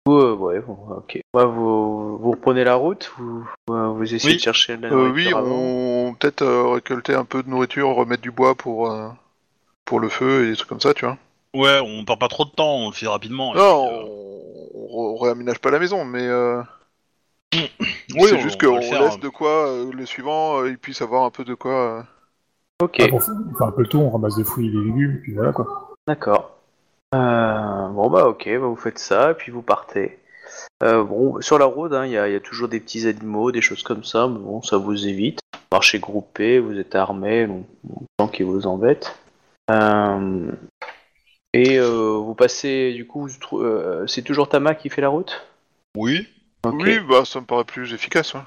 [0.09, 1.19] Euh, ouais, bon, ok.
[1.35, 4.37] Ouais, vous, vous reprenez la route ou euh, vous essayez Oui.
[4.37, 7.49] de chercher de la Euh, oui, nourriture avant on peut-être euh, récolter un peu de
[7.49, 9.09] nourriture, remettre du bois pour, euh,
[9.85, 11.19] pour le feu et des trucs comme ça, tu vois.
[11.55, 13.55] Ouais, on perd pas trop de temps, on le fait rapidement.
[13.55, 14.03] et Non, puis, euh,
[14.75, 16.63] on, on réaménage pas la maison, mais euh,
[18.15, 19.19] oui, c'est juste qu'on laisse hein.
[19.21, 21.73] de quoi euh, le suivant, euh, il puisse avoir un peu de quoi.
[21.99, 22.03] euh.
[22.83, 24.79] Ok, Ah, bon, on fait un peu le tour, on ramasse des fruits et des
[24.79, 25.95] légumes, puis voilà, quoi.
[26.07, 26.53] d'accord.
[27.15, 30.19] Euh, bon bah ok, bah, vous faites ça et puis vous partez.
[30.83, 33.07] Euh, bon, sur la route, hein, il y, a, il y a toujours des petits
[33.07, 35.41] animaux, des choses comme ça, mais bon, ça vous évite.
[35.73, 39.19] Marchez groupé, vous êtes armés, donc bon, tant qui vous embête.
[39.71, 40.51] Euh,
[41.55, 45.09] et euh, vous passez, du coup, vous trou- euh, c'est toujours Tama qui fait la
[45.09, 45.47] route?
[45.97, 46.29] Oui.
[46.73, 48.35] Oui, bah ça me paraît plus efficace.
[48.35, 48.41] ouais.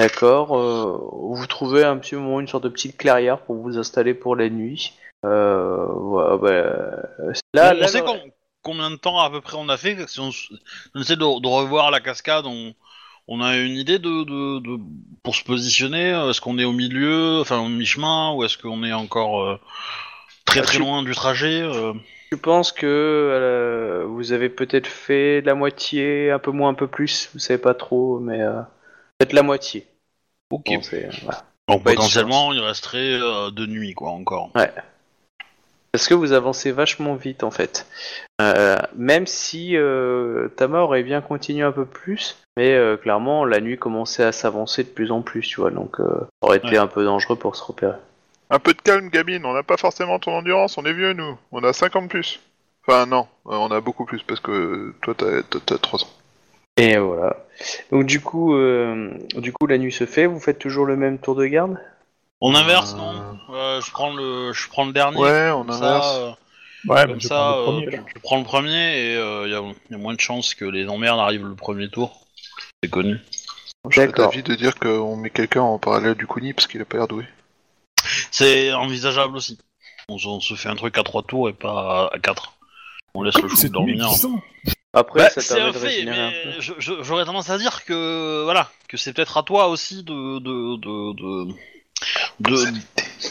[0.00, 0.56] D'accord.
[0.58, 0.98] euh,
[1.36, 4.48] vous trouvez un petit moment une sorte de petite clairière pour vous installer pour la
[4.48, 4.92] nuit.
[5.24, 6.52] Euh, voilà, bah,
[7.54, 8.02] là, on là, sait
[8.62, 10.30] combien de temps à peu près on a fait Si on,
[10.94, 12.74] on essaie de, de revoir la cascade, on,
[13.28, 14.82] on a une idée de, de, de-
[15.22, 16.12] pour se positionner.
[16.12, 19.60] euh, Est-ce qu'on est au milieu, enfin au mi-chemin, ou est-ce qu'on est encore euh,
[20.44, 21.62] très Ah, très loin du trajet
[22.34, 26.88] Je pense que euh, vous avez peut-être fait la moitié, un peu moins, un peu
[26.88, 27.30] plus?
[27.32, 28.60] Vous savez pas trop, mais euh,
[29.18, 29.86] peut-être la moitié.
[30.50, 30.64] Ok.
[30.66, 31.44] Bon, c'est- voilà.
[31.84, 34.50] Potentiellement, il resterait euh, de nuit, quoi, encore.
[35.92, 37.86] Parce que vous avancez vachement vite en fait.
[38.42, 43.78] Euh, même si euh, Tama aurait bien continué un peu plus, mais clairement la nuit
[43.78, 46.78] commençait à s'avancer de plus en plus, tu vois, donc ça aurait été Ouais.
[46.78, 47.94] un peu dangereux pour se repérer.
[48.54, 51.36] Un peu de calme, gamine, on n'a pas forcément ton endurance, on est vieux nous,
[51.50, 52.38] on a 50 plus.
[52.86, 56.08] Enfin non, euh, on a beaucoup plus parce que toi t'as t'as 3 ans.
[56.76, 57.36] Et voilà.
[57.90, 60.26] Donc du coup, euh, du coup, la nuit se fait.
[60.26, 61.80] Vous faites toujours le même tour de garde?
[62.40, 62.98] On inverse, Euh.
[62.98, 63.38] non?
[63.54, 65.18] Euh, Je prends le, je prends le dernier.
[65.18, 66.06] Ouais, on comme inverse.
[66.14, 66.30] ça, euh,
[66.86, 69.14] Ouais, comme bah, je ça, prends le euh, premier, prends le et
[69.46, 72.20] il y, a, y a moins de chances que les emmerdes arrivent le premier tour.
[72.84, 73.16] C'est connu.
[73.96, 74.30] D'accord.
[74.30, 77.08] d'avis de dire qu'on met quelqu'un en parallèle du Kuni parce qu'il a pas l'air
[77.08, 77.24] doué.
[78.34, 79.58] C'est envisageable aussi.
[80.08, 82.54] On, se- on se fait un truc à trois tours et pas à quatre.
[83.14, 84.08] On laisse le chou C'est dormir.
[84.92, 89.12] Après, Bah, ça c'est un fait, mais j'aurais tendance à dire que voilà, que c'est
[89.12, 91.52] peut-être à toi aussi de de de de,
[92.40, 92.80] de-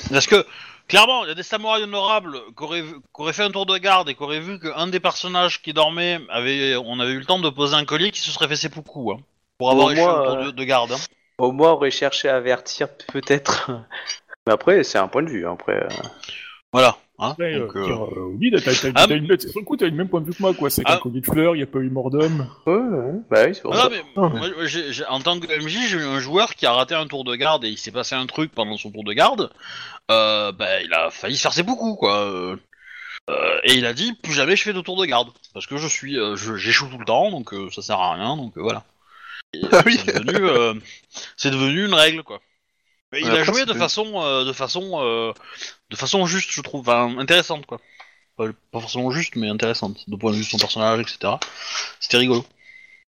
[0.10, 0.46] parce que
[0.88, 3.78] clairement, il y a des samouraïs honorables qui auraient, qui auraient fait un tour de
[3.78, 7.26] garde et qui auraient vu qu'un des personnages qui dormait avait, on avait eu le
[7.26, 9.18] temps de poser un collier qui se serait fait seppuku, hein,
[9.58, 10.92] pour avoir échoué moins, un tour euh, de, de garde.
[10.94, 11.00] hein.
[11.40, 13.72] Au moins, on aurait cherché à avertir peut-être.
[14.48, 15.46] Mais après, c'est un point de vue.
[15.48, 15.88] hein, Après, euh.
[16.72, 16.98] Voilà.
[17.20, 19.60] Hein, Après, donc, euh, euh, dire, euh, oui, t'as, t'as, t'as, Ah, t'as une, sur
[19.60, 20.70] le coup, t'as le même point de vue que moi, quoi.
[20.72, 20.94] C'est Ah.
[20.96, 22.48] qu'un collier de fleurs, il n'y a pas eu mort d'homme.
[22.66, 23.90] Ouais, ouais, bah oui, c'est pour Ah, ça.
[23.90, 26.74] mais Ah, moi, j'ai- j'ai- en tant que MJ, j'ai eu un joueur qui a
[26.74, 29.14] raté un tour de garde et il s'est passé un truc pendant son tour de
[29.14, 29.52] garde.
[30.12, 32.18] Euh, bah, il a failli se faire ses beaucoup, quoi.
[32.26, 32.58] Euh,
[33.30, 35.78] euh, et il a dit plus jamais je fais de tour de garde parce que
[35.78, 38.58] je suis, euh, je- j'échoue tout le temps, donc euh, ça sert à rien, donc
[38.58, 38.84] euh, voilà.
[39.54, 39.98] Et, Ah oui.
[40.04, 40.74] C'est devenu, euh,
[41.38, 42.42] c'est devenu une règle, quoi.
[43.14, 45.32] Mais il a joué c'est de façon, euh, de façon, euh,
[45.92, 47.80] de façon juste, je trouve, enfin, intéressante, quoi.
[48.38, 51.36] Pas, pas forcément juste, mais intéressante, de point de vue de son personnage, etc.
[52.00, 52.44] C'était rigolo.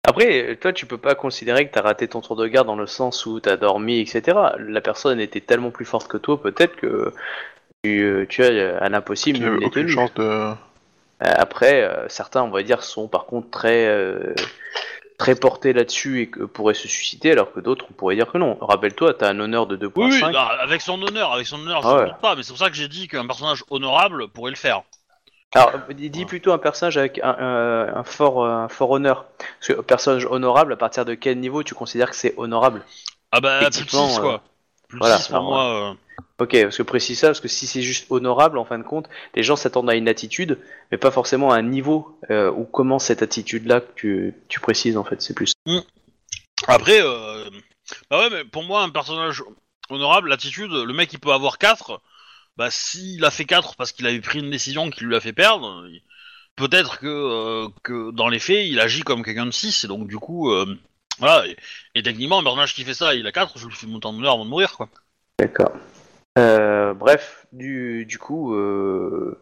[0.07, 2.87] Après, toi, tu peux pas considérer que t'as raté ton tour de garde dans le
[2.87, 4.37] sens où t'as dormi, etc.
[4.59, 7.11] La personne était tellement plus forte que toi, peut-être que
[7.83, 9.93] tu, euh, tu as à l'impossible n'est aucune tenu.
[9.93, 10.23] chance de.
[10.23, 10.55] Euh,
[11.21, 14.35] Après, euh, certains, on va dire, sont par contre très euh,
[15.19, 18.39] très portés là-dessus et que pourraient se susciter, alors que d'autres, on pourrait dire que
[18.39, 18.57] non.
[18.61, 19.97] Rappelle-toi, t'as un honneur de 2.5.
[19.97, 22.11] Oui, oui, bah, avec son honneur, avec son honneur, je Ah ne ouais.
[22.11, 24.83] doute pas, mais c'est pour ça que j'ai dit qu'un personnage honorable pourrait le faire.
[25.55, 29.27] Alors, dis plutôt un personnage avec un, un- un fort, un fort honneur.
[29.39, 32.83] Parce que personnage honorable, à partir de quel niveau tu considères que c'est honorable?
[33.33, 34.43] Ah bah, plus de 6, euh, quoi.
[34.89, 35.93] Plus voilà, de 6 pour alors, moi.
[35.93, 35.95] euh,
[36.39, 39.09] Ok, parce que précise ça, parce que si c'est juste honorable, en fin de compte,
[39.37, 40.59] les gens s'attendent à une attitude,
[40.91, 44.97] mais pas forcément à un niveau euh, où comment cette attitude-là que tu, tu précises,
[44.97, 45.53] en fait, c'est plus.
[46.67, 47.49] Après, euh...
[48.11, 49.45] bah ouais, mais pour moi, un personnage
[49.91, 52.01] honorable, l'attitude, le mec il peut avoir 4,
[52.57, 55.33] bah s'il a fait 4 parce qu'il avait pris une décision qui lui a fait
[55.33, 55.87] perdre,
[56.57, 60.09] peut-être que, euh, que dans les faits, il agit comme quelqu'un de 6, et donc
[60.09, 60.53] du coup,
[61.21, 61.57] voilà, et,
[61.95, 64.17] et techniquement, un personnage qui fait ça, il a 4, je lui fais monter en
[64.17, 64.89] honneur avant de mourir, quoi.
[65.39, 65.73] D'accord.
[66.37, 69.39] Euh, bref, du, du coup, euh,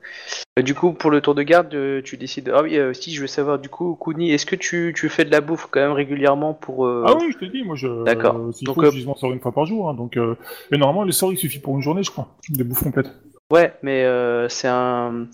[0.62, 2.53] du coup, pour le tour de garde, euh, tu décides.
[2.55, 5.24] Ah oui, euh, si, je veux savoir, du coup, Kuni, est-ce que tu, tu fais
[5.24, 6.86] de la bouffe quand même régulièrement pour.
[6.86, 8.05] euh, Ah oui, je te dis, moi, je.
[8.05, 8.34] D'accord.
[8.62, 10.18] Donc, faut, je m'en sors une fois par jour, hein, donc.
[10.18, 10.36] Euh...
[10.70, 12.28] Mais normalement, les sorts, il suffit pour une journée, je crois.
[12.51, 13.12] Des bouffes complètes.
[13.51, 14.07] Ouais, mais
[14.49, 15.28] c'est un.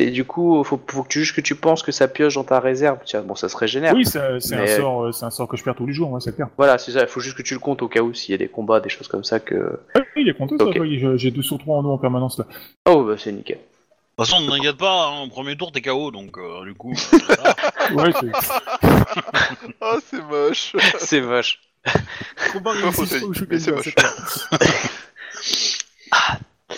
[0.00, 2.44] Et du coup, faut, faut que tu juste que tu penses que ça pioche dans
[2.44, 2.98] ta réserve.
[3.04, 3.94] Tiens, bon, ça se régénère.
[3.94, 6.20] Oui, c'est un sort, euh, c'est un sort que je perds tous les jours, ouais,
[6.20, 6.48] c'est clair.
[6.56, 7.02] Voilà, c'est ça.
[7.02, 8.80] Il faut juste que tu le comptes au cas où s'il y a des combats,
[8.80, 9.78] des choses comme ça que.
[9.94, 11.98] Ah oui, il est content, ça, oui, j'ai- j'ai 2 sur 3 en eau en
[11.98, 12.46] permanence là.
[12.88, 13.58] Oh, bah c'est nickel.
[13.58, 13.62] De
[14.24, 16.92] toute façon, ne t'inquiète pas, hein, au premier tour, t'es KO, donc euh, du coup...
[16.92, 17.18] euh,
[17.92, 18.10] voilà.
[18.10, 18.88] Ouais, c'est.
[19.80, 20.76] Ah, c'est moche.
[20.98, 21.60] c'est vache.
[22.52, 23.20] Combat c'est
[23.70, 23.94] moche.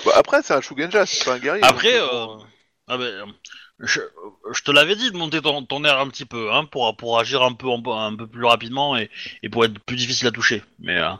[0.04, 1.62] Bah, après, c'est un Shugenja, c'est pas un guerrier.
[1.64, 2.44] Après, donc, euh,
[2.88, 3.32] ah ben,
[3.78, 4.00] je,
[4.52, 7.18] je te l'avais dit de monter ton, ton air un petit peu, hein, pour, pour
[7.18, 9.10] agir un peu, un peu plus rapidement et,
[9.42, 10.62] et pour être plus difficile à toucher.
[10.78, 11.12] Mais euh,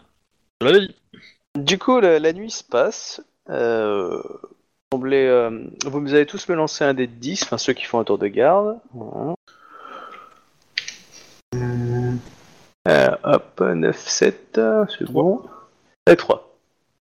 [0.61, 0.95] je te l'avais dit.
[1.59, 3.21] Du coup, la, la nuit se passe.
[3.51, 4.23] Euh,
[4.93, 8.01] semblez, euh, vous avez tous me lancé un dé de 10, enfin ceux qui font
[8.01, 8.79] un tour de garde.
[8.93, 9.35] Voilà.
[12.89, 15.43] Euh, hop, 9, 7, euh, c'est bon.
[16.11, 16.57] Et 3.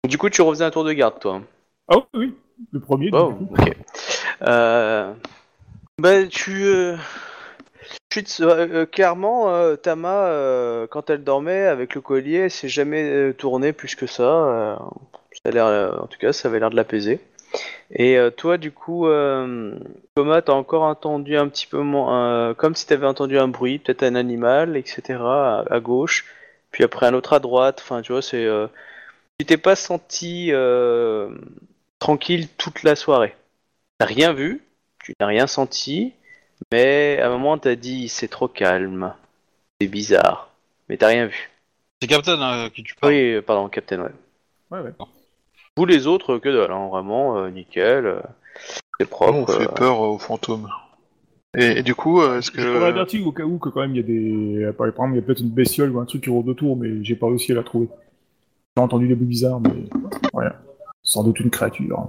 [0.08, 1.42] Du coup, tu refaisais un tour de garde, toi.
[1.88, 2.34] Ah oui, oui,
[2.72, 3.54] le premier, Oh, du coup.
[3.58, 3.72] ok.
[4.42, 5.12] Euh,
[5.98, 6.64] bah, tu.
[6.66, 6.96] euh,
[8.16, 13.32] euh, euh, clairement, euh, Tama, euh, quand elle dormait avec le collier, elle s'est jamais
[13.34, 14.78] tournée plus que ça.
[15.32, 17.20] ça a l'air, en tout cas, ça avait l'air de l'apaiser.
[17.90, 19.06] Et toi, du coup,
[20.14, 24.02] Thomas, t'as encore entendu un petit peu moins, comme si t'avais entendu un bruit, peut-être
[24.02, 25.02] un animal, etc.
[25.20, 26.24] à, à gauche,
[26.72, 27.80] puis après un autre à droite.
[27.82, 28.46] Enfin, tu vois, c'est.
[29.38, 31.28] tu t'es pas senti euh,
[31.98, 33.34] tranquille toute la soirée.
[33.98, 34.62] T'as rien vu,
[35.02, 36.12] tu n'as rien senti,
[36.72, 39.14] mais à un moment t'as dit c'est trop calme,
[39.80, 40.50] c'est bizarre,
[40.88, 41.50] mais t'as rien vu.
[42.00, 43.12] C'est Captain euh, qui tu parles.
[43.12, 44.10] Oui, euh, pardon, Captain, ouais.
[44.70, 44.92] Ouais, ouais.
[45.76, 48.20] Vous les autres, que dalle, hein, vraiment, euh, nickel, euh,
[48.98, 49.38] c'est propre.
[49.38, 49.72] on fait euh.
[49.72, 50.68] peur aux fantômes.
[51.56, 52.60] Et, et du coup, est-ce que.
[52.60, 54.72] Je avertir au cas où que quand même il y a des.
[54.72, 57.02] Par exemple, il y a peut-être une bestiole ou un truc qui rôde autour, mais
[57.02, 57.88] j'ai pas réussi à la trouver.
[58.76, 59.70] J'ai entendu des bruits bizarres, mais.
[60.34, 60.48] Ouais.
[61.06, 62.04] Sans doute une créature.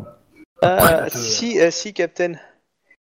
[0.63, 2.33] Ah, euh, si, euh, si, Captain.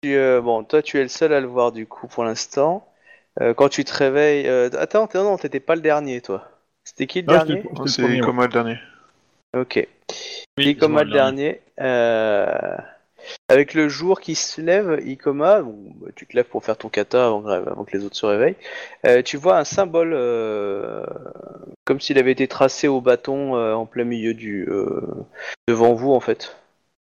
[0.02, 2.88] Tu, euh, bon, toi, tu es le seul à le voir du coup pour l'instant.
[3.42, 4.48] euh, quand tu te réveilles.
[4.48, 6.50] euh, Attends, attends, non, t'étais pas le dernier, toi.
[6.84, 7.62] C'était qui le dernier?
[7.86, 8.78] C'est comme le dernier.
[9.56, 9.88] Ok.
[10.58, 11.62] Oui, c'est le dernier.
[13.50, 16.90] Avec le jour qui se lève, Ikoma, bon, bah, tu te lèves pour faire ton
[16.90, 18.56] kata avant, avant que les autres se réveillent.
[19.06, 21.06] euh, tu vois un symbole euh,
[21.86, 24.68] comme s'il avait été tracé au bâton euh, en plein milieu du
[25.68, 26.56] devant vous en fait.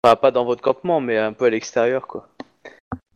[0.04, 2.28] Enfin, pas dans votre campement, mais un peu à l'extérieur quoi.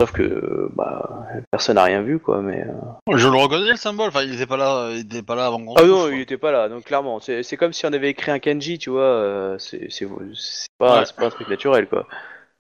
[0.01, 2.43] Sauf que bah, personne n'a rien vu quoi.
[2.43, 2.67] Mais
[3.13, 5.61] Je le reconnais le symbole, enfin il était pas là, il était pas là avant
[5.77, 6.69] ah non, il était pas là.
[6.69, 9.57] Donc clairement, c'est comme si on avait écrit un kanji, tu vois.
[9.59, 9.89] c'est
[10.79, 11.05] pas, Ouais.
[11.17, 12.07] pas un truc naturel quoi.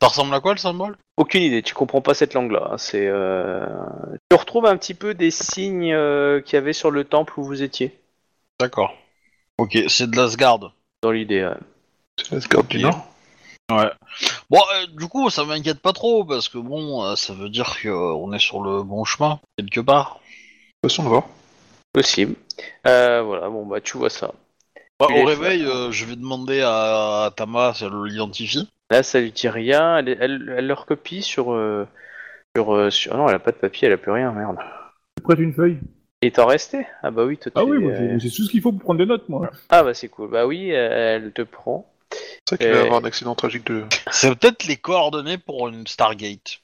[0.04, 0.98] Ça ressemble à quoi le symbole?
[1.16, 2.68] Aucune idée, tu comprends pas cette langue-là.
[2.72, 3.64] hein, C'est, euh,
[4.30, 7.42] Tu retrouves un petit peu des signes euh, qu'il y avait sur le temple où
[7.42, 7.98] vous étiez,
[8.60, 8.92] D'accord.
[9.56, 10.58] Ok, c'est de l'Asgard.
[11.02, 11.42] dans l'idée.
[11.42, 11.56] ouais.
[12.22, 12.80] C'est la garde du.
[12.80, 13.06] Nord.
[13.72, 13.90] Ouais.
[14.50, 17.74] Bon, euh, du coup, ça m'inquiète pas trop parce que bon, euh, ça veut dire
[17.82, 20.20] qu'on est sur le bon chemin quelque part.
[20.84, 21.24] Façon de voir.
[21.94, 22.34] Possible.
[22.86, 24.32] Euh, voilà, bon bah tu vois ça.
[25.08, 28.68] Bah, au réveil, euh, je vais demander à, à Tama si elle l'identifie.
[28.90, 29.98] Là, ça lui dit rien.
[29.98, 31.86] Elle, elle, elle le recopie sur, euh,
[32.56, 34.56] sur, euh, sur- ah non, elle a pas de papier, elle a plus rien, merde.
[35.16, 35.78] Tu prêtes une feuille
[36.22, 38.42] Et t'en restais Ah bah oui, toi, Ah t'es- oui, moi, euh, j'ai j'ai tout
[38.44, 39.50] ce qu'il faut pour prendre des notes, moi.
[39.70, 40.30] Ah bah c'est cool.
[40.30, 41.90] Bah oui, elle te prend.
[42.12, 43.84] C'est ça qu'il Euh, va avoir un accident tragique de.
[44.10, 46.60] C'est peut-être les coordonnées pour une Stargate.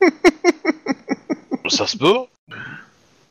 [1.68, 2.18] ça se peut.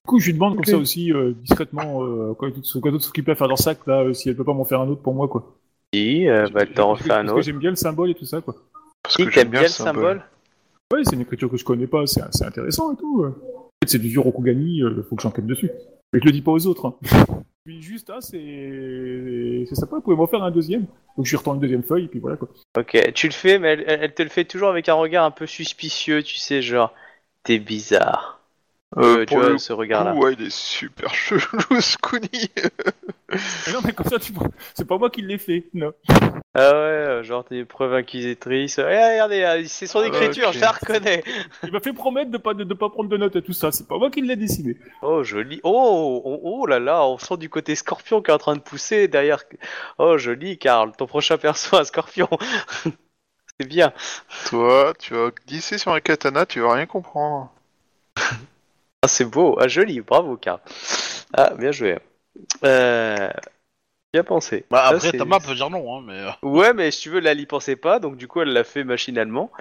[0.05, 0.57] Du coup, je lui demande Ok.
[0.57, 2.47] comme ça aussi, euh, discrètement, euh, quand
[2.81, 4.81] quand d'autres s'occupent à faire leur sac, là, euh, si elle peut pas m'en faire
[4.81, 5.55] un autre pour moi, quoi.
[5.93, 7.41] Si, euh, bah elle t'en refait un Parce que autre.
[7.43, 8.55] j'aime bien le symbole et tout ça, quoi.
[9.01, 10.21] Parce Si, que t'aimes j'aime bien le symbole
[10.91, 13.23] Ouais, c'est une écriture que je connais pas, c'est c'est intéressant et tout.
[13.23, 13.29] euh.
[13.29, 15.71] En fait, c'est du vieux Rokugani, euh, faut que j'enquête dessus.
[16.11, 16.85] Mais je le dis pas aux autres.
[16.85, 16.95] Hein.
[17.65, 20.85] Puis juste, ah, c'est c'est sympa, vous pouvez m'en faire un deuxième.
[21.15, 22.49] Donc je lui retourne une deuxième feuille, et puis voilà, quoi.
[22.77, 25.31] Ok, tu le fais, mais elle- elle te le fait toujours avec un regard un
[25.31, 26.93] peu suspicieux, tu sais, genre,
[27.43, 28.42] t'es bizarre.
[28.97, 30.13] Euh, Euh, tu vois, ce regard-là.
[30.15, 32.49] ouais, il est super chelou, ce Kuni.
[33.65, 35.91] Mais non, mais comme ça, tu vois, c'est pas moi qui l'ai fait, non.
[36.55, 38.77] Ah ouais, euh, genre des preuves inquisitrices.
[38.77, 40.53] Eh, regardez, euh, c'est son Ah, écriture, ok.
[40.53, 41.23] je la reconnais.
[41.63, 43.71] Il m'a fait promettre de pas, de, de pas prendre de notes et tout ça,
[43.71, 44.77] c'est pas moi qui l'ai décidé.
[45.01, 45.59] Oh, joli.
[45.63, 48.61] Oh, oh, oh là là, on sent du côté scorpion qui est en train de
[48.61, 49.43] pousser derrière.
[49.97, 50.91] Oh, joli, Karl.
[50.95, 52.29] Ton prochain perso, un scorpion.
[53.59, 53.93] c'est bien.
[54.45, 57.51] Toi, tu vas glisser sur un katana, tu vas rien comprendre.
[59.03, 59.57] Ah, c'est beau.
[59.59, 59.99] Ah, joli.
[59.99, 60.59] Bravo, Karl.
[61.33, 61.99] Ah, bien joué.
[62.63, 63.29] Euh...
[64.13, 64.65] Bien pensé.
[64.71, 66.13] Bah, Ça, après, c'est- Tama peut dire non, hein, mais.
[66.19, 68.53] euh, Ouais, mais si tu veux, là, elle y pensait pas, donc du coup, elle
[68.53, 69.51] l'a fait machinalement.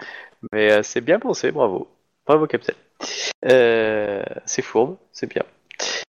[0.53, 1.89] Mais euh, c'est bien pensé, bravo.
[2.27, 2.75] Bravo, Captain.
[3.47, 5.43] Euh, c'est fourbe, c'est bien.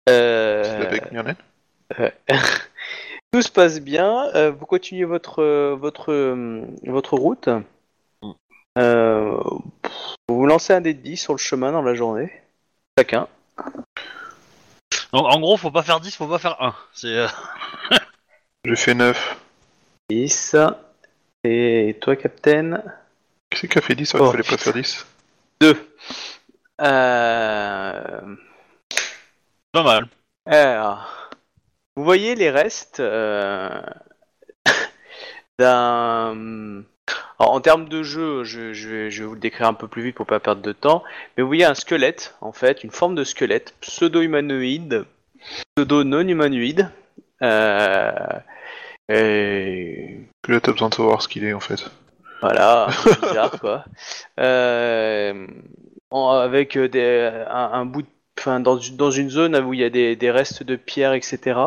[0.10, 2.14] Euh, C'est.
[3.32, 4.28] Tout se passe bien.
[4.36, 7.48] euh, vous continuez votre euh, votre euh, votre route.
[8.78, 9.38] Euh,
[10.28, 12.32] vous vous lancez un dé de 10 sur le chemin dans la journée.
[13.02, 13.28] Chacun.
[15.12, 16.76] Donc, en gros, faut pas faire 10, faut pas faire 1.
[16.94, 17.08] C'est.
[17.08, 17.28] euh,
[18.66, 19.38] J'ai fait 9.
[20.12, 20.56] 10.
[21.44, 22.78] Et toi, Captain
[23.50, 24.58] Qui c'est qui a fait 10 Il Oh, fallait pas putain.
[24.58, 25.06] faire 10.
[25.62, 25.94] 2.
[26.82, 28.36] Euh...
[29.72, 30.08] Pas mal.
[30.46, 31.30] Alors,
[31.96, 33.82] vous voyez les restes euh,
[35.58, 36.84] d'un.
[37.40, 39.88] Alors, en termes de jeu, je, je vais, je vais vous le décrire un peu
[39.88, 41.04] plus vite pour pas perdre de temps.
[41.38, 45.06] Mais vous voyez un squelette, en fait, une forme de squelette pseudo-humanoïde,
[45.76, 46.90] pseudo-non-humanoïde.
[47.42, 48.12] Euh,
[49.10, 51.84] et Puis là, t'as besoin de savoir ce qu'il est en fait.
[52.42, 53.86] voilà, peu bizarre quoi.
[54.40, 55.48] Euh,
[56.12, 58.08] en- avec euh, des, un, un bout, de,
[58.40, 61.14] enfin dans, une- dans une zone où il y a des, des restes de pierres,
[61.14, 61.60] etc.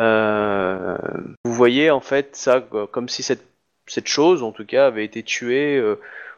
[0.00, 0.96] Euh,
[1.44, 3.44] vous voyez en fait ça comme si cette
[3.86, 5.76] cette chose, en tout cas, avait été tuée.
[5.78, 5.96] euh,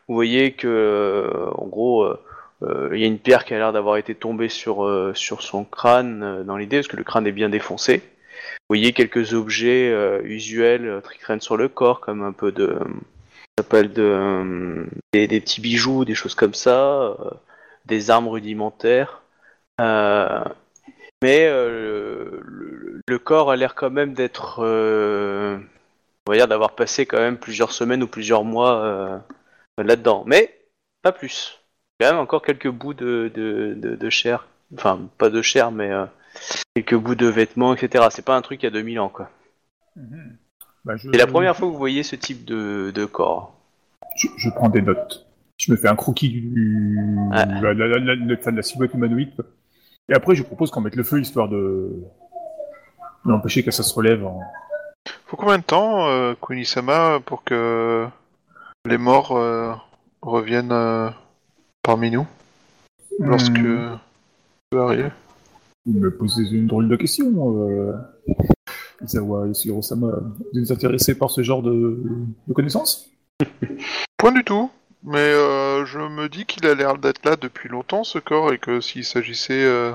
[0.09, 3.73] vous voyez que, euh, en gros, euh, il y a une pierre qui a l'air
[3.73, 7.49] d'avoir été tombée sur sur son crâne dans l'idée, parce que le crâne est bien
[7.49, 7.99] défoncé.
[7.99, 9.93] Vous voyez quelques objets
[10.25, 12.79] usuels qui traînent sur le corps, comme un peu de
[13.59, 17.17] s'appelle de des, petits bijoux, des choses comme ça,
[17.87, 19.23] des armes rudimentaires.
[21.23, 24.61] Mais le, corps a l'air quand même d'être,
[26.27, 29.19] on va dire, d'avoir passé quand même plusieurs semaines ou plusieurs mois euh,
[29.79, 30.25] là-dedans.
[30.27, 30.59] Mais
[31.03, 31.61] pas plus.
[31.99, 35.31] Il y a quand même encore quelques bouts de, de, de, de chair, enfin pas
[35.31, 36.07] de chair, mais euh,
[36.75, 38.07] quelques bouts de vêtements, etc.
[38.11, 39.31] C'est pas un truc il y a 2000 ans, quoi.
[40.85, 43.55] Bah, je, C'est la première fois que vous voyez ce type de, de corps.
[44.17, 45.27] Je, je prends des notes.
[45.59, 46.99] Je me fais un croquis du,
[47.31, 49.33] la, la, de la silhouette humanoïde.
[50.09, 51.91] Et après, je propose qu'on mette le feu histoire de
[53.25, 54.25] d'empêcher que ça se relève.
[54.25, 54.41] En...
[55.27, 58.07] Faut combien de temps, euh, Kunisama, pour que
[58.85, 59.73] les morts euh,
[60.23, 61.11] reviennent euh,
[61.83, 62.27] parmi nous?
[63.19, 63.57] Lorsque.
[63.57, 64.01] Ça
[64.71, 65.09] peut arriver.
[65.85, 67.33] Vous me posez une drôle de question.
[69.03, 70.09] Isawa et Hirosama,
[70.53, 72.03] vous êtes intéressé par ce genre de,
[72.49, 73.09] de connaissances?
[74.17, 74.71] Point du tout.
[75.05, 75.33] Mais
[75.87, 79.05] je me dis qu'il a l'air d'être là depuis longtemps, ce corps, et que s'il
[79.05, 79.93] s'agissait...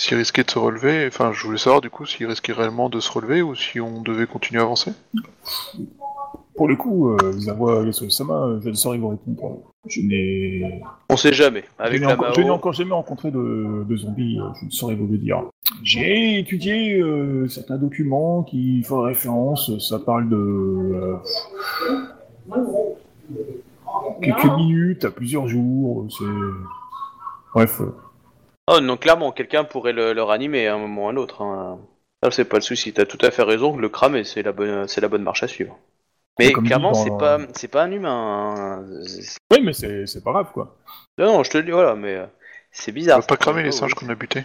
[0.00, 2.88] euh, S'il risquait de se relever, enfin je voulais savoir du coup s'il risquait réellement
[2.88, 4.92] de se relever ou si on devait continuer à avancer.
[6.56, 9.72] Pour le coup, euh, Isawa et Hirosama, je ne saurais vous répondre.
[9.86, 11.64] Je n'ai On sait jamais.
[11.78, 14.66] Je Avec n'ai la encore, je n'ai encore jamais rencontré de, de zombies, euh, je
[14.66, 15.44] ne saurais vous le dire.
[15.82, 21.16] J'ai étudié euh, certains documents qui font référence, ça parle de euh,
[24.20, 26.24] quelques minutes à plusieurs jours, c'est...
[27.54, 27.94] Bref, euh,
[28.72, 31.42] Oh, non, clairement, quelqu'un pourrait le, le ranimer à un moment ou à un autre.
[31.42, 31.80] Hein.
[32.22, 32.92] Ça, c'est pas le souci.
[32.92, 33.76] T'as tout à fait raison.
[33.76, 35.76] Le cramer, c'est la bonne, c'est la bonne marche à suivre.
[36.38, 38.82] Mais Comme dit clairement, dans- c'est pas, c'est pas un humain.
[38.82, 38.86] hein.
[39.06, 40.76] C'est- oui, mais c'est c'est pas grave, quoi.
[41.18, 42.26] Non, non, je te le dis, voilà, mais euh,
[42.70, 43.20] c'est On bizarre.
[43.20, 43.94] va pas cramer les Oh, singes oui.
[43.94, 44.44] qu'on a butés.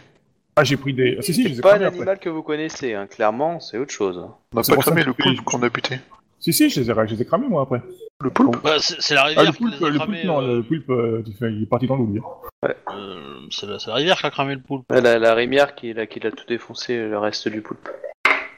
[0.57, 1.17] Ah, j'ai pris des...
[1.19, 1.97] Ah, si, si, je les C'est ai pas un cramés après.
[1.97, 2.93] animal que vous connaissez.
[2.93, 3.07] Hein.
[3.07, 4.17] Clairement, c'est autre chose.
[4.53, 5.99] On C'est pas pour ça cramé que le poulpe qu'on a buté.
[6.39, 7.81] Si, si, je les ai, je les ai cramés, moi, après.
[8.21, 10.25] Le poulpe Bah, c'est la Ah, rivière le qui poulpe, les a le cramés, poulpe,
[10.27, 12.19] non, euh, le poulpe, euh, il est parti dans l'oubli.
[12.19, 12.69] hein.
[12.91, 14.85] euh, c'est la, c'est la rivière qui a cramé le poulpe.
[14.89, 17.87] La, la rimière qui, l'a- qui l'a tout défoncé, le reste du poulpe.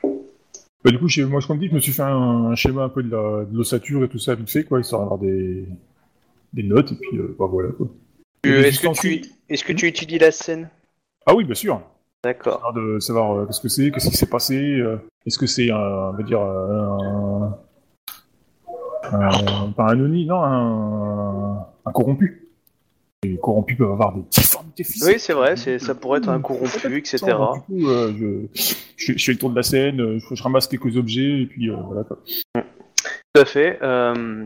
[0.04, 2.84] Bah, du coup, j'ai- moi, je comme dit, je me suis fait un, un schéma
[2.84, 5.66] un peu de la- de l'ossature et tout ça, vite fait, quoi, histoire d'avoir des,
[6.54, 7.88] des notes, et puis, euh, bah, voilà, quoi.
[8.44, 9.22] Et Euh, des Est-ce que, ustensiles.
[9.22, 10.70] tu, est-ce que tu étudies la scène?
[11.26, 11.82] Ah oui, bien sûr.
[12.24, 12.72] D'accord.
[12.76, 15.78] De savoir euh, qu'est-ce que c'est, qu'est-ce qui s'est passé, euh, est-ce que c'est un,
[15.78, 17.58] on va dire, un,
[19.14, 22.44] un- pas un non, un, un corrompu.
[23.24, 25.04] Les corrompus peuvent avoir des difformités physiques.
[25.08, 27.18] Oui, c'est vrai, c'est, ça pourrait être un corrompu, etc.
[27.26, 28.48] Du coup, euh, je,
[28.96, 31.42] je, fais- je fais le tour de la scène, euh, je, je ramasse quelques objets,
[31.42, 32.18] et puis, euh, voilà, quoi.
[33.34, 33.80] Tout à fait.
[33.82, 34.46] Euh,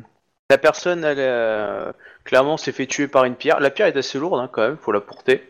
[0.50, 1.92] la personne, elle, euh,
[2.24, 3.60] clairement, s'est fait tuer par une pierre.
[3.60, 5.44] La pierre est assez lourde, hein, quand même, faut la porter.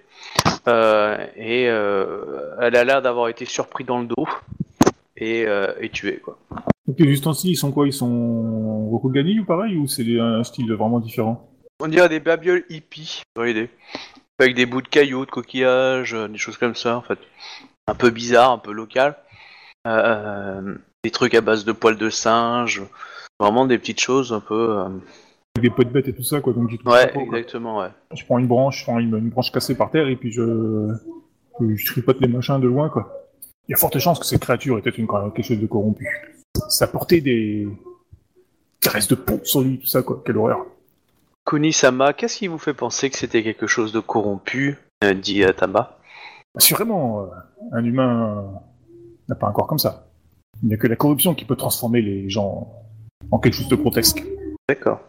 [0.67, 4.27] Euh, et euh, elle a l'air d'avoir été surpris dans le dos
[5.21, 5.89] et, euh, et
[6.19, 6.37] quoi.
[6.87, 7.87] Donc, les ustensiles, ils sont quoi?
[7.87, 11.47] Ils sont Rokugani ou pareil, ou c'est un style vraiment différent?
[11.79, 13.69] On dirait des babioles hippies, dans l'idée.
[14.39, 17.19] Avec des bouts de cailloux, de coquillages, euh, des choses comme ça, en fait.
[17.87, 19.15] Un peu bizarre, un peu local.
[19.87, 22.81] Euh, des trucs à base de poils de singe.
[23.39, 24.77] Vraiment des petites choses un peu.
[24.79, 24.83] euh,
[25.55, 27.21] Avec des pots de bêtes et tout ça, quoi, donc touche Ouais, quoi.
[27.21, 27.89] exactement, ouais.
[28.15, 30.89] Je prends une branche, je prends une, une branche cassée par terre, et puis je,
[31.59, 33.20] je, je tripote les machins de loin, quoi.
[33.71, 36.05] Il y a forte chance que cette créature était une, quelque chose de corrompu.
[36.67, 37.69] Ça portait des...
[38.85, 40.21] restes de peau sur lui, tout ça, quoi.
[40.25, 40.65] Quelle horreur.
[41.45, 45.53] Kuni-sama, qu'est-ce qui vous fait penser que c'était quelque chose de corrompu euh, dit euh,
[45.53, 45.97] Tama?
[46.57, 47.27] Assurément, euh,
[47.71, 48.61] un humain
[49.29, 50.05] n'a pas un corps comme ça.
[50.61, 52.73] Il n'y a que la corruption qui peut transformer les gens
[53.31, 54.21] en quelque chose de grotesque.
[54.67, 54.99] D'accord.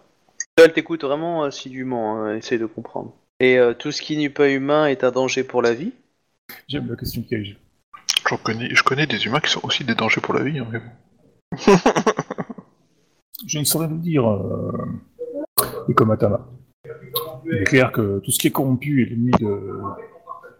[0.56, 3.12] Elle t'écoute vraiment assidûment, hein, essaye de comprendre.
[3.40, 5.90] Et euh, tout ce qui n'est pas humain est un danger pour la vie?
[6.68, 7.59] J'aime la question piège.
[8.28, 10.59] Je connais des humains qui sont aussi des dangers pour la vie.
[10.59, 10.69] hein.
[13.47, 14.73] Je ne saurais vous dire, euh,
[15.89, 16.47] Ikomatama.
[17.44, 19.81] Il est clair que tout ce qui est corrompu est l'ennemi de,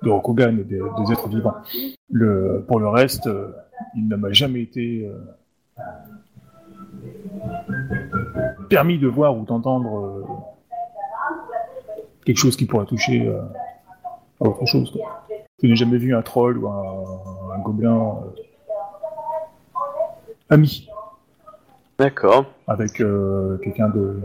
[0.02, 0.80] de Rokugan et des,
[1.12, 1.55] êtres vivants.
[2.66, 3.52] Pour le reste, euh,
[3.97, 5.09] il ne m'a jamais été
[5.78, 5.82] euh,
[8.68, 10.24] permis de voir ou d'entendre euh,
[12.24, 13.28] quelque chose qui pourrait toucher
[14.40, 14.97] à autre chose.
[15.62, 18.43] Je n'ai jamais vu un troll ou un, un gobelin euh,
[20.51, 20.89] ami
[21.98, 22.47] D'accord.
[22.66, 24.20] avec euh, quelqu'un de.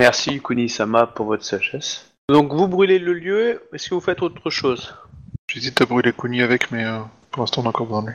[0.00, 2.10] Merci Kuni-sama pour votre sagesse.
[2.30, 4.94] Donc vous brûlez le lieu, est-ce que vous faites autre chose?
[5.50, 7.00] J'hésite à brûler Kuni avec, mais euh,
[7.30, 8.14] pour l'instant on est encore dans lui.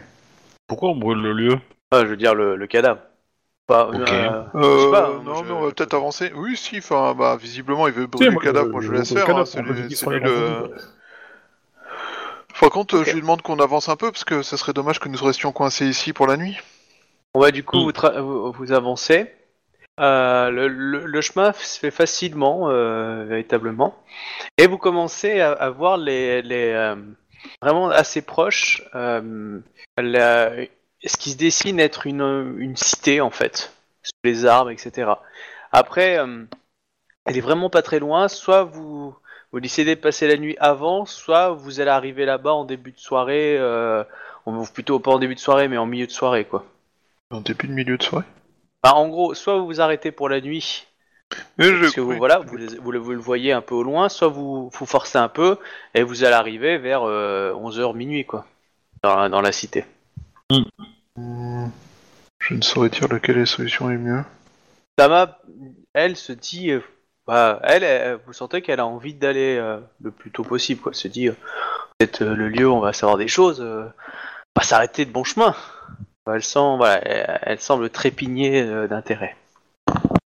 [0.67, 1.59] Pourquoi on brûle le lieu?
[1.91, 3.01] Ah, je veux dire le, le cadavre.
[3.67, 3.95] Pas, Ok.
[3.99, 6.31] euh, je Euh, sais pas, non, je- mais on va peut-être avancer.
[6.35, 9.17] Oui, si, enfin, bah, visiblement il veut brûler le cadavre, moi je le- laisse le
[9.17, 9.27] faire.
[9.27, 9.89] cadavre, hein, c'est lui-
[10.19, 10.71] le.
[12.59, 15.07] Par contre, je lui demande qu'on avance un peu, parce que ça serait dommage que
[15.09, 16.57] nous restions coincés ici pour la nuit.
[17.33, 17.83] On va du coup Mm.
[17.83, 19.31] vous, tra- vous, vous avancez.
[19.99, 23.95] Euh, le, le- le chemin se fait facilement, euh, véritablement,
[24.57, 26.95] et vous commencez à, à voir les, les euh,
[27.61, 29.59] vraiment assez proches euh,
[29.97, 30.51] la-
[31.05, 33.73] ce qui se dessine être une, une cité en fait,
[34.03, 35.11] sous les arbres, etc.
[35.73, 36.45] Après, euh,
[37.25, 38.29] elle est vraiment pas très loin.
[38.29, 39.13] Soit vous
[39.51, 42.99] vous décidez de passer la nuit avant, soit vous allez arriver là-bas en début de
[42.99, 44.03] soirée, euh,
[44.45, 46.65] ou plutôt pas en début de soirée, mais en milieu de soirée, quoi.
[47.31, 48.25] En début de milieu de soirée.
[48.83, 50.85] Enfin, en gros, soit vous vous arrêtez pour la nuit,
[51.57, 53.83] je- parce que vous, voilà, vous, les- vous le, vous le voyez un peu au
[53.83, 55.57] loin, soit vous vous forcez un peu
[55.93, 58.45] et vous allez arriver vers 11h minuit, quoi,
[59.03, 59.85] dans, la- dans la cité.
[61.15, 61.67] Hmm,
[62.39, 64.23] Je ne saurais dire lequel est la solution est mieux.
[64.95, 65.37] Tama,
[65.93, 66.81] elle, se dit, euh,
[67.29, 70.93] bah, elle, elle- vous sentez qu'elle a envie d'aller euh, le plus tôt possible, quoi.
[70.93, 71.35] Se dire,
[71.97, 73.85] peut-être euh, le lieu, où on va savoir des choses, euh,
[74.55, 75.53] pas s'arrêter de bon chemin.
[76.25, 79.35] Bah, Elle sent, voilà, elle, elle semble trépigner euh, d'intérêt.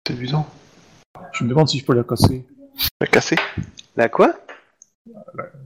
[0.08, 0.48] C'est amusant.
[1.34, 2.46] Je me demande si je peux la casser.
[3.02, 3.36] La casser?
[3.98, 4.34] La quoi?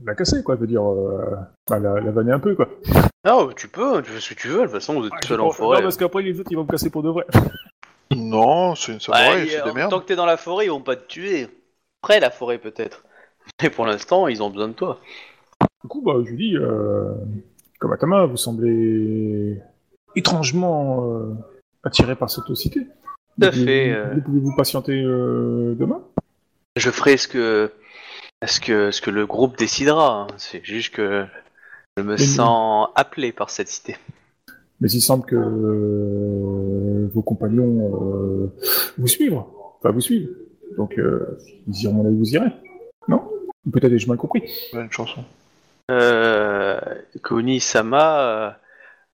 [0.04, 0.82] La casser, quoi, je veux dire.
[0.84, 1.36] euh,
[1.70, 2.68] bah, la, la vanner un peu, quoi.
[3.24, 4.58] Non, tu peux, tu fais ce que tu veux.
[4.58, 5.76] De toute façon, vous êtes Ah, seul en forêt.
[5.78, 7.24] Non, parce qu'après, les autres, ils vont me casser pour de vrai.
[8.14, 9.90] Non, c'est une Bah, samouraï, il- c'est des merdes.
[9.90, 11.48] tant que t'es dans la forêt, ils vont pas te tuer.
[12.02, 13.04] Après la forêt peut-être.
[13.62, 15.00] Mais pour l'instant, ils ont besoin de toi.
[15.82, 17.12] Du coup, bah, je lui dis, euh,
[17.78, 19.60] comme Atama, vous semblez
[20.16, 21.34] étrangement euh,
[21.84, 22.80] attiré par cette cité.
[23.40, 24.14] Tout à Vous- fait, Vous, euh.
[24.14, 26.00] vous pouvez vous patienter euh, demain?
[26.76, 27.72] Je ferai ce que
[28.46, 30.22] ce que ce que le groupe décidera.
[30.22, 30.26] hein.
[30.36, 31.26] C'est juste que
[31.96, 33.96] je me Mais- sens appelé par cette cité.
[34.80, 38.46] Mais il semble que euh, vos compagnons euh,
[38.96, 39.42] vous suivent.
[39.78, 40.30] Enfin, vous suivent.
[40.76, 42.50] Donc, euh, ils iront là où vous irez.
[43.08, 43.28] Non?
[43.72, 44.42] Peut-être ai-je mal compris.
[44.72, 45.24] Une chanson.
[45.90, 46.78] Euh,
[47.24, 48.50] Kuni-sama, euh,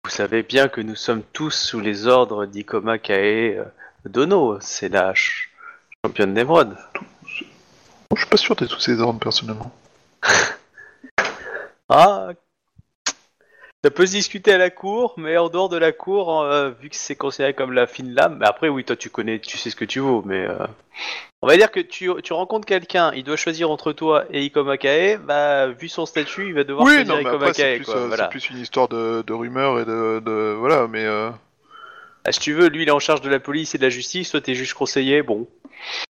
[0.04, 3.64] vous savez bien que nous sommes tous sous les ordres d'Ikoma Kae euh,
[4.06, 4.58] Dono.
[4.60, 5.50] C'est la ch-
[6.04, 6.76] championne d'émeraude.
[8.14, 9.72] Je suis pas sûr d'être tous ces ordres, personnellement.
[11.88, 12.30] Ah,
[13.84, 16.88] ça peut se discuter à la cour, mais en dehors de la cour, euh, vu
[16.88, 19.68] que c'est considéré comme la fine lame, mais après oui, toi tu connais, tu sais
[19.68, 20.56] ce que tu vaux, mais euh,
[21.42, 24.78] on va dire que tu, tu rencontres quelqu'un, il doit choisir entre toi et Ikoma
[24.78, 27.84] Kae, bah vu son statut, il va devoir Oui, choisir non, mais après, c'est plus,
[27.84, 28.22] quoi, euh, voilà.
[28.24, 31.04] c'est plus une histoire de, de rumeurs et de, de- Voilà, mais...
[31.04, 31.28] Euh...
[32.24, 33.90] Ah, si tu veux, lui il est en charge de la police et de la
[33.90, 35.46] justice, toi t'es juge conseiller, bon.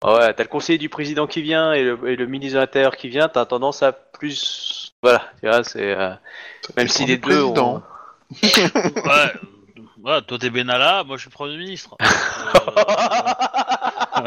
[0.00, 2.60] Ah ouais, t'as le conseiller du président qui vient et le, et le ministre de
[2.60, 4.87] l'Intérieur qui vient, t'as tendance à plus...
[5.02, 5.92] Voilà, tu vois, c'est...
[5.94, 6.10] euh,
[6.62, 7.82] ça Même si les deux ont- président.
[9.04, 9.32] Ouais.
[10.02, 11.96] Ouais, toi t'es Benalla, moi je suis Premier ministre.
[14.18, 14.26] Euh,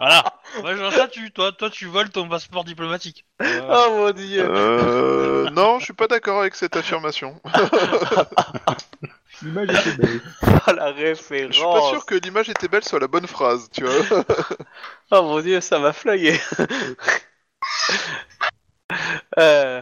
[0.00, 0.24] voilà.
[0.62, 3.24] Moi j'ai un statut, toi, toi tu voles ton passeport diplomatique.
[3.42, 5.48] Euh, Oh mon dieu Euh...
[5.50, 7.40] non, je suis pas d'accord avec cette affirmation.
[9.42, 10.20] L'image était belle.
[10.66, 13.68] Oh la référence Je suis pas sûr que l'image était belle sur la bonne phrase,
[13.72, 14.24] tu vois.
[15.12, 16.40] Oh mon dieu, ça m'a flagué.
[19.38, 19.80] euh,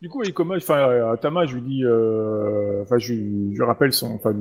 [0.00, 4.34] Du coup, Ikoma, enfin, euh, Atama, je lui dis, euh, enfin, je, rappelle son, enfin,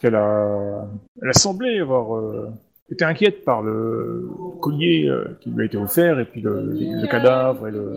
[0.00, 0.84] qu'elle a,
[1.22, 2.48] elle a semblé avoir euh,
[2.90, 4.28] été inquiète par le
[4.60, 7.92] collier euh, qui lui a été offert et puis le, le cadavre et le,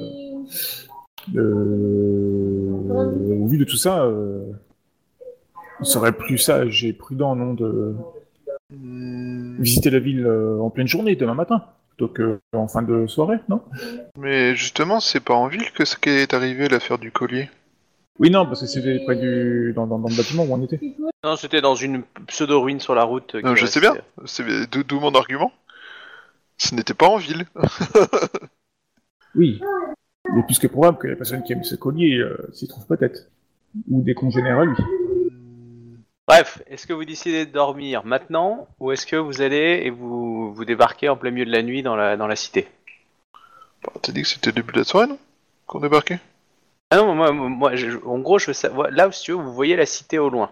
[1.33, 2.71] le-
[3.41, 4.43] au vu de tout ça, euh,
[5.79, 7.95] il serait plus sage et prudent, non, de
[8.69, 11.63] Hmm, visiter la ville euh, en pleine journée demain matin
[11.97, 13.61] plutôt qu'en fin de soirée, non?
[14.17, 17.49] Mais justement, c'est pas en ville que ce qui est arrivé, l'affaire du collier.
[18.19, 20.79] Oui, non, parce que c'était près du, dans, dans, dans le bâtiment où on était.
[21.23, 23.35] non, c'était dans une pseudo-ruine sur la route.
[23.35, 23.95] Non, qui je sais bien.
[24.25, 25.51] C'est d'où mon argument?
[26.57, 27.45] Ce n'était pas en ville.
[29.35, 29.61] Oui.
[30.33, 32.67] Il est plus que probable que la personne qui a mis ce collier euh, s'y
[32.67, 33.29] trouve peut-être.
[33.89, 34.75] Ou des congénères à lui.
[36.27, 40.53] Bref, est-ce que vous décidez de dormir maintenant ou est-ce que vous allez et vous,
[40.53, 42.67] vous débarquez en plein milieu de la nuit dans la, dans la cité?
[43.83, 45.17] Bah, T'as dit que c'était le début de la soirée, non?
[45.67, 46.19] Qu'on débarquait?
[46.91, 48.51] Ah non, moi, moi, moi, je- en gros, je
[48.89, 50.51] là, si tu veux, vous voyez la cité au loin.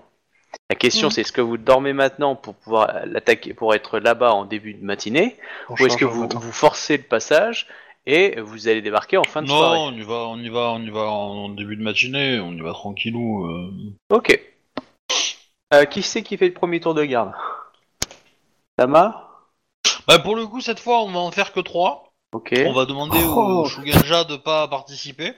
[0.70, 1.12] La question, Mhm.
[1.12, 4.84] c'est est-ce que vous dormez maintenant pour pouvoir l'attaquer, pour être là-bas en début de
[4.84, 5.36] matinée,
[5.70, 7.68] On ou est-ce que vous, vous forcez le passage
[8.06, 9.80] et vous allez débarquer en fin de non, soirée?
[9.80, 12.62] on y va, on y va, on y va en début de matinée, on y
[12.62, 13.46] va tranquillou.
[13.48, 13.72] euh.
[14.10, 14.40] Ok.
[15.74, 17.34] Euh, qui c'est qui fait le premier tour de garde?
[18.78, 19.30] Tama?
[20.08, 22.14] Bah pour le coup cette fois on va en faire que trois.
[22.34, 22.54] Ok.
[22.66, 23.64] On va demander Oh.
[23.64, 25.34] au Shugenja de pas participer.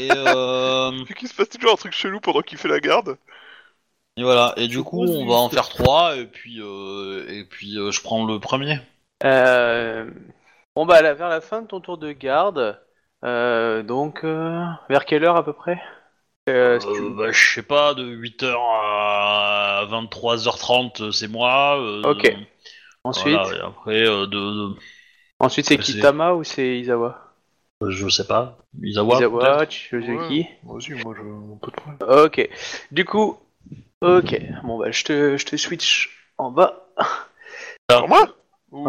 [0.00, 3.16] Et, euh, Vu qu'il se passe toujours un truc chelou pendant qu'il fait la garde.
[4.16, 4.52] et voilà.
[4.56, 8.02] Et du coup on va en faire trois et puis euh, et puis euh, je
[8.02, 8.78] prends le premier.
[9.24, 10.10] Euh,
[10.76, 12.80] Bon bah vers la fin de ton tour de garde,
[13.24, 14.60] euh, donc euh,
[14.90, 15.80] vers quelle heure à peu près?
[16.48, 21.80] Euh, si tu- Euh, bah, je sais pas, de 8h à 23h30 c'est moi.
[21.80, 22.30] euh, Ok.
[23.02, 24.74] Ensuite, voilà, et après euh, de, de-
[25.38, 27.32] ensuite c'est c'est- qui Tama ou c'est Izawa?
[27.82, 28.58] Euh, je sais pas.
[28.82, 29.16] Isawa.
[29.16, 30.28] Izawa, peut-être tu sais Ouais.
[30.28, 30.46] qui?
[30.64, 31.22] Vas-y, moi, je...
[31.60, 32.24] pas de problème.
[32.24, 32.48] Ok.
[32.92, 33.38] Du coup,
[34.02, 34.40] ok.
[34.64, 36.86] Bon bah je te, je te switch en bas.
[37.88, 38.26] Alors moi?
[38.70, 38.88] Ou...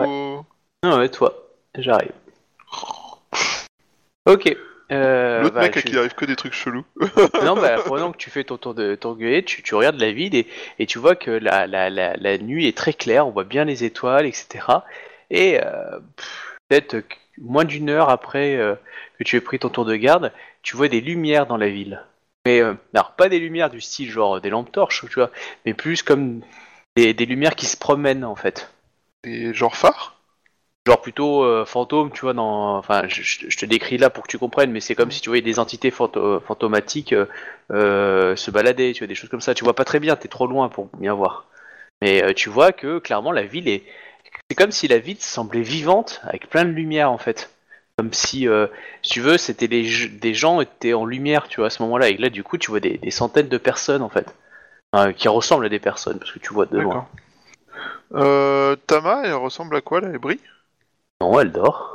[0.83, 1.33] Non ouais toi,
[1.77, 2.11] j'arrive.
[4.25, 4.55] Ok.
[4.91, 6.85] Euh, L'autre bah, mec à qui arrive que des trucs chelous.
[7.43, 10.11] non, bah, pendant que tu fais ton tour de ton gueulet, tu, tu regardes la
[10.11, 10.47] ville et,
[10.79, 13.65] et tu vois que la, la, la, la nuit est très claire, on voit bien
[13.65, 14.83] les étoiles, etc.
[15.29, 15.99] Et euh,
[16.69, 16.97] peut-être
[17.37, 18.75] moins d'une heure après euh,
[19.17, 20.31] que tu aies pris ton tour de garde,
[20.61, 22.03] tu vois des lumières dans la ville.
[22.45, 22.61] Mais
[22.93, 25.31] alors pas des lumières du style genre des lampes torches, tu vois,
[25.65, 26.41] mais plus comme
[26.95, 28.71] des, des lumières qui se promènent en fait.
[29.23, 30.14] Des genres phares?
[30.85, 34.37] Genre plutôt euh, fantôme, tu vois, dans, enfin, je, te décris là pour que tu
[34.37, 37.25] comprennes, mais c'est comme si tu voyais des entités phanto- fantomatiques euh,
[37.71, 39.55] euh, se balader, tu vois, des choses comme ça.
[39.55, 41.47] Tu vois pas très bien, t'es trop loin pour bien voir.
[42.01, 43.83] Mais euh, tu vois que clairement la ville est,
[44.49, 47.51] c'est comme si la ville semblait vivante avec plein de lumière en fait.
[47.97, 48.67] Comme si, euh,
[49.01, 52.09] si tu veux, c'était des, gens étaient en lumière, tu vois, à ce moment-là.
[52.09, 54.35] Et là, du coup, tu vois des, centaines de personnes en fait,
[55.15, 57.07] qui ressemblent à des personnes parce que tu vois de loin.
[58.13, 60.39] Euh, Tama, elle ressemble à quoi là Elle brille
[61.21, 61.91] Non, elle dort.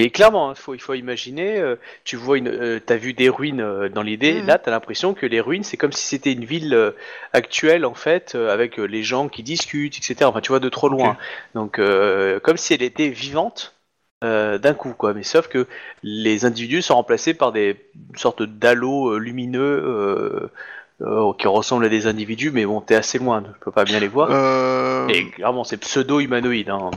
[0.00, 1.74] Et clairement, hein, faut, il faut imaginer, euh,
[2.04, 4.46] tu vois, une, euh, t'as vu des ruines euh, dans l'idée, Mhm.
[4.46, 6.92] là t'as l'impression que les ruines, c'est comme si c'était une ville euh,
[7.32, 10.30] actuelle en fait, euh, avec euh, les gens qui discutent, etc.
[10.30, 11.16] Enfin, tu vois de trop loin.
[11.54, 13.74] Donc, euh, comme si elle était vivante
[14.22, 15.14] euh, d'un coup, quoi.
[15.14, 15.66] Mais sauf que
[16.04, 17.76] les individus sont remplacés par des
[18.16, 20.50] sortes d'halos euh, lumineux euh,
[21.00, 24.00] euh, qui ressemblent à des individus, mais bon, t'es assez loin, je peux pas bien
[24.00, 24.28] les voir.
[24.30, 26.70] Euh, Et clairement, c'est pseudo-humanoïde.
[26.70, 26.90] Hein.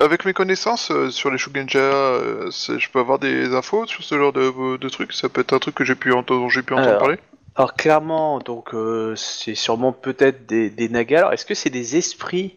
[0.00, 4.16] Avec mes connaissances euh, sur les Shugenja, euh, je peux avoir des infos sur ce
[4.18, 6.62] genre de, de trucs Ça peut être un truc que j'ai pu entendre, dont j'ai
[6.62, 7.18] pu entendre Alors, parler?
[7.56, 11.18] Alors clairement, donc euh, c'est sûrement peut-être des, des nagas.
[11.18, 12.56] Alors est-ce que c'est des esprits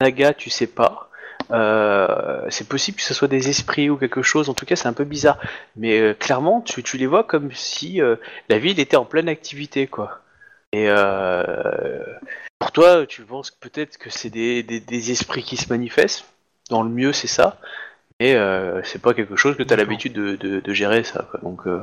[0.00, 1.08] nagas Tu sais pas.
[1.50, 4.48] Euh, c'est possible que ce soit des esprits ou quelque chose.
[4.48, 5.38] En tout cas, c'est un peu bizarre.
[5.76, 8.16] Mais euh, clairement, tu, tu les vois comme si euh,
[8.48, 10.20] la ville était en pleine activité, quoi.
[10.74, 12.02] Et euh,
[12.58, 16.24] pour toi, tu penses peut-être que c'est des, des, des esprits qui se manifestent?
[16.68, 17.60] Dans le mieux, c'est ça.
[18.18, 21.28] Mais euh, c'est pas quelque chose que tu as l'habitude de, de, de gérer, ça.
[21.30, 21.38] Quoi.
[21.44, 21.80] Donc euh,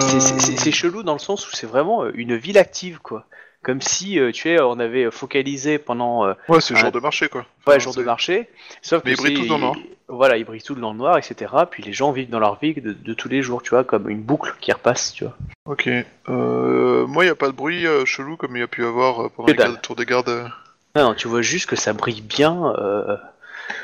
[0.00, 3.24] c'est- chelou dans le sens où c'est vraiment une ville active, quoi.
[3.62, 6.82] Comme si, euh, tu sais, on avait focalisé pendant euh, Ouais, c'est le Ah.
[6.82, 7.42] jour de marché quoi.
[7.42, 8.48] ouais, Enfin, jour de c'est- marché,
[8.82, 9.76] sauf Mais que ils brillent tous dans le noir.
[10.08, 11.52] Voilà, ils brillent tous dans le noir, etc.
[11.70, 14.10] Puis les gens vivent dans leur vie de, de tous les jours, tu vois, comme
[14.10, 15.36] une boucle qui repasse, tu vois.
[15.64, 15.88] Ok.
[16.28, 19.30] Euh, moi, il n'y a pas de bruit chelou comme il y a pu avoir
[19.30, 19.80] pendant Que les gardes- dalle.
[19.80, 20.50] tours des gardes.
[20.96, 22.74] Non, non, tu vois juste que ça brille bien,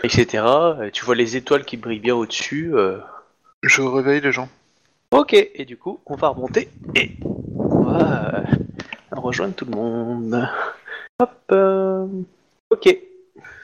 [0.03, 0.45] etc.
[0.93, 2.73] Tu vois les étoiles qui brillent bien au-dessus.
[3.63, 4.49] Je réveille les gens.
[5.11, 8.43] Ok, et du coup, on va remonter et on va
[9.29, 10.49] rejoindre tout le monde.
[11.21, 11.31] Hop.
[11.53, 12.07] euh,
[12.71, 12.97] Ok.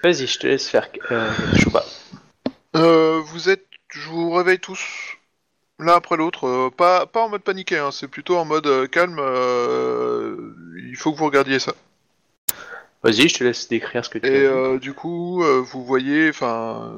[0.03, 1.83] Vas-y, je te laisse faire, euh, Chouba.
[2.77, 4.81] Euh, vous êtes, je vous réveille tous
[5.79, 8.87] l'un après l'autre, euh, pas pas en mode paniqué, hein, c'est plutôt en mode euh,
[8.87, 9.19] calme.
[9.19, 10.53] euh,
[10.89, 11.73] il faut que vous regardiez ça.
[13.03, 16.95] Vas-y, je te laisse décrire ce que tu Et du coup, vous voyez, enfin,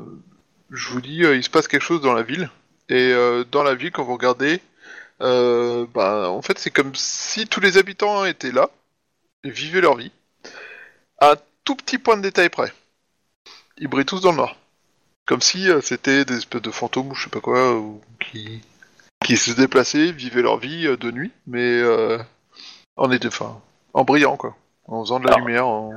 [0.71, 2.49] je vous dis, il se passe quelque chose dans la ville.
[2.89, 3.13] Et
[3.51, 4.61] dans la ville, quand vous regardez,
[5.23, 8.71] euh, bah, en fait, c'est comme si tous les habitants étaient là,
[9.45, 10.13] et vivaient leur vie,
[11.19, 12.73] à un tout petit point de détail près.
[13.79, 14.57] Ils brillent tous dans le noir.
[15.27, 18.63] Comme si euh, c'était des espèces de fantômes ou je sais pas quoi, ou qui,
[19.25, 21.83] qui se déplaçaient, vivaient leur vie euh, de nuit, mais
[22.97, 23.61] en, était, enfin,
[23.93, 24.57] en brillant, quoi.
[24.87, 25.67] En faisant de la Alors, lumière.
[25.67, 25.93] En...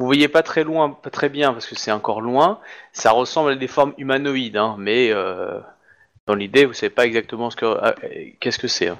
[0.00, 2.58] Vous voyez pas très loin, pas très bien parce que c'est encore loin.
[2.92, 5.12] Ça ressemble à des formes humanoïdes, hein, mais
[6.34, 7.92] l'idée, vous savez pas exactement ce que euh,
[8.40, 8.88] qu'est-ce que c'est.
[8.88, 8.98] hein.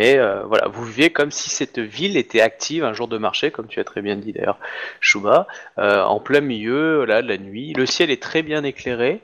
[0.00, 3.68] Euh, voilà, vous vivez comme si cette ville était active un jour de marché, comme
[3.68, 4.58] tu as très bien dit d'ailleurs,
[5.00, 5.46] Chouba,
[5.78, 7.72] euh, en plein milieu, là, de la nuit.
[7.74, 9.20] Le ciel est très bien éclairé,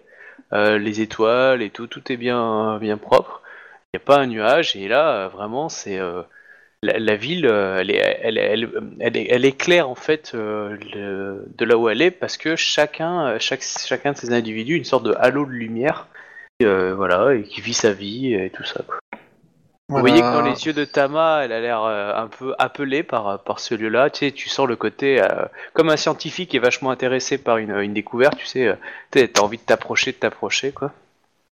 [0.53, 3.43] les étoiles et tout, tout est bien, bien propre.
[3.93, 5.99] Il n'y a pas un nuage et là, vraiment, c'est
[6.83, 10.77] la, la ville, euh, elle, est, elle, elle, elle, est- elle éclaire en fait euh,
[10.95, 14.77] le- de là où elle est parce que chacun, euh, chaque, chacun de ces individus,
[14.77, 16.07] une sorte de halo de lumière,
[16.61, 18.83] et, euh, voilà, et qui vit sa vie et tout ça.
[18.87, 18.97] quoi.
[19.91, 23.03] Vous voyez que dans les yeux de Tama, elle a l'air euh, un peu appelée
[23.03, 24.11] par, par ce lieu-là.
[24.11, 27.57] Tu sais, tu sens le côté euh, comme un scientifique qui est vachement intéressé par
[27.57, 28.37] une, une découverte.
[28.37, 28.75] Tu sais, euh,
[29.11, 30.93] t'as envie de t'approcher, de t'approcher, quoi.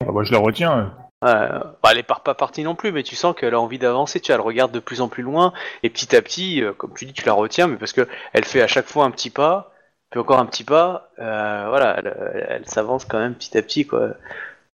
[0.08, 0.94] Ah bah, je la retiens.
[1.26, 3.78] Euh, bah, elle est par- pas partie non plus, mais tu sens qu'elle a envie
[3.80, 4.20] d'avancer.
[4.22, 5.52] Tu vois, elle regarde de plus en plus loin,
[5.84, 8.46] et petit à petit, euh, comme tu dis, tu la retiens, mais parce que elle
[8.46, 9.74] fait à chaque fois un petit pas,
[10.12, 11.10] puis encore un petit pas.
[11.20, 14.12] euh, voilà, elle, elle- elle s'avance quand même petit à petit, quoi.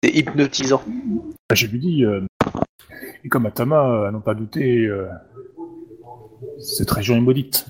[0.03, 0.81] C'est hypnotisant.
[1.49, 2.21] Ah, Je lui dis, euh,
[3.23, 5.07] et comme Atama, à n'en pas douter, euh,
[6.59, 7.67] cette région est maudite.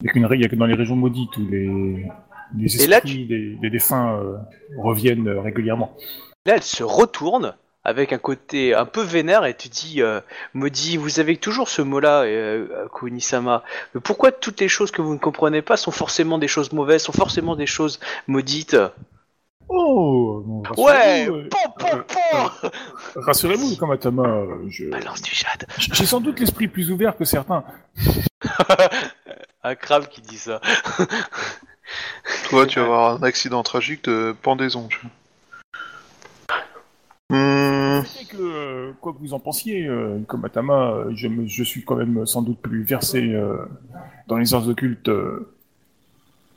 [0.00, 2.06] Il n'y a, qu'une ré- il y a que dans les régions maudites où les,
[2.56, 4.36] les esprits Et là, tu- des, des défunts euh,
[4.78, 5.94] reviennent euh, régulièrement.
[6.46, 7.54] Là, elle se retourne
[7.84, 10.20] avec un côté un peu vénère et tu dis, euh,
[10.54, 13.62] maudit, vous avez toujours ce mot-là, euh, Kunisama.
[13.94, 17.02] Mais pourquoi toutes les choses que vous ne comprenez pas sont forcément des choses mauvaises,
[17.02, 18.76] sont forcément des choses maudites?
[19.68, 22.70] Oh bon, Ouais, rassurez-vous, euh, pom, pom, pom
[23.22, 25.66] Rassurez-vous, comme Atama, euh, je- Balance du jade.
[25.78, 27.64] j'ai sans doute l'esprit plus ouvert que certains.
[29.62, 30.60] un crabe qui dit ça.
[32.48, 34.88] Toi, tu vas avoir un accident tragique de pendaison.
[34.88, 35.10] tu vois.
[37.30, 41.46] Hmm, C'est que, euh, quoi que vous en pensiez, euh, comme Atama, euh, je, me-
[41.46, 43.56] je suis quand même sans doute plus versé euh,
[44.26, 45.52] dans les arts occultes euh,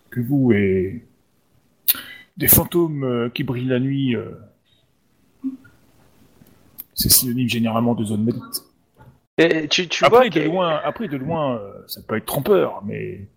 [0.10, 1.06] que vous, et
[2.38, 4.32] des fantômes euh, qui brillent la nuit, euh,
[6.96, 8.64] c'est synonyme généralement de zone maudite.
[9.38, 12.26] Et tu, tu vois Après, de que- loin, après, de loin, euh, ça peut être
[12.26, 13.28] trompeur, mais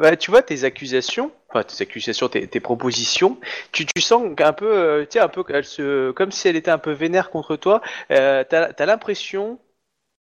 [0.00, 3.38] Ouais, tu vois tes accusations, enfin tes accusations, tes, tes propositions,
[3.70, 6.56] tu, tu sens un peu, euh, tu sais, un peu, elle se, comme si elle
[6.56, 7.82] était un peu vénère contre toi.
[8.10, 9.58] Euh, t'as, t'as l'impression,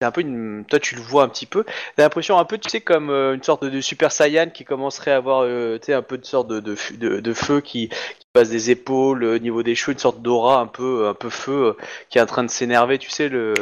[0.00, 1.64] c'est un peu une, toi tu le vois un petit peu,
[1.96, 4.64] t'as l'impression un peu, tu sais, comme euh, une sorte de, de Super Saiyan qui
[4.64, 7.60] commencerait à avoir, euh, tu sais, un peu de sorte de, de, de, de feu
[7.60, 11.06] qui, qui passe des épaules, euh, au niveau des cheveux, une sorte d'aura un peu,
[11.06, 11.76] un peu feu,
[12.10, 13.54] qui est en train de s'énerver, tu sais, le.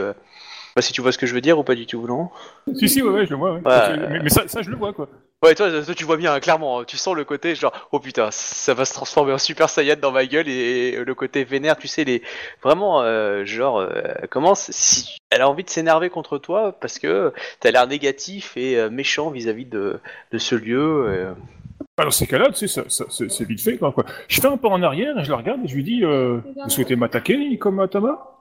[0.74, 2.30] Pas si tu vois ce que je veux dire ou pas du tout, non?
[2.74, 3.55] Si, si, ouais, ouais, je le vois.
[3.55, 3.62] ouais.
[3.66, 3.97] Ouais.
[4.10, 5.09] mais, mais ça, ça, je le vois, quoi.
[5.42, 8.30] Ouais, toi, toi, tu vois bien, hein, clairement, tu sens le côté genre, oh putain,
[8.30, 11.88] ça va se transformer en Super Saiyan dans ma gueule et le côté vénère, tu
[11.88, 12.22] sais, les
[12.62, 13.90] vraiment, euh, genre, euh,
[14.22, 18.56] elle commence, si elle a envie de s'énerver contre toi parce que t'as l'air négatif
[18.56, 20.00] et euh, méchant vis-à-vis de,
[20.32, 21.04] de ce lieu.
[21.06, 21.34] euh.
[21.98, 24.04] Ah, Dans ces cas-là, tu sais, ça, ça- c'est c'est vite fait, quoi, quoi.
[24.28, 26.38] Je fais un pas en arrière et je la regarde et je lui dis euh,
[26.64, 28.40] Vous souhaitez m'attaquer comme Atama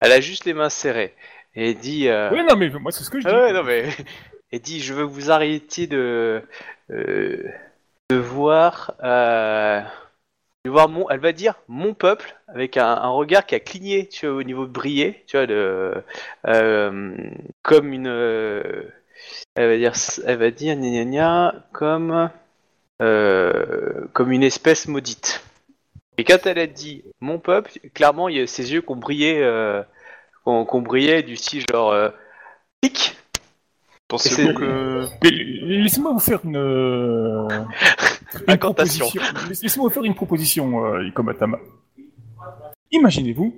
[0.00, 1.14] Elle a juste les mains serrées
[1.54, 3.32] et elle dit, euh, Ouais, non, mais moi, c'est ce que je dis.
[3.32, 3.88] Ah ouais, non mais.
[4.52, 6.42] Elle dit, je veux vous arrêtiez de
[6.90, 7.42] euh,
[8.10, 9.80] de voir, euh,
[10.64, 11.08] de voir mon.
[11.10, 14.42] Elle va dire mon peuple avec un, un regard qui a cligné, tu vois, au
[14.42, 15.94] niveau de briller, tu vois, de
[16.46, 17.16] euh,
[17.62, 18.06] comme une.
[18.08, 18.62] euh,
[19.54, 19.92] elle va dire,
[20.26, 22.30] elle va dire, gna gna gna, comme
[23.02, 25.42] euh, comme une espèce maudite.
[26.18, 28.96] Et quand elle a dit mon peuple, clairement, il y a ses yeux qui ont
[28.96, 29.82] brillé, euh,
[30.44, 32.10] qui ont, brillé du style genre euh.
[34.08, 35.06] Pensez-vous que...
[35.22, 36.56] Mais laissez-moi vous faire une.
[36.56, 37.48] euh,
[38.48, 39.06] une proposition.
[39.48, 41.58] Laissez-moi vous faire une proposition, euh, comme Atama.
[42.92, 43.54] Imaginez-vous.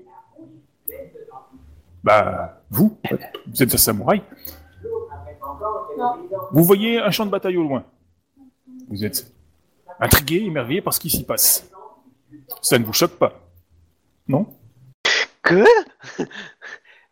[2.03, 2.99] Bah, vous,
[3.47, 4.23] vous êtes un samouraï.
[6.53, 7.85] Vous voyez un champ de bataille au loin.
[8.89, 9.31] Vous êtes
[10.01, 11.69] intrigué, émerveillé par ce qui s'y passe.
[12.63, 13.35] Ça ne vous choque pas
[14.27, 14.47] Non?
[15.43, 15.65] Que?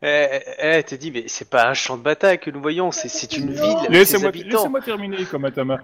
[0.07, 3.37] Elle, elle te dit, mais c'est pas un champ de bataille que nous voyons, c'est,
[3.37, 4.49] une ville Laissez-moi habitants.
[4.59, 5.81] laissez-moi terminer, comme Atama.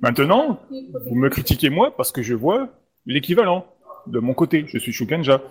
[0.00, 2.68] Maintenant, vous me critiquez moi parce que je vois
[3.06, 3.66] l'équivalent
[4.06, 4.66] de mon côté.
[4.68, 5.42] Je suis Shugenja.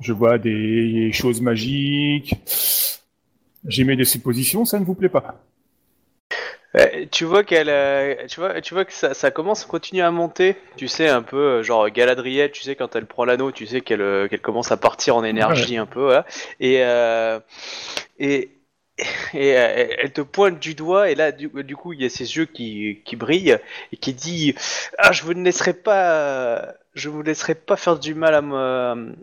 [0.00, 2.34] Je vois des choses magiques.
[3.66, 5.40] J'émets des suppositions, ça ne vous plaît pas.
[6.76, 10.10] Euh, tu vois qu'elle, euh, tu vois, tu vois que ça, ça commence, continue à
[10.10, 10.56] monter.
[10.76, 13.82] Tu sais un peu, euh, genre Galadriel, tu sais quand elle prend l'anneau, tu sais
[13.82, 16.24] qu'elle, qu'elle commence à partir en énergie un peu, hein.
[16.60, 17.40] et euh,
[18.18, 18.50] et
[19.34, 22.36] et elle te pointe du doigt et là du, du coup il y a ses
[22.36, 23.58] yeux qui, qui brillent
[23.92, 24.54] et qui dit
[24.98, 29.14] ah je vous ne laisserai pas je vous laisserai pas faire du mal à me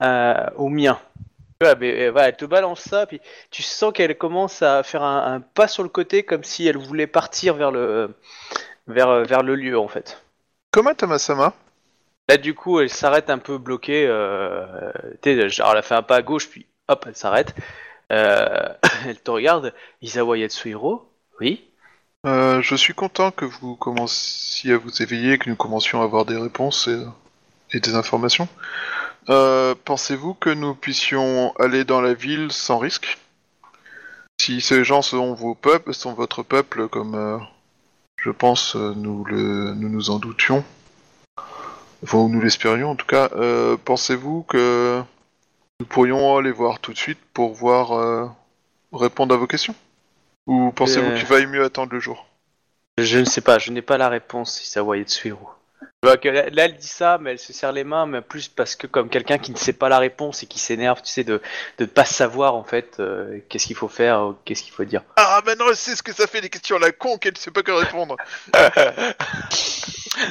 [0.00, 1.00] à- aux miens
[1.62, 3.20] Ouais, mais euh, elle te balance ça, puis
[3.50, 6.76] tu sens qu'elle commence à faire un, un pas sur le côté comme si elle
[6.76, 8.14] voulait partir vers le
[8.86, 10.22] vers, vers le lieu en fait.
[10.70, 11.54] Comment Tamasama
[12.28, 14.92] Là du coup elle s'arrête un peu bloquée, euh,
[15.48, 17.54] genre elle a fait un pas à gauche puis hop elle s'arrête.
[18.12, 18.68] Euh,
[19.06, 19.72] elle te regarde,
[20.02, 21.10] Isawa Yatsuhiro,
[21.40, 21.64] oui?
[22.26, 26.24] Euh, je suis content que vous commenciez à vous éveiller, que nous commencions à avoir
[26.24, 27.02] des réponses et,
[27.72, 28.48] et des informations.
[29.28, 33.18] Euh, Pensez-vous que nous puissions aller dans la ville sans risque?
[34.40, 37.38] Si ces gens sont vos peuples, sont votre peuple, comme euh,
[38.18, 40.62] je pense euh, nous, le, nous nous en doutions,
[42.04, 45.02] enfin ou nous l'espérions en tout cas, euh, pensez-vous que
[45.80, 48.34] nous pourrions aller voir tout de suite pour voir
[48.92, 49.74] répondre à vos questions?
[50.46, 52.26] Ou pensez-vous qu'il vaille mieux attendre le jour?
[52.98, 55.50] Je ne sais pas, je n'ai pas la réponse, Isawa Yatsuhiro.
[56.16, 58.86] Que là, elle dit ça, mais elle se serre les mains, mais plus parce que
[58.86, 61.40] comme quelqu'un qui ne sait pas la réponse et qui s'énerve, tu sais, de
[61.78, 64.84] de ne pas savoir en fait euh, qu'est-ce qu'il faut faire, ou qu'est-ce qu'il faut
[64.84, 65.02] dire.
[65.16, 67.38] Ah, maintenant elle sait ce que ça fait les questions à la con qu'elle ne
[67.38, 68.16] sait pas que répondre.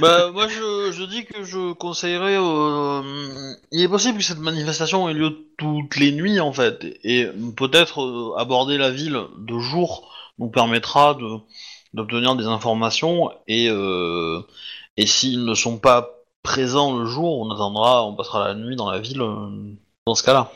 [0.02, 2.38] Bah, moi, je, je dis que je conseillerais.
[2.40, 6.98] euh, il est possible que cette manifestation ait lieu toutes les nuits, en fait.
[7.04, 11.38] Et peut-être euh, aborder la ville de jour nous permettra de
[11.94, 13.32] d'obtenir des informations.
[13.48, 14.42] Et, euh,
[14.98, 16.12] et s'ils ne sont pas
[16.44, 19.74] présents le jour, on attendra, on passera la nuit dans la ville euh,
[20.06, 20.52] dans ce cas-là.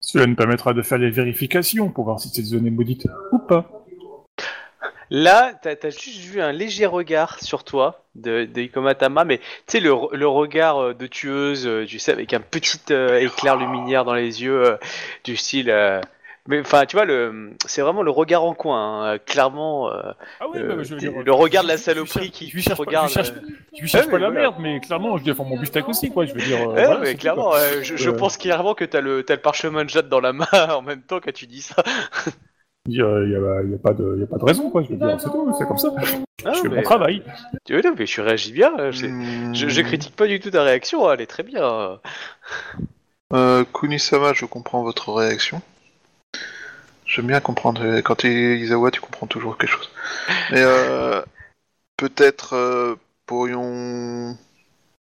[0.00, 3.38] Cela nous permettra de faire les vérifications pour voir si cette zone est maudite ou
[3.38, 3.70] pas.
[5.10, 9.44] Là, t'as as juste vu un léger regard sur toi de, de Ikomatama, mais tu
[9.68, 13.18] sais, le, re- le regard euh, de tueuse, euh, tu sais, avec un petit euh,
[13.18, 14.76] éclair luminaire dans les yeux, euh,
[15.24, 15.70] du style.
[16.48, 19.90] Euh, mais enfin, tu vois, le, c'est vraiment le regard en coin, hein, clairement.
[19.92, 22.74] euh, Ah ouais, Euh, bah, je veux dire, le regard de la saloperie qui- pas-
[22.74, 23.48] regarde, Je lui cherche, euh.
[23.76, 24.40] je lui cherche Ouais, pas mais la voilà.
[24.50, 26.24] merde, mais clairement, je défends mon bustec aussi, quoi.
[26.26, 26.58] Je veux dire.
[26.70, 28.12] euh, Ouais, voilà, mais tout, clairement, euh, je, je Euh.
[28.16, 30.46] pense clairement que t'as le, le parchemin de jade dans la main
[30.76, 31.82] en même temps que tu dis ça.
[32.90, 34.82] Il n'y a, pas de il y a pas de raison, quoi.
[34.82, 35.90] Je veux dire, c'est tout, c'est comme ça.
[36.46, 37.22] Ah, je fais mais- mon travail.
[37.68, 38.72] Oui, non, mais je réagis bien.
[38.78, 39.54] euh, Hmm.
[39.54, 41.98] Je, je critique pas du tout ta réaction, hein, elle est très bien.
[43.34, 45.60] Euh, Kunisama, je comprends votre réaction.
[47.08, 48.00] J'aime bien comprendre.
[48.00, 49.90] Quand tu es Isawa, tu comprends toujours quelque chose.
[50.52, 51.22] Mais euh,
[51.96, 54.36] peut-être euh, pourrions...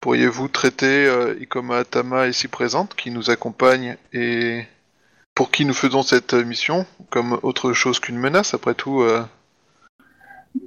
[0.01, 4.65] pourriez-vous traiter euh, Ikoma Atama ici présente, qui nous accompagne et
[5.35, 9.01] pour qui nous faisons cette mission, comme autre chose qu'une menace, après tout.
[9.03, 9.23] euh,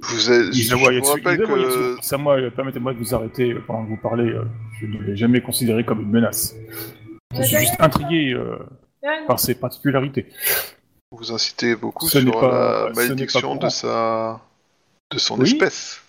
[0.02, 0.52] vous êtes...
[0.54, 1.42] je Isawa vous Yatsu- rappelle
[2.00, 2.48] Isawa que...
[2.48, 4.34] Permettez-moi de vous arrêter pendant que vous parlez.
[4.80, 6.54] Je ne l'ai jamais considéré comme une menace.
[7.34, 8.56] Je suis juste intrigué euh,
[9.26, 10.26] par ses particularités.
[11.12, 14.40] Vous incitez beaucoup Ce sur pas- la ce n'est pas malédiction de sa...
[15.10, 15.44] de son Oui.
[15.52, 16.00] espèce.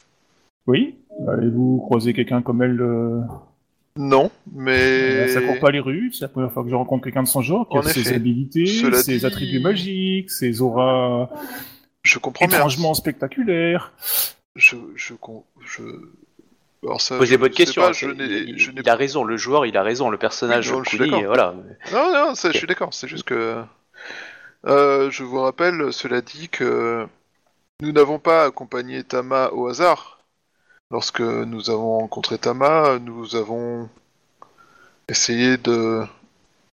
[0.65, 0.95] Oui
[1.28, 3.22] Allez-vous croiser quelqu'un comme elle euh,
[3.95, 5.28] Non, mais...
[5.30, 7.41] Ça court pas les rues, c'est la première fois que je rencontre quelqu'un de son
[7.41, 11.30] genre, qui En a ses habilités, Cela ses dit- attributs magiques, ses auras
[12.03, 12.57] Je comprends bien.
[12.57, 13.94] étrangement spectaculaires.
[14.56, 15.14] Je, je,
[15.65, 15.84] je...
[16.84, 17.82] Alors ça, Pose je les bonnes sais questions.
[17.84, 20.18] pas, hein, je il, je n'ai il a raison, le joueur, il a raison, le
[20.18, 21.53] personnage, Oui, non, voilà.
[21.94, 22.94] Non, non, ça, je suis d'accord.
[22.94, 23.61] C'est juste que
[24.66, 27.08] euh, je vous rappelle, cela dit que
[27.82, 30.20] nous n'avons pas accompagné Tama au hasard.
[30.90, 33.90] Lorsque nous avons rencontré Tama, nous avons
[35.10, 36.04] essayé de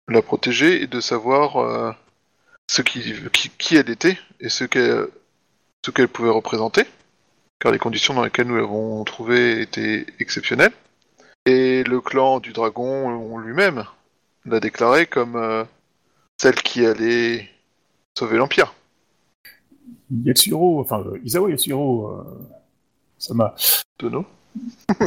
[0.08, 1.92] la protéger et de savoir euh,
[2.68, 3.14] ce qui,
[3.58, 6.84] qui, elle était et ce qu'elle pouvait représenter,
[7.58, 10.72] car les conditions dans lesquelles nous l'avons trouvée étaient exceptionnelles.
[11.46, 13.84] Et le clan du dragon lui-même
[14.46, 15.64] l'a déclarée comme euh,
[16.40, 17.50] celle qui allait
[18.16, 18.74] sauver l'Empire.
[20.10, 22.48] Yatsuro, enfin, euh, Isawa Yatsuro, euh,
[23.18, 23.54] ça m'a...
[23.98, 24.24] Dono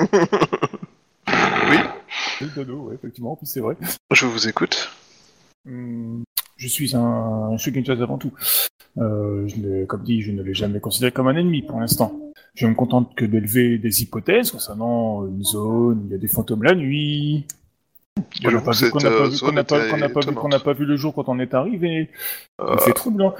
[1.69, 3.75] Oui, Dodo, ouais, effectivement, en plus c'est vrai.
[4.11, 4.89] Je vous écoute.
[5.67, 6.23] Hum,
[6.57, 8.33] Je suis un Shugenjas avant tout.
[8.97, 12.19] Euh, je comme dit, je ne l'ai jamais considéré comme un ennemi pour l'instant.
[12.55, 16.27] Je me contente que d'élever des hypothèses concernant une zone, où il y a des
[16.27, 17.45] fantômes la nuit,
[18.41, 21.39] qu'on n'a pas vu, pas euh, vu, n'a pas, vu, pas le jour quand on
[21.39, 22.09] est arrivé.
[22.61, 23.35] Euh, C'est troublant.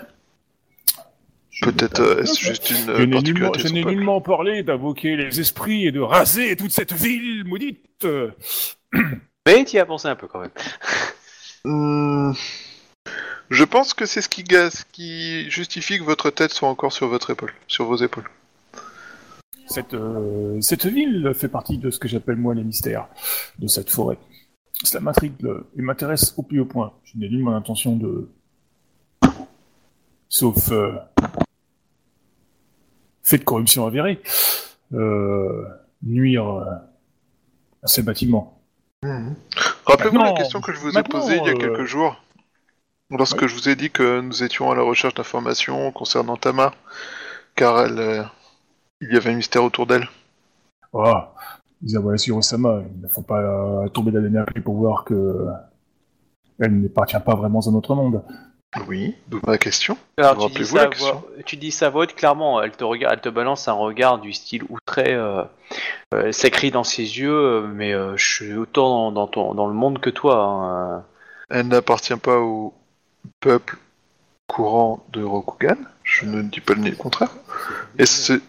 [1.62, 5.88] Peut-être euh, est-ce juste une Je euh, n'ai nullement, je n'ai parlé d'invoquer les esprits
[5.88, 8.06] et de raser toute cette ville maudite.
[9.48, 10.52] Mais tu y as pensé un peu quand même.
[11.66, 12.34] Hmm,
[13.50, 16.92] Je pense que c'est ce qui, ga- ce qui justifie que votre tête soit encore
[16.94, 18.30] sur votre épaule, sur vos épaules.
[19.68, 23.08] Cette, euh, cette ville fait partie de ce que j'appelle moi les mystères
[23.60, 24.18] de cette forêt.
[24.84, 25.36] Cela m'intrigue
[25.78, 26.94] et m'intéresse au plus haut point.
[27.04, 28.30] Je n'ai nullement l'intention de...
[30.30, 30.72] Sauf...
[30.72, 30.94] Euh...
[33.24, 34.22] Fait de corruption avérée.
[34.94, 35.66] Euh...
[36.04, 36.76] Nuire euh,
[37.82, 38.62] à ces bâtiments.
[39.02, 42.24] Rappelez-vous la question que je vous ai posée il y a euh, quelques jours,
[43.10, 46.76] lorsque je vous ai dit que nous étions à la recherche d'informations concernant Tama,
[47.56, 48.24] car elle, euh,
[49.02, 50.08] il y avait un mystère autour d'elle.
[50.94, 51.34] Ah,
[51.84, 55.46] Isawa Shiro-sama, il ne faut pas euh, tomber dans l'énergie pour voir que
[56.60, 58.24] elle n'appartient pas vraiment à notre monde.
[58.88, 59.98] Oui, d'où ma question.
[60.18, 61.14] Alors tu dis, ça la question.
[61.14, 63.74] voix, tu dis ça à voix haute, clairement, elle te, regarde, elle te balance un
[63.74, 65.44] regard du style outré, euh,
[66.14, 69.68] euh, s'écrit dans ses yeux, euh, mais euh, je suis autant dans, dans ton, dans
[69.68, 70.44] le monde que toi.
[70.44, 71.04] hein.
[71.50, 72.74] Elle n'appartient pas au
[73.40, 73.78] peuple
[74.48, 77.32] courant de Rokugan, je ne dis pas le contraire.
[77.98, 78.42] Et c'est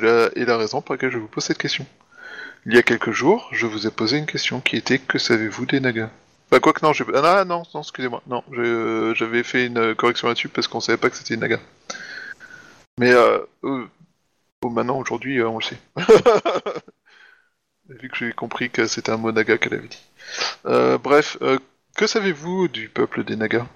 [0.00, 1.86] la, et la raison pour laquelle je vous pose cette question.
[2.64, 5.66] Il y a quelques jours, je vous ai posé une question qui était que savez-vous
[5.66, 6.10] des Nagas?
[6.50, 8.42] Enfin, quoi que non, j'ai- ah non, non, excusez-moi, non,
[9.14, 11.58] j'avais fait une euh, correction là-dessus parce qu'on savait pas que c'était une Naga.
[12.98, 13.86] Mais euh, euh,
[14.60, 15.78] bon, maintenant, aujourd'hui, euh, on le sait.
[17.88, 20.02] Vu que j'ai compris que c'était un mot Naga qu'elle avait dit.
[20.64, 21.36] Bref,
[21.96, 23.66] que savez-vous du peuple des Nagas?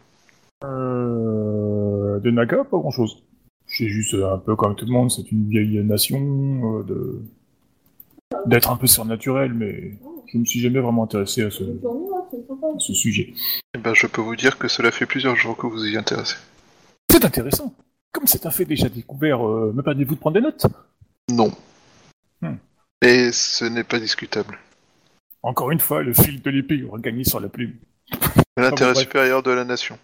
[0.64, 3.22] Euh, de Naga, pas grand-chose.
[3.66, 7.20] C'est juste un peu comme tout le monde, c'est une vieille nation de
[8.46, 9.94] d'être un peu surnaturel, mais
[10.32, 13.34] je me suis jamais vraiment intéressé à ce, à ce sujet.
[13.74, 16.36] Eh ben, je peux vous dire que cela fait plusieurs jours que vous y intéressez.
[17.10, 17.72] C'est intéressant.
[18.12, 20.66] Comme c'est un fait déjà découvert, euh, me permettez-vous de prendre des notes?
[21.30, 21.52] Non.
[22.40, 22.56] Hmm.
[23.02, 24.58] Et ce n'est pas discutable.
[25.42, 27.74] Encore une fois, le fil de l'épée aura gagné sur la plume.
[28.56, 29.04] L'intérêt bref.
[29.04, 29.98] supérieur de la nation.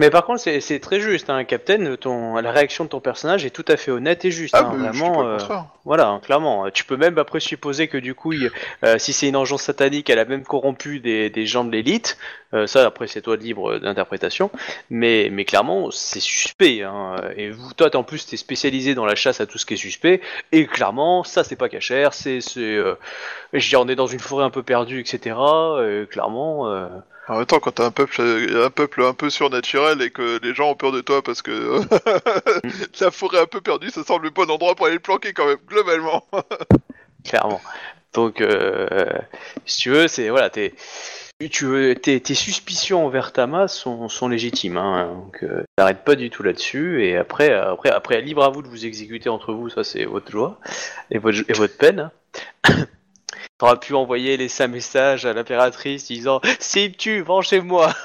[0.00, 1.94] Mais par contre, c'est c'est très juste, hein, Captain.
[1.94, 4.52] Ton, la réaction de ton personnage est tout à fait honnête et juste.
[4.56, 5.64] Ah, hein, mais je dis vraiment, pas le euh, contraire.
[5.84, 6.68] voilà, hein, clairement.
[6.72, 8.50] Tu peux même après supposer que du coup, il-
[8.82, 12.18] euh, si c'est une engeance satanique, elle a même corrompu des, des gens de l'élite.
[12.54, 14.50] Euh, ça, après, c'est toi de libre d'interprétation.
[14.90, 16.82] Mais, mais clairement, c'est suspect.
[16.82, 17.14] Hein.
[17.36, 19.76] Et vous, toi, en plus, t'es spécialisé dans la chasse à tout ce qui est
[19.76, 20.20] suspect.
[20.50, 22.14] Et clairement, ça, c'est pas cachère.
[22.14, 22.96] C'est, c'est, euh,
[23.52, 25.36] je veux dire, on est dans une forêt un peu perdue, etc.
[25.80, 26.68] Et clairement.
[26.68, 26.88] euh,
[27.28, 30.54] En même temps, quand t'as un peuple, un peuple un peu surnaturel et que les
[30.54, 31.80] gens ont peur de toi parce que
[33.00, 35.46] la forêt un peu perdue, ça semble le bon endroit pour aller le planquer quand
[35.46, 36.26] même, globalement.
[37.24, 37.60] clairement.
[38.12, 39.06] Donc, euh,
[39.64, 40.74] si tu veux, c'est voilà, t'es,
[41.50, 44.76] tu veux, tes, tes suspicions envers Tama sont, sont légitimes.
[44.76, 47.04] Hein, donc, euh, t'arrêtes pas du tout là-dessus.
[47.04, 49.68] Et après, après, après, libre à vous de vous exécuter entre vous.
[49.70, 50.60] Ça, c'est votre joie
[51.10, 52.10] et votre, et votre peine.
[53.58, 57.92] T'auras pu envoyer les cinq messages à l'impératrice disant "Si me tue, vengez-moi."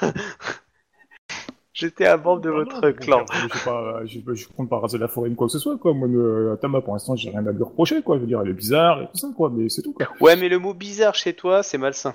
[1.72, 3.24] J'étais un membre de Ah votre non, clan.
[3.32, 5.94] Je, pas, je, je compte pas raser la forêt ni quoi que ce soit, quoi.
[5.94, 8.16] Moi, euh, Tama, pour l'instant, j'ai rien à lui reprocher, quoi.
[8.16, 9.50] Je veux dire, elle est bizarre et tout ça, quoi.
[9.50, 10.06] Mais c'est tout, quoi.
[10.20, 12.14] Ouais, mais le mot bizarre chez toi, c'est malsain.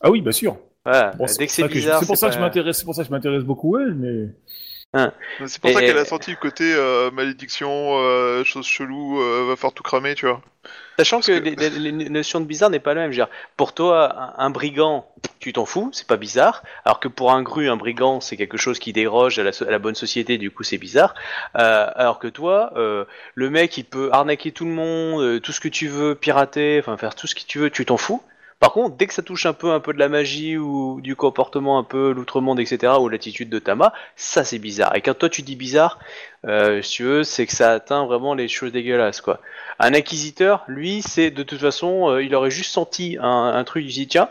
[0.00, 0.56] Ah oui, bien sûr.
[0.84, 1.12] Voilà.
[1.16, 3.02] Bon, Dès que c'est bizarre, c'est pour ça que pas- je m'intéresse, c'est pour ça
[3.02, 4.28] que je m'intéresse beaucoup à elle, mais.
[5.46, 9.56] C'est pour ça qu'elle a senti le côté euh, malédiction, euh, chose chelou, euh, va
[9.56, 10.42] faire tout cramer, tu vois.
[10.98, 13.12] Sachant que, que- les, les- les notions de bizarre n'est pas la même.
[13.12, 15.06] Je veux dire, pour toi, un, un brigand,
[15.40, 16.62] tu t'en fous, c'est pas bizarre.
[16.84, 19.70] Alors que pour un gru, un brigand, c'est quelque chose qui déroge à la, à
[19.70, 21.14] la bonne société, du coup, c'est bizarre.
[21.56, 25.52] Euh, alors que toi, euh, le mec, il peut arnaquer tout le monde, euh, tout
[25.52, 28.22] ce que tu veux, pirater, enfin faire tout ce que tu veux, tu t'en fous.
[28.62, 31.16] Par contre, dès que ça touche un peu, un peu de la magie ou du
[31.16, 34.94] comportement un peu l'outre-monde, etc., ou l'attitude de Tama, ça c'est bizarre.
[34.94, 35.98] Et quand toi tu dis bizarre,
[36.46, 39.40] euh, tu veux, c'est que ça atteint vraiment les choses dégueulasses, quoi.
[39.80, 43.92] Un inquisiteur, lui, c'est de toute façon, euh, il aurait juste senti un, truc, il
[43.92, 44.28] dit tiens,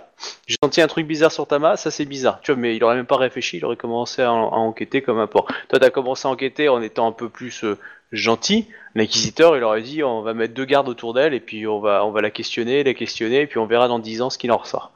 [0.48, 2.95] j'ai senti un truc bizarre sur Tama, ça c'est bizarre, tu vois, mais il aurait
[2.95, 5.48] même pas réfléchi, il aurait commencé à, en- à enquêter comme un porc.
[5.68, 7.78] Toi, t'as commencé à enquêter en étant un peu plus euh,
[8.11, 8.67] gentil.
[8.95, 12.05] L'inquisiteur, il aurait dit on va mettre deux gardes autour d'elle et puis on va,
[12.05, 14.51] on va la questionner, la questionner, et puis on verra dans dix ans ce qu'il
[14.51, 14.91] en ressort.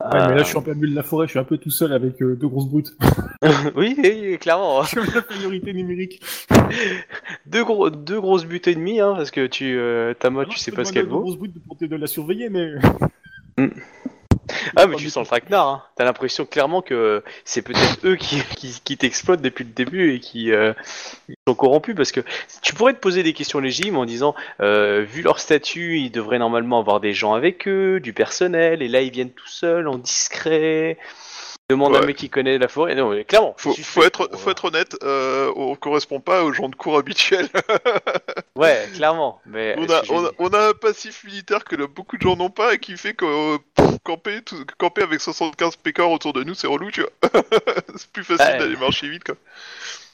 [0.00, 1.44] Ouais, mais Euh, là, je suis en plein milieu de la forêt, je suis un
[1.44, 2.96] peu tout seul avec euh, deux grosses brutes.
[3.76, 4.80] oui, oui, clairement.
[4.82, 4.86] hein.
[4.96, 6.20] En priorité numérique.
[7.46, 10.50] Deux, gros, deux grosses buts et demi, hein, parce que tu, euh, Tama, Ah non,
[10.50, 11.20] tu sais pas ce qu'elle à deux vaut.
[11.20, 12.72] grosses brutes pour te- de la surveiller, mais.
[14.76, 15.82] Ah, mais tu sens le traquenard, hein.
[15.96, 20.20] T'as l'impression clairement que c'est peut-être eux qui, qui, qui t'exploitent depuis le début et
[20.20, 20.72] qui euh,
[21.46, 22.20] sont corrompus parce que
[22.62, 26.38] tu pourrais te poser des questions légitimes en disant, euh, vu leur statut, ils devraient
[26.38, 29.98] normalement avoir des gens avec eux, du personnel, et là ils viennent tout seuls, en
[29.98, 30.98] discret.
[31.70, 32.94] Demande à un mec qui connaît la forêt.
[32.94, 33.54] Non, mais clairement.
[33.56, 36.98] Faut, faut être, pour, faut être honnête, euh, on correspond pas aux gens de cours
[36.98, 37.48] habituels.
[38.56, 39.40] Ouais, clairement.
[39.46, 42.16] Mais on, a, que j'ai on, a, dit- on a un passif militaire que beaucoup
[42.16, 45.74] de gens n'ont pas et qui fait que euh, pff, camper, tout- camper avec 75
[45.76, 47.10] pécores autour de nous, c'est relou, tu vois.
[47.96, 48.58] c'est plus facile Ouais.
[48.58, 49.34] d'aller marcher vite, quoi.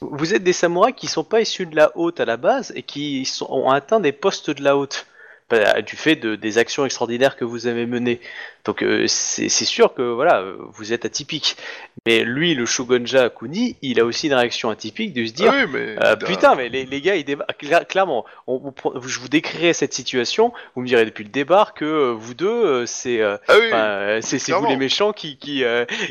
[0.00, 2.82] Vous êtes des samouraïs qui sont pas issus de la haute à la base et
[2.82, 5.04] qui sont, ont atteint des postes de la haute
[5.50, 8.22] Bah, du fait de, des actions extraordinaires que vous avez menées.
[8.64, 11.56] Donc euh, c'est sûr que voilà, vous êtes atypique.
[12.06, 15.64] Mais lui, le Shogunja Kuni, il a aussi une réaction atypique de se dire Ah
[15.64, 15.96] oui, mais.
[16.04, 16.54] euh, putain.
[16.54, 17.24] mais les, les gars, ils.
[17.60, 20.52] Cla- Clairement, on- on prend- je vous décrirai cette situation.
[20.74, 23.70] Vous me direz depuis le départ que euh, vous deux, c'est Ah oui,
[24.22, 25.62] c'est vous les méchants qui qui,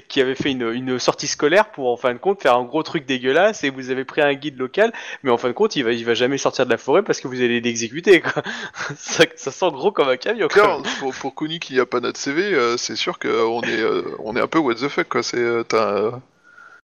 [0.08, 2.84] qui avez fait une, une sortie scolaire pour en fin de compte faire un gros
[2.84, 4.92] truc dégueulasse et vous avez pris un guide local
[5.24, 7.20] mais en fin de compte il va il va jamais sortir de la forêt parce
[7.22, 8.22] que vous allez l'exécuter
[8.98, 10.48] ça, ça sent gros comme un camion.
[10.48, 14.16] Claire, pour, pour Kuni qui a pas notre CV, euh, c'est sûr qu'on est, euh,
[14.20, 15.24] on est un peu what the fuck, quoi.
[15.24, 16.12] C'est, euh, euh,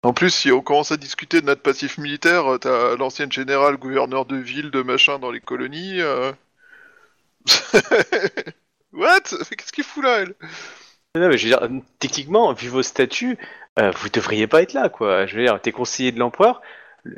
[0.03, 3.77] En plus, si on commence à discuter de notre passif militaire, euh, t'as l'ancienne générale,
[3.77, 6.01] gouverneur de ville, de machin dans les colonies.
[6.01, 6.31] euh.
[8.93, 9.21] What?
[9.21, 10.35] Qu'est-ce qu'il fout là, elle?
[11.99, 13.37] Techniquement, vu vos statuts,
[13.79, 15.25] euh, vous devriez pas être là, quoi.
[15.25, 16.61] Je veux dire, t'es conseiller de l'empereur,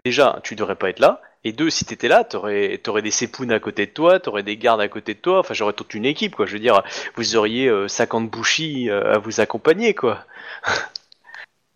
[0.05, 1.21] déjà, tu devrais pas être là.
[1.43, 4.57] Et deux, si t'étais là, t'aurais, t'aurais des sépounes à côté de toi, t'aurais des
[4.57, 6.45] gardes à côté de toi, enfin, j'aurais toute une équipe, quoi.
[6.45, 6.83] Je veux dire,
[7.15, 10.25] vous auriez euh, 50 bouchis euh, à vous accompagner, quoi.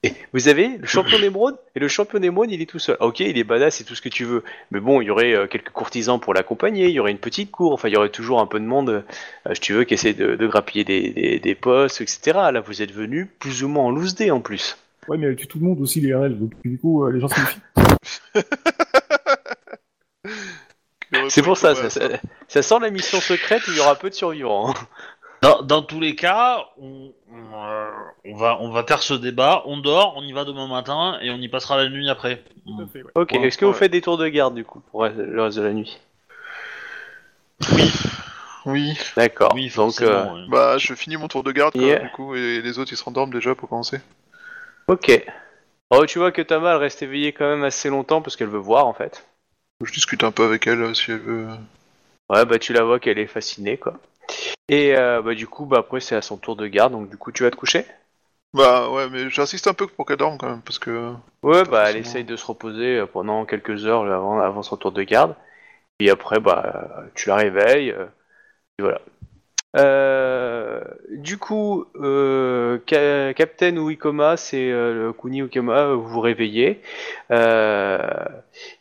[0.03, 2.97] Et vous avez le champion d'émeraude, et le champion d'émeraude, il est tout seul.
[2.99, 4.43] Ah, Ok, il est badass et tout ce que tu veux.
[4.71, 7.51] Mais bon, il y aurait euh, quelques courtisans pour l'accompagner, il y aurait une petite
[7.51, 8.89] cour, enfin, il y aurait toujours un peu de monde,
[9.47, 12.19] euh, si tu veux, qui essaie de, de grappiller des, des, des postes, etc.
[12.51, 14.77] Là, vous êtes venu plus ou moins en loose day en plus.
[15.07, 17.27] Ouais, mais tue tout le monde aussi, les RL, donc du coup, euh, les gens
[17.27, 17.59] se méfient.
[21.29, 22.01] C'est pour ça, ça, ça,
[22.47, 24.69] ça sent la mission secrète où il y aura peu de survivants.
[24.69, 24.73] hein.
[25.41, 27.89] Dans, dans tous les cas, on, on, euh,
[28.25, 31.31] on va, on va taire ce débat, on dort, on y va demain matin et
[31.31, 32.43] on y passera la nuit après.
[32.67, 33.09] Tout à fait, ouais.
[33.15, 35.57] Ok, Ouais, est-ce que vous faites des tours de garde du coup pour le reste
[35.57, 35.99] de la nuit?
[38.65, 38.93] Oui.
[39.17, 39.51] D'accord.
[39.55, 40.45] Oui, donc, euh.
[40.47, 43.03] Bah, je finis mon tour de garde, quoi, du coup, et les autres ils se
[43.03, 43.99] rendorment déjà pour commencer.
[44.88, 45.25] ok.
[45.93, 48.57] Oh, tu vois que Tama elle reste éveillée quand même assez longtemps parce qu'elle veut
[48.59, 49.25] voir en fait.
[49.84, 51.48] Je discute un peu avec elle euh, si elle veut.
[52.30, 53.99] Ouais, bah tu la vois qu'elle est fascinée quoi.
[54.70, 57.18] Et euh, bah du coup, bah après c'est à son tour de garde, donc du
[57.18, 57.86] coup tu vas te coucher?
[58.53, 61.14] Bah, ouais, mais j'insiste un peu pour qu'elle dorme quand même, parce que.
[61.44, 61.98] Ouais, bah elle forcément.
[61.98, 65.36] essaye de se reposer euh, pendant quelques heures avant, avant son tour de garde.
[65.98, 67.90] Puis après, bah tu la réveilles.
[67.90, 69.02] et voilà.
[69.77, 70.81] Euh,
[71.11, 76.19] du coup, euh, Ca- Captain ou Ikoma, c'est euh, le Kuni ou Ikoma, vous vous
[76.19, 76.81] réveillez.
[77.31, 77.99] Euh,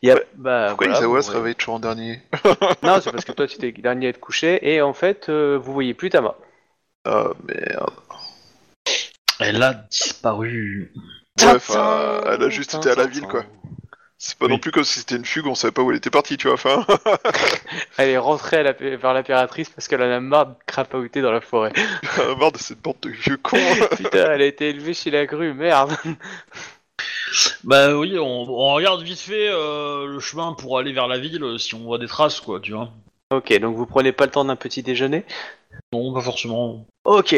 [0.02, 2.20] il y a, bah, Pourquoi voilà, Isawa vous se réveille toujours en dernier?
[2.82, 5.28] Non, c'est parce que toi tu étais le dernier à être couché et en fait
[5.28, 6.34] euh, vous voyez plus Tama.
[7.04, 7.90] Ah merde.
[9.38, 10.92] Elle a disparu.
[11.40, 13.44] Ouais, enfin, elle a juste été à la ville, quoi.
[14.22, 14.52] C'est pas Oui.
[14.52, 16.46] non plus comme si c'était une fugue, on savait pas où elle était partie, tu
[16.46, 16.54] vois.
[16.54, 16.84] Enfin,
[17.96, 21.32] Elle est rentrée à la- vers l'impératrice parce qu'elle en a marre de crapahuter dans
[21.32, 21.72] la forêt.
[22.16, 23.56] j'en ai marre de cette bande de vieux cons.
[23.96, 25.96] Putain, elle a été élevée chez la grue, merde.
[27.64, 31.42] Bah oui, on, on regarde vite fait euh, le chemin pour aller vers la ville
[31.42, 32.90] euh, si on voit des traces, quoi, tu vois.
[33.32, 35.24] Ok, donc vous prenez pas le temps d'un petit déjeuner?
[35.94, 36.84] Non, pas forcément.
[37.04, 37.34] Ok.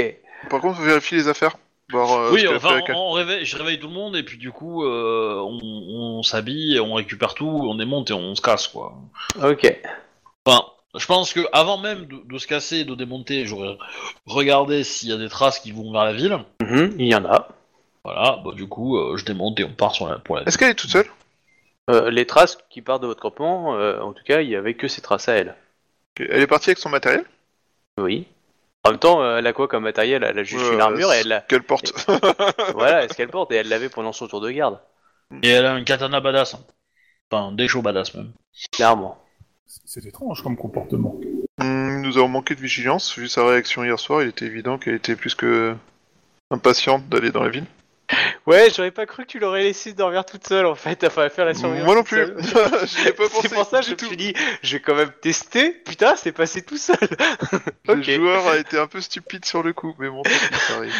[0.50, 1.56] Par contre, faut vérifier les affaires.
[1.92, 4.50] Voir, euh, oui, enfin, on, on réveille, je réveille tout le monde et puis du
[4.50, 8.66] coup, euh, on, on s'habille, et on récupère tout, on démonte et on se casse,
[8.66, 8.94] quoi.
[9.42, 9.80] Ok.
[10.46, 10.64] Enfin,
[10.96, 13.76] je pense que avant même de, de se casser et de démonter, j'aurais
[14.26, 16.38] regardé s'il y a des traces qui vont vers la ville.
[16.62, 17.48] Mhm, il y en a.
[18.04, 20.56] Voilà, bah du coup, euh, je démonte et on part sur la, pour la Est-ce
[20.56, 21.06] qu'elle est toute seule?
[21.90, 24.74] Euh, les traces qui partent de votre campement, euh, en tout cas, il y avait
[24.74, 25.54] que ces traces à elle.
[26.18, 27.24] Elle est partie avec son matériel?
[27.98, 28.26] Oui.
[28.84, 30.24] En même temps, euh, elle a quoi comme matériel?
[30.24, 31.40] Elle a juste une armure et elle l'a.
[31.42, 31.92] Qu'elle porte.
[32.74, 34.80] voilà, ce qu'elle porte et elle l'avait pendant son tour de garde,
[35.42, 36.54] Et elle a un katana badass.
[36.54, 36.60] hein.
[37.30, 38.32] Enfin, des chauds badass même.
[38.72, 39.18] clairement.
[39.66, 41.18] C'est étrange comme comportement.
[41.58, 43.16] Hmm, nous avons manqué de vigilance.
[43.16, 45.74] Vu sa réaction hier soir, il était évident qu'elle était plus que
[46.50, 47.66] impatiente d'aller dans la ville.
[48.46, 51.44] Ouais, j'aurais pas cru que tu l'aurais laissé dormir toute seule en fait, enfin faire
[51.44, 51.86] la surveillance.
[51.86, 52.22] Moi non plus.
[53.06, 53.48] ai pas pensé.
[53.48, 55.70] C'est pour ça que je me suis dit, je vais quand même tester.
[55.70, 56.96] Putain, c'est passé tout seul.
[57.88, 60.22] Le joueur a été un peu stupide sur le coup, mais bon,
[60.68, 60.92] ça arrive.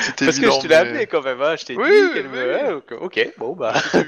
[0.00, 1.56] C'était Parce que je te l'ai mais- appelé quand même, hein.
[1.56, 2.72] je t'ai Oui, dit qu'elle oui, me.
[2.76, 2.80] oui.
[2.92, 4.06] ouais, ok, bon bah, Je sais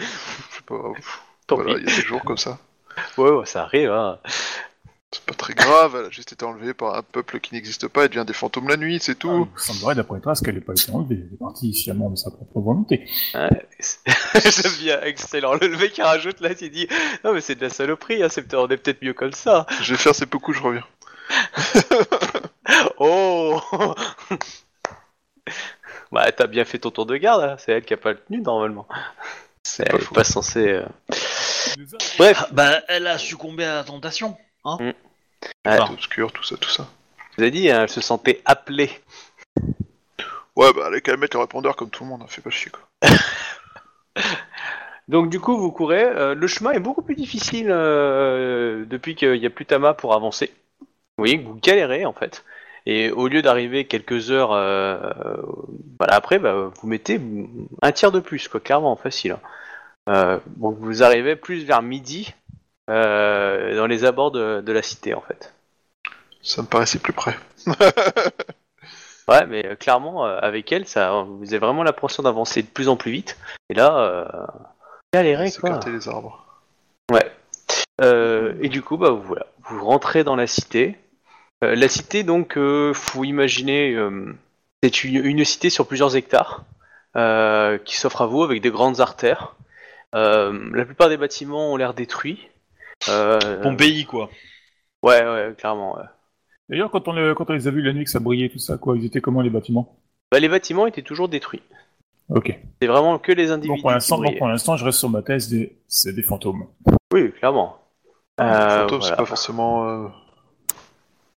[0.67, 0.77] pas.
[1.49, 2.59] Voilà, il y a des jours comme ça.
[3.19, 4.19] Ouais, ouais, ça arrive, hein.
[5.13, 8.03] C'est pas très grave, elle a juste été enlevée par un peuple qui n'existe pas,
[8.05, 9.49] elle devient des fantômes la nuit, c'est tout.
[9.57, 11.21] Il semblerait d'après toi qu'elle n'ait pas été enlevée?
[11.29, 13.09] Elle est partie sciemment de sa propre volonté.
[13.33, 15.55] J'aime bien, excellent.
[15.55, 16.89] Le mec qui rajoute là, il dit
[17.25, 19.65] Non, mais c'est de la saloperie, hein, c'est peut- on est peut-être mieux comme ça.
[19.81, 20.85] Je vais faire ces beaucoup, je reviens.
[22.99, 23.61] Oh
[26.11, 27.57] Bah, t'as bien fait ton tour de garde, hein.
[27.59, 28.87] c'est elle qui a pas le tenu normalement.
[29.63, 30.15] C'est pas elle est faux.
[30.15, 30.69] pas censée.
[30.69, 30.87] euh.
[32.19, 34.37] Bref, Ah, bah, elle a succombé à la tentation.
[34.81, 34.95] Ouais.
[35.65, 36.89] C'est obscur, tout ça, tout ça.
[37.33, 38.91] je vous ai dit, hein, elle se sentait appelée.
[40.57, 42.51] Ouais, bah, elle a qu'à mettre le répondeur comme tout le monde, hein, fais pas
[42.51, 42.83] chier, quoi.
[45.09, 46.03] Donc, du coup, vous courez.
[46.03, 50.15] euh, le chemin est beaucoup plus difficile euh, depuis qu'il n'y a plus Tama pour
[50.15, 50.53] avancer.
[50.81, 52.45] Vous voyez que vous galérez en fait.
[52.87, 55.37] Et au lieu d'arriver quelques heures euh, euh,
[55.99, 57.21] voilà, après, bah, vous mettez
[57.83, 59.33] un tiers de plus, quoi, clairement, facile.
[59.33, 59.41] hein.
[60.09, 62.46] Euh, donc vous arrivez plus vers midi euh,
[62.89, 65.53] dans les abords de, de la cité en fait.
[66.43, 67.37] Ça me paraissait plus près.
[69.29, 72.89] Ouais, mais euh, clairement, euh, avec elle, ça, vous avez vraiment l'impression d'avancer de plus
[72.89, 73.37] en plus vite.
[73.69, 74.25] Et là, euh,
[75.13, 75.81] galérez quoi.
[75.87, 76.47] Les arbres.
[77.11, 77.33] Ouais.
[78.01, 80.97] Euh, et du coup, bah vous- voilà, vous rentrez dans la cité.
[81.65, 84.33] Euh, la cité, donc, euh, faut imaginer, euh,
[84.83, 86.63] c'est une, une cité sur plusieurs hectares
[87.17, 89.57] euh, qui s'offre à vous avec des grandes artères.
[90.15, 92.49] Euh, la plupart des bâtiments ont l'air détruits.
[93.09, 94.31] Euh, Pompéi, quoi.
[95.03, 95.97] Ouais, ouais, clairement.
[95.97, 96.05] ouais.
[96.69, 98.59] D'ailleurs, quand on, euh, quand on les a vus la nuit que ça brillait, tout
[98.59, 99.99] ça, quoi, ils étaient comment les bâtiments?
[100.33, 101.63] Bah, les bâtiments étaient toujours détruits.
[102.29, 102.59] Ok.
[102.81, 103.77] C'est vraiment que les individus.
[103.77, 104.39] Bon, pour l'instant, qui bon, brillaient.
[104.39, 106.67] pour l'instant, je reste sur ma thèse des, c'est des fantômes.
[107.13, 107.79] Oui, clairement.
[108.39, 109.03] Les Euh, fantômes, voilà.
[109.03, 109.89] c'est pas forcément.
[109.89, 110.09] euh,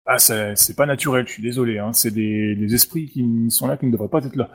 [0.07, 1.79] Ah, c'est c'est pas naturel, je suis désolé.
[1.79, 1.93] Hein.
[1.93, 4.51] C'est des, des esprits qui sont là, qui ne devraient pas être là.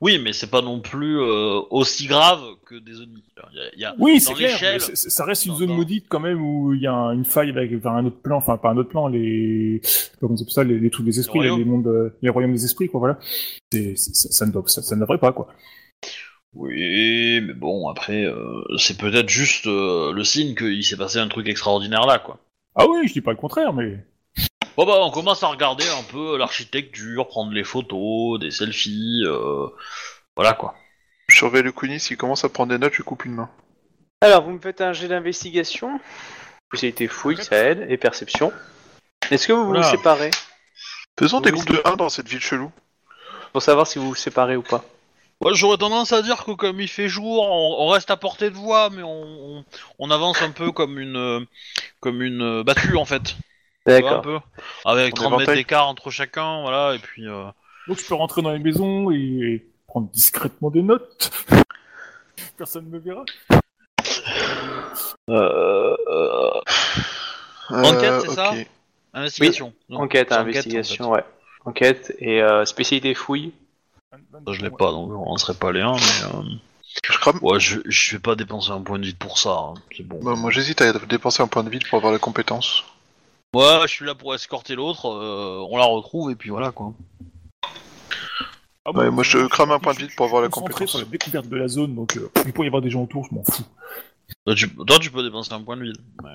[0.00, 3.94] Oui, mais c'est pas non plus euh, aussi grave que des y a- y a-
[3.98, 4.56] Oui, c'est clair.
[4.62, 5.74] mais ça reste une Non, zone non.
[5.76, 8.36] maudite quand même où il y a un- une faille avec vers un autre plan,
[8.38, 9.80] enfin pas un autre plan, les
[10.20, 11.68] comment ça, les, les trucs des esprits, Les les, royaumes.
[11.68, 13.00] mondes, les royaumes des esprits, quoi.
[13.00, 13.18] Voilà.
[13.72, 15.48] C'est c'est- ça, ça ne doit, ça, ça ne devrait pas, quoi.
[16.54, 21.26] Oui, mais bon, après, euh, c'est peut-être juste euh, le signe qu'il s'est passé un
[21.28, 22.38] truc extraordinaire là, quoi.
[22.76, 24.04] Ah oui, je dis pas le contraire, mais
[24.76, 29.68] Bon bah, on commence à regarder un peu l'architecture, prendre les photos, des selfies, euh,
[30.36, 30.74] voilà quoi.
[31.28, 33.50] Je surveille le Kuni, s'il commence à prendre des notes, je lui coupe une main.
[34.20, 36.00] Alors, vous me faites un jet d'investigation.
[36.68, 38.52] Spécialité fouille, ça aide, et perception.
[39.30, 39.82] Est-ce que vous vous Oula.
[39.84, 40.30] séparez?
[41.18, 42.70] Faisons des groupes de 1 dans cette ville chelou.
[43.52, 44.84] Pour savoir si vous vous séparez ou pas.
[45.40, 48.50] Ouais, J'aurais tendance à dire que comme il fait jour, on, on reste à portée
[48.50, 49.64] de voix, mais on, on,
[49.98, 51.46] on avance un peu comme une
[52.00, 53.36] comme une battue en fait.
[53.86, 54.22] Vois, un D'accord.
[54.22, 54.38] peu.
[54.84, 57.28] Avec En 30 mètres d'écart entre chacun, voilà, et puis...
[57.28, 57.44] euh,
[57.86, 61.30] donc je peux rentrer dans les maisons et, et prendre discrètement des notes.
[62.56, 63.24] Personne ne me verra.
[65.28, 66.50] euh, euh,
[67.70, 68.52] Enquête, c'est ça.
[69.12, 69.72] Investigation.
[69.90, 71.20] Enquête, investigation, en fait.
[71.20, 71.24] ouais.
[71.66, 73.52] Enquête et euh, spécialité fouille.
[74.52, 76.34] Je l'ai pas, donc on en serait pas les uns, mais.
[76.38, 76.42] euh,
[77.10, 77.38] Je crame.
[77.42, 80.20] Ouais, je, je vais pas dépenser un point de vie pour ça, hein, c'est bon.
[80.22, 82.84] Bah, moi j'hésite à dépenser un point de vie pour avoir la compétence.
[83.54, 86.92] Ouais, je suis là pour escorter l'autre, euh, on la retrouve et puis voilà quoi.
[88.86, 90.72] Ah Ouais, moi, je crame un point de je vide suis pour avoir la concentré
[90.72, 90.90] compétence.
[90.90, 93.26] sur la découverte de la zone, donc euh, il peut y avoir des gens autour,
[93.30, 93.62] je m'en fous.
[94.46, 96.28] Toi tu, toi, tu peux dépenser un point de euh,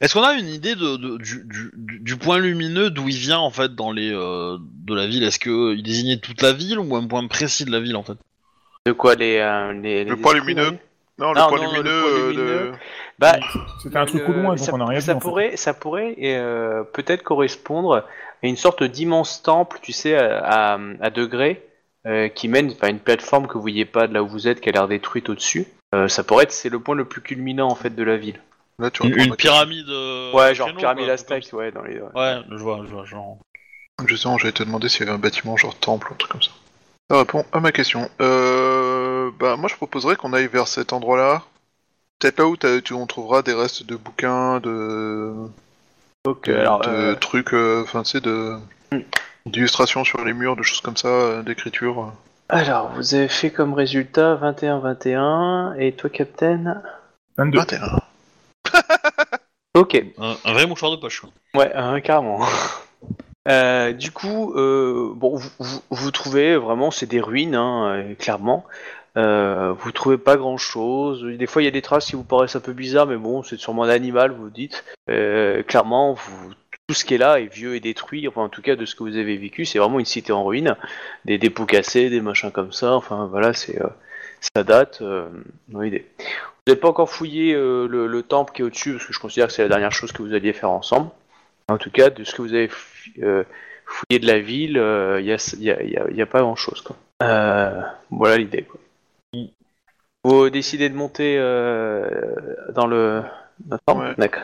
[0.00, 3.16] Est-ce qu'on a une idée de, de- du, du- du- du point lumineux d'où il
[3.16, 5.22] vient en fait dans les euh, de la ville?
[5.22, 8.02] Est-ce que il désignait toute la ville ou un point précis de la ville en
[8.02, 8.16] fait?
[8.86, 10.70] De quoi les, euh, les, Le les point esprits, lumineux.
[10.70, 10.78] ouais
[11.18, 12.72] Non, le Non, point non, le lumineux, point euh, lumineux.
[13.18, 13.36] Bah,
[13.82, 15.16] C'était un truc au loin, donc ça, on a rien ça vu.
[15.16, 15.24] en fait.
[15.24, 17.94] pourrait, ça pourrait euh, peut-être correspondre
[18.42, 21.66] à une sorte d'immense temple, tu sais, à, à, à degrés,
[22.06, 24.60] euh, qui mène à une plateforme que vous voyez pas de là où vous êtes,
[24.60, 25.66] qui a l'air détruite au-dessus.
[25.94, 28.40] Euh, ça pourrait être, c'est le point le plus culminant en fait de la ville.
[28.78, 29.88] Là, tu Une, pyramide.
[29.88, 31.98] euh, ouais, genre créneau, pyramide aztèque, ouais, dans les.
[31.98, 32.08] ouais.
[32.14, 33.38] Ouais, je vois, je vois, genre.
[34.06, 36.42] Justement, j'allais te demander s'il y avait un bâtiment genre temple ou un truc comme
[36.42, 36.50] ça.
[37.10, 38.10] Ça répond à ma question.
[38.20, 41.42] Euh, bah, moi, je proposerais qu'on aille vers cet endroit-là.
[42.18, 45.34] Peut-être là où t'as- tu, on trouvera des restes de bouquins, de,
[46.24, 48.56] de, euh, alors, de euh, trucs, euh, enfin, tu sais, de
[48.92, 49.00] Hmm.
[49.46, 52.12] d'illustrations sur les murs, de choses comme ça, euh, d'écriture.
[52.48, 56.82] alors, vous avez fait comme résultat 21-21, et toi, Captain
[57.36, 57.58] 22.
[57.58, 58.00] 21.
[59.74, 60.02] Ok.
[60.18, 61.22] Un, un vrai mouchoir de poche.
[61.54, 61.70] Ouais,
[62.02, 62.40] carrément.
[63.48, 68.14] Euh, du coup, euh, bon, vous, vous, vous trouvez vraiment, c'est des ruines, hein, euh,
[68.16, 68.64] clairement.
[69.16, 71.24] Euh, vous trouvez pas grand chose.
[71.24, 73.42] Des fois, il y a des traces qui vous paraissent un peu bizarres, mais bon,
[73.42, 74.84] c'est sûrement un animal, vous dites.
[75.08, 76.16] Euh, clairement,
[76.86, 78.28] tout ce qui est là est vieux et détruit.
[78.28, 80.44] Enfin, en tout cas, de ce que vous avez vécu, c'est vraiment une cité en
[80.44, 80.76] ruine.
[81.24, 82.92] Des dépôts cassés, des machins comme ça.
[82.94, 83.86] Enfin, voilà, euh,
[84.54, 84.98] ça date.
[85.00, 85.28] Euh,
[85.68, 86.06] dans l'idée.
[86.18, 89.46] Vous n'avez pas encore fouillé le, le temple qui est au-dessus, parce que je considère
[89.46, 91.10] que c'est la dernière chose que vous alliez faire ensemble.
[91.68, 93.10] En tout cas, de ce que vous avez fou-
[93.86, 94.76] fouillé de la ville,
[95.20, 96.82] il n'y a, pas grand-chose.
[97.20, 98.62] voilà l'idée.
[98.62, 98.80] quoi.
[100.26, 102.08] Vous décidez de monter euh,
[102.70, 103.22] dans le,
[103.70, 104.14] le temple Ouais.
[104.18, 104.42] D'accord.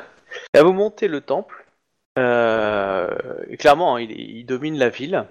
[0.54, 1.64] Là, vous montez le temple.
[2.20, 3.08] Euh,
[3.58, 5.24] clairement, hein, il, il domine la ville.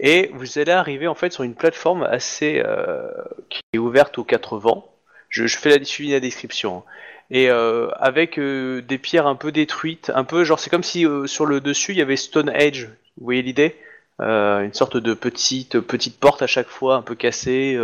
[0.00, 3.08] Et vous allez arriver en fait sur une plateforme assez euh,
[3.48, 4.92] qui est ouverte aux quatre vents.
[5.28, 6.78] Je, je fais la, la description.
[6.78, 6.82] hein.
[7.30, 11.60] Et avec des pierres un peu détruites, un peu genre c'est comme si sur le
[11.60, 12.88] dessus il y avait Stone Age.
[13.18, 13.74] Vous voyez l'idée?
[14.20, 17.76] Une sorte de petite petite porte à chaque fois, un peu cassée,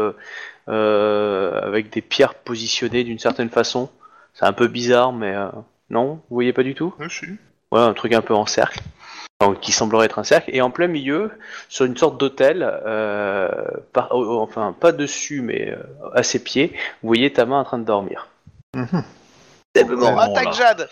[0.66, 3.90] avec des pierres positionnées d'une certaine façon.
[4.34, 5.48] C'est un peu bizarre, mais euh,
[5.90, 6.94] non, vous voyez pas du tout?
[6.98, 7.26] Ouais, si.
[7.70, 8.80] Ouais, un truc un peu en cercle,
[9.40, 11.30] enfin, qui semblerait être un cercle, et en plein milieu,
[11.68, 13.48] sur une sorte d'hôtel, euh,
[13.92, 15.82] par- enfin pas dessus, mais euh,
[16.14, 16.72] à ses pieds,
[17.02, 18.28] vous voyez ta main en train de dormir.
[19.76, 20.88] Simplement, Ouais, attaque bon, Jade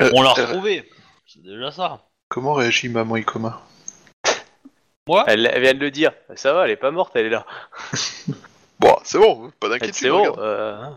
[0.00, 0.88] Euh, On l'a euh, retrouvé.
[1.26, 2.00] C'est déjà ça.
[2.28, 3.60] Comment réagit maman Ikoma?
[5.06, 5.24] Moi?
[5.26, 7.44] Elle, elle vient de le dire, ça va, elle est pas morte, elle est là.
[8.82, 9.94] Bon, c'est bon, pas Elle, d'inquiétude.
[9.94, 10.90] C'est bon, euh,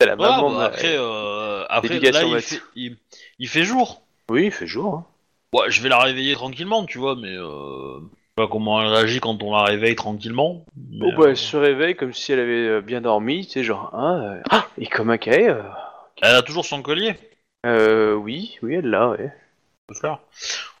[0.00, 0.50] c'est la Voilà, maman.
[0.50, 2.96] bah, de- après, euh, après là, il fait, il,
[3.38, 4.02] il fait jour.
[4.30, 4.94] Oui, il fait jour.
[4.94, 5.06] hein.
[5.52, 8.88] Ouais, je vais la réveiller tranquillement, tu vois, mais euh, je sais pas comment elle
[8.88, 10.64] réagit quand on la réveille tranquillement.
[10.76, 13.52] mais, Bon, bah, euh, elle se réveille comme si elle avait euh, bien dormi, tu
[13.52, 15.62] sais, genre, ah, euh, ah et comme un cahier, euh,
[16.22, 17.14] Elle a toujours son collier.
[17.66, 19.32] euh, oui, oui, elle l'a, ouais.
[20.00, 20.18] faire.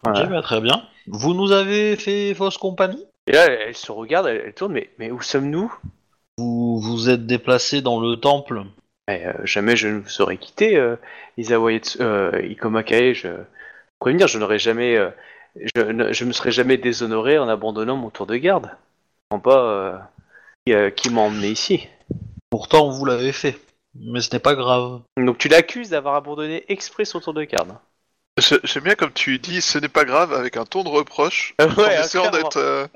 [0.02, 0.24] Voilà.
[0.24, 0.82] Ok, bah, très bien.
[1.06, 3.04] Vous nous avez fait fausse compagnie?
[3.26, 5.72] Et là, elle, elle se regarde, elle, elle tourne, mais, mais où sommes-nous?
[6.38, 8.62] Vous vous êtes déplacé dans le temple
[9.08, 10.96] Mais, euh, jamais je ne vous aurais quitté, euh,
[11.36, 13.28] Isawa Yetsu- euh, Ikoma Kae, je...
[13.98, 14.96] Prévenir, je n'aurais jamais...
[14.96, 15.10] euh,
[15.74, 18.66] je, ne, je me serais jamais déshonoré en abandonnant mon tour de garde.
[18.66, 19.98] Je comprends pas euh,
[20.64, 21.88] qui, euh, qui m'a emmené ici.
[22.50, 23.58] Pourtant, vous l'avez fait.
[23.96, 25.00] Mais ce n'est pas grave.
[25.16, 27.74] Donc tu l'accuses d'avoir abandonné exprès son tour de garde.
[28.62, 31.54] J'aime bien comme tu dis, ce n'est pas grave, avec un ton de reproche.
[31.60, 31.66] Ouais,
[31.98, 32.38] en essayant clairement.
[32.38, 32.56] d'être.
[32.58, 32.86] euh,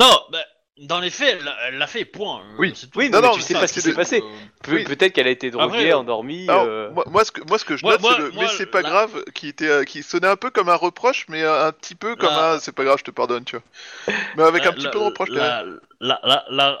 [0.00, 0.38] Non, bah,
[0.78, 2.40] dans les faits, elle l'a- elle l'a fait, point.
[2.40, 2.72] Euh, Oui.
[2.76, 2.98] c'est tout.
[2.98, 4.20] Oui, Non, mais non, tu sais ça, pas ce qui c'est- s'est passé.
[4.22, 4.28] Euh,
[4.62, 4.84] Pe- Oui.
[4.84, 6.46] Peut-être qu'elle a été droguée, Après, euh, endormie.
[6.48, 8.30] alors, euh, moi, moi, ce que, moi, ce que je Moi- note, moi- c'est le
[8.32, 10.74] moi, mais c'est pas la- grave qui, était, euh, qui sonnait un peu comme un
[10.74, 13.44] reproche, mais euh, un petit peu comme La- un c'est pas grave, je te pardonne,
[13.44, 14.14] tu vois.
[14.36, 15.64] Mais avec un la- petit la- peu de reproche derrière.
[16.00, 16.78] la, la, la-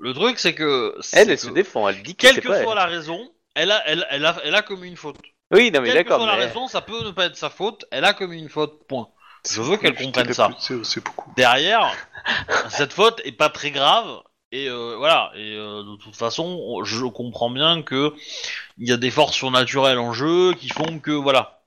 [0.00, 0.94] le truc, c'est que.
[0.96, 2.78] Elle, c'est elle se que défend, elle dit que Quelle c'est que pas soit elle.
[2.78, 5.16] la raison, elle a, elle, elle, a, elle a commis une faute.
[5.50, 6.44] Oui, non mais Quelle que d'accord, soit la mais...
[6.46, 9.08] raison, ça peut ne pas être sa faute, elle a commis une faute, point.
[9.50, 10.50] Je veux qu'elle comprenne ça.
[10.58, 11.32] C'est beaucoup.
[11.36, 11.92] Derrière,
[12.70, 17.04] cette faute est pas très grave, et euh, voilà, et euh, de toute façon, je
[17.04, 18.14] comprends bien que
[18.78, 21.62] il y a des forces surnaturelles en jeu qui font que, voilà.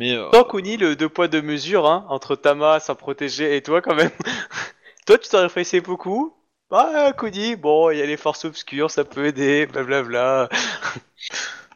[0.00, 3.62] Mais euh, Tant Kuni, le deux poids deux mesures, hein, entre Tama, sans protéger, et
[3.62, 4.10] toi quand même.
[5.06, 6.36] toi, tu t'en réfléchissais beaucoup?
[6.72, 10.48] Ah, Kuni, bon, il y a les forces obscures, ça peut aider, blablabla.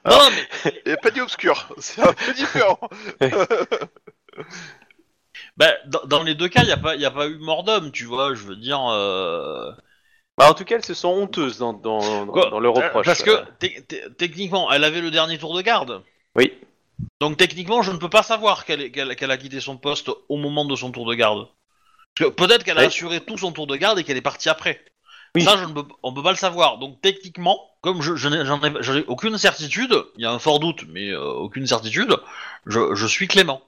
[0.04, 2.80] Non, non, mais Et pas dit obscur, c'est un peu différent.
[5.58, 7.64] Bah, dans, dans les deux cas, il n'y a, pas- y a pas eu mort
[7.64, 8.80] d'homme, tu vois, je veux dire...
[8.90, 9.70] euh,
[10.38, 13.04] Bah, en tout cas, elles se sont honteuses dans, dans, dans, Quoi dans le reproche.
[13.04, 13.44] Parce que, euh.
[13.58, 16.02] te- te- techniquement, elle avait le dernier tour de garde.
[16.36, 16.52] Oui.
[17.20, 20.10] Donc techniquement, je ne peux pas savoir qu'elle est- qu'elle qu'elle a quitté son poste
[20.28, 21.48] au moment de son tour de garde.
[22.16, 22.86] Peut-être qu'elle a Oui.
[22.88, 24.84] assuré tout son tour de garde et qu'elle est partie après.
[25.34, 25.42] Oui.
[25.42, 26.78] Ça, je ne peux, on peut pas le savoir.
[26.78, 31.10] Donc techniquement, comme je, je n'ai aucune certitude, il y a un fort doute, mais
[31.10, 32.16] euh, aucune certitude,
[32.66, 33.62] je, je suis Clément.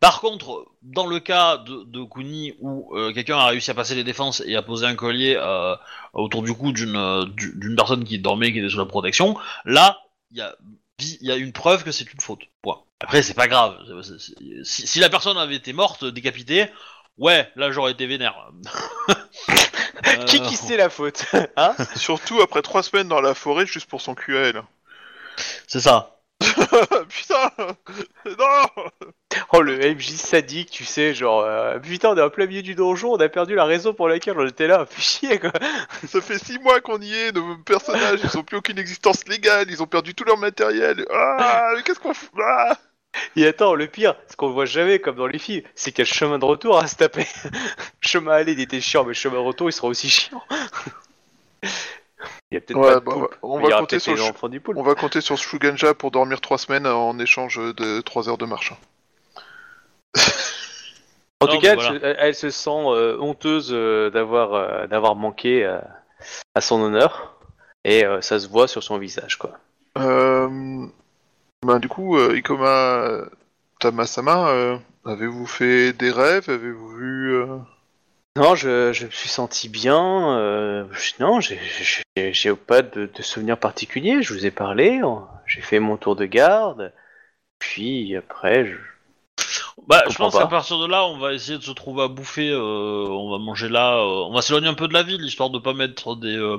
[0.00, 3.94] Par contre, dans le cas de, de Kuni où euh, quelqu'un a réussi à passer
[3.94, 5.76] les défenses et à poser un collier euh,
[6.14, 9.36] autour du cou d'une euh, du- d'une personne qui dormait, qui était sous la protection,
[9.66, 9.98] là,
[10.30, 10.56] il y a
[11.00, 12.40] y une preuve que c'est une faute.
[12.62, 12.78] Point.
[13.00, 13.76] Après, c'est pas grave.
[14.64, 16.66] Si, si la personne avait été morte, décapitée,
[17.18, 18.50] ouais, là j'aurais été vénère.
[20.26, 21.74] Qui Euh, qui c'est la faute Hein?
[21.96, 24.62] Surtout après trois semaines dans la forêt juste pour son QL.
[25.66, 26.19] C'est ça.
[27.08, 27.50] Putain
[28.26, 28.90] Non
[29.52, 32.74] Oh, le MJ sadique, tu sais, genre, euh, putain, on est en plein milieu du
[32.74, 35.52] donjon, on a perdu la raison pour laquelle on était là, fais chier, quoi.
[36.06, 39.66] Ça fait six mois qu'on y est, nos personnages, ils ont plus aucune existence légale,
[39.70, 41.04] ils ont perdu tout leur matériel.
[41.10, 42.76] Ah, mais qu'est-ce qu'on fait ah
[43.36, 46.08] Et attends, le pire, ce qu'on voit jamais, comme dans les filles, c'est qu'il y
[46.08, 47.26] a le chemin de retour à se taper.
[48.00, 50.42] chemin aller, il était chiant, mais le chemin de retour, il sera aussi chiant.
[52.50, 54.24] Il y a peut-être Ouais, pas de bah, poulpe, on va compter sur les le
[54.24, 54.78] enfants du poulpe.
[54.78, 58.46] On va compter sur Shuganja pour dormir trois semaines en échange de trois heures de
[58.46, 58.72] marche.
[61.42, 64.86] En Non, tout cas, elle, se, elle- elle se sent euh, honteuse euh, d'avoir euh,
[64.88, 65.78] d'avoir manqué euh,
[66.54, 67.36] à son honneur,
[67.84, 69.52] et euh, ça se voit sur son visage, quoi.
[69.96, 70.86] Euh...
[71.64, 73.26] Bah, du coup, euh, Ikoma
[73.78, 76.50] Tamasama, euh, avez-vous fait des rêves?
[76.50, 77.42] Avez-vous vu...
[78.36, 80.38] Non, je, je me suis senti bien.
[80.38, 81.58] euh, je- non, j'ai-
[82.16, 84.22] j'ai j'ai pas de, de souvenirs particuliers.
[84.22, 85.00] Je vous ai parlé.
[85.46, 86.92] J'ai fait mon tour de garde.
[87.58, 88.76] Puis après, je...
[89.86, 92.08] Bah, Je je pense qu'à partir de là, on va essayer de se trouver à
[92.08, 92.50] bouffer.
[92.50, 92.58] euh,
[93.08, 93.96] on va manger là.
[93.96, 96.58] euh, on va s'éloigner un peu de la ville, histoire de pas mettre des, euh,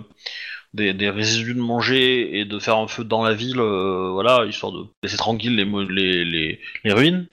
[0.74, 3.62] des, des résidus de manger et de faire un feu dans la ville.
[3.62, 7.28] voilà, histoire de laisser tranquille les, les, les, les ruines.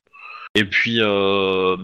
[0.55, 1.77] Et puis, vous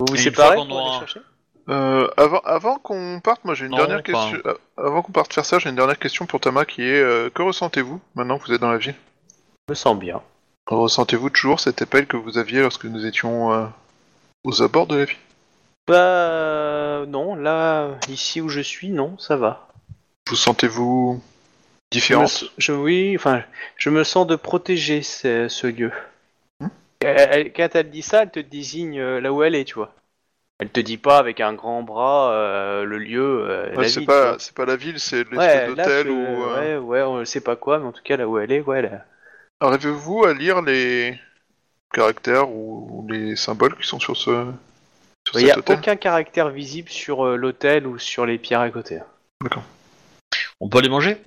[0.00, 1.20] vous séparez pour aller chercher?
[1.68, 4.38] Euh, avant avant qu'on parte, moi j'ai une Non, dernière question.
[4.46, 7.30] euh, Avant qu'on parte faire ça, j'ai une dernière question pour Tama qui est euh,
[7.30, 8.94] que ressentez-vous maintenant que vous êtes dans la ville?
[9.68, 10.20] Je me sens bien.
[10.66, 13.66] Ressentez-vous toujours cet appel que vous aviez lorsque nous étions euh,
[14.44, 15.16] aux abords de la ville?
[15.86, 19.68] Bah non, là, ici où je suis, non, ça va.
[20.28, 23.42] Vous sentez-vous Je me, différente je, oui, enfin,
[23.76, 25.92] je me sens de protéger ce, ce lieu.
[26.60, 26.68] Hmm?
[27.00, 29.74] Elle- elle- quand elle dit ça, elle te désigne euh, là où elle est, tu
[29.74, 29.92] vois.
[30.60, 33.46] Elle te dit pas avec un grand bras euh, le lieu.
[33.50, 34.38] euh, Ouais, C'est pas vois.
[34.38, 36.44] c'est pas la ville, c'est l'espèce Ouais, d'hôtel ou.
[36.44, 38.60] euh, ouais, ouais, on sait pas quoi, mais en tout cas là où elle est,
[38.60, 39.04] ouais, elle-
[39.60, 41.18] Arrivez-vous à lire les
[41.92, 44.52] caractères ou les symboles qui sont sur ce
[45.26, 45.78] sur il n'y a hôtel?
[45.78, 49.00] aucun caractère visible sur euh, l'hôtel ou sur les pierres à côté.
[50.60, 51.18] on peut aller manger?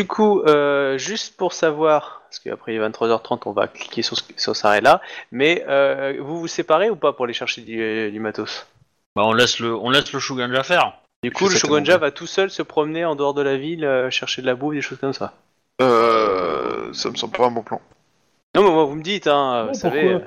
[0.00, 4.16] Du coup, euh, juste pour savoir, parce qu'après il est 23h30, on va cliquer sur,
[4.16, 8.10] ce- sur cet arrêt-là, mais euh, vous vous séparez ou pas pour aller chercher du,
[8.10, 8.66] du matos?
[9.14, 10.94] Bah, on laisse le, on laisse le Shuganja faire.
[11.22, 14.08] Du coup, le tellement va tout seul se promener en dehors de la ville, euh,
[14.08, 15.34] chercher de la bouffe, des choses comme ça.
[15.82, 17.82] Euh, ça me semble pas un bon plan.
[18.56, 20.18] Non, mais moi, vous me dites, hein, Non, vous savez, euh,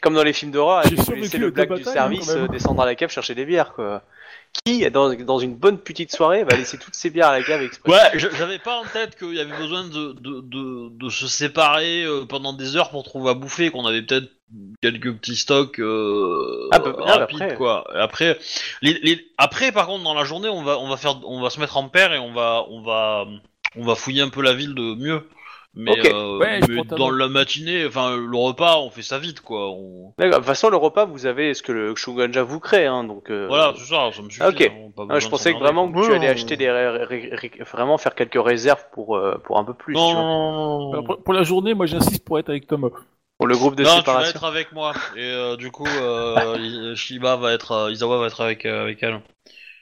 [0.00, 3.10] comme dans les films d'horreur, à le black du service euh, descendre à la cave
[3.10, 4.02] chercher des bières, quoi.
[4.64, 7.62] Qui, dans, dans une bonne petite soirée, va laisser toutes ses bières à la cave
[7.62, 11.26] exprès Ouais, j'avais pas en tête qu'il y avait besoin de, de, de, de se
[11.26, 14.28] séparer euh, pendant des heures pour trouver à bouffer, qu'on avait peut-être
[14.82, 17.56] quelques petits stocks euh, Ah, bah, ah, bah, rapides après.
[17.56, 17.84] quoi.
[17.98, 18.38] Après,
[18.82, 21.48] les, les- après par contre dans la journée on va on va faire on va
[21.48, 23.24] se mettre en paire et on va on va
[23.76, 25.26] on va fouiller un peu la ville de mieux.
[25.74, 26.04] Mais, Ok.
[26.12, 29.18] euh, Ouais, je mais prends ta dans la matinée, enfin le repas, on fait ça
[29.18, 29.70] vite quoi.
[29.70, 30.12] On...
[30.18, 33.04] D'accord, De toute façon, le repas, vous avez ce que le Shogunja vous crée, hein,
[33.04, 33.30] donc...
[33.30, 34.42] euh, Voilà, c'est ça, ça me suffit.
[34.46, 34.60] Ok.
[34.60, 36.02] hein, pas ah, je de pensais que s'emmerder, vraiment quoi.
[36.02, 36.70] que tu Ouais, allais on- acheter des...
[36.70, 40.14] ré- ré- ré- vraiment faire quelques réserves pour, euh, pour un peu plus, Non, tu
[40.14, 40.22] vois.
[40.22, 40.92] non, non, non, non.
[40.92, 42.90] Alors, pour, pour la journée, moi j'insiste pour être avec Tom.
[43.38, 44.30] Pour le groupe de Non, tu vas séparation.
[44.36, 44.92] être avec moi.
[45.16, 49.02] Et euh, du coup, euh, Shiba va être, euh, Izawa va être avec, euh, avec
[49.02, 49.20] elle.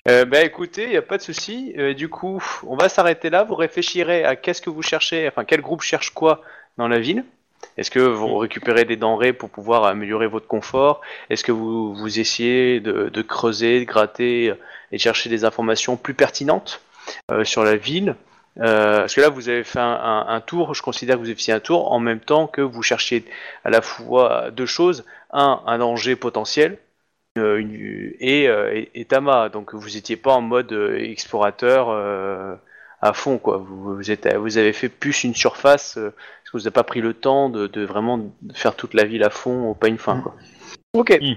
[0.09, 1.74] Euh, bah écoutez, il a pas de souci.
[1.78, 3.44] Euh, du coup, on va s'arrêter là.
[3.44, 6.43] Vous réfléchirez à qu'est-ce que vous cherchez, enfin quel groupe cherche quoi
[6.78, 7.24] dans la ville.
[7.77, 11.02] Est-ce que vous récupérez des denrées pour pouvoir améliorer votre confort?
[11.28, 14.55] Est-ce que vous, vous essayez de, de creuser, de gratter euh,
[14.93, 16.81] et de chercher des informations plus pertinentes
[17.31, 18.16] euh, sur la ville?
[18.59, 20.74] Euh, Parce que là, vous avez fait un, un- un tour.
[20.74, 23.24] Je considère que vous avez fait un tour en même temps que vous cherchiez
[23.64, 25.05] à la fois deux choses.
[25.32, 26.78] Un, un danger potentiel
[27.36, 29.48] une- et, euh, et, et Tama.
[29.48, 32.55] Donc vous étiez pas en mode euh, explorateur euh,
[33.01, 33.57] à fond, quoi.
[33.59, 36.82] Vous, vous, êtes, vous avez fait plus une surface, euh, parce que vous n'avez pas
[36.85, 38.20] pris le temps de, de vraiment
[38.55, 40.35] faire toute la ville à fond au pain fin, quoi.
[40.93, 41.19] Ok.
[41.20, 41.32] Mm.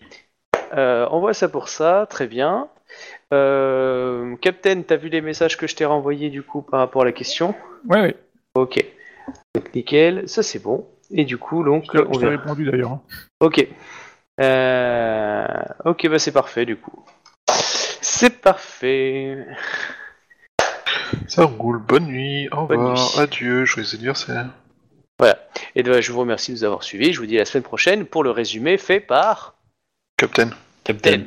[0.76, 2.68] Euh, on voit ça pour ça, très bien.
[3.34, 7.06] Euh, Captain, t'as vu les messages que je t'ai renvoyés du coup par rapport à
[7.06, 7.56] la question?
[7.88, 8.16] Ouais, ouais.
[8.56, 8.84] Ok.
[9.56, 10.88] Donc, nickel, ça c'est bon.
[11.12, 12.92] Et du coup, donc, Je t'ai- on répondu d'ailleurs.
[12.92, 13.02] hein.
[13.40, 13.68] Ok.
[14.42, 15.48] Euh,
[15.86, 17.04] Ok, bah c'est parfait du coup.
[18.02, 19.46] C'est parfait.
[21.28, 23.20] Ça roule, bonne nuit, au Bonne revoir, nuit.
[23.20, 24.50] adieu, joyeux anniversaire.
[25.76, 27.14] Et bah, je vous remercie de nous avoir suivis.
[27.14, 29.56] Je vous dis à la semaine prochaine pour le résumé fait par
[30.18, 30.50] Captain.
[30.84, 31.26] Captain.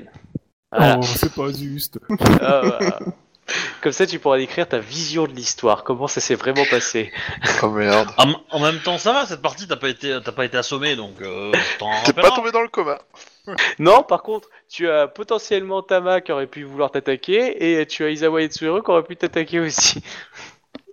[0.70, 0.98] Voilà.
[1.00, 1.98] Oh, c'est pas juste.
[2.40, 2.98] Ah, voilà.
[3.80, 7.12] Comme ça, tu pourras décrire ta vision de l'histoire, comment ça s'est vraiment passé.
[7.62, 8.08] Oh merde.
[8.18, 10.96] En, en même temps, ça va, cette partie, t'as pas été, t'as pas été assommé,
[10.96, 12.36] donc euh, t'en T'es pas rappelleras.
[12.36, 12.98] tombé dans le coma.
[13.78, 18.10] Non, par contre, tu as potentiellement Tama qui aurait pu vouloir t'attaquer et tu as
[18.10, 20.02] Isawa Etsuru qui aurait pu t'attaquer aussi.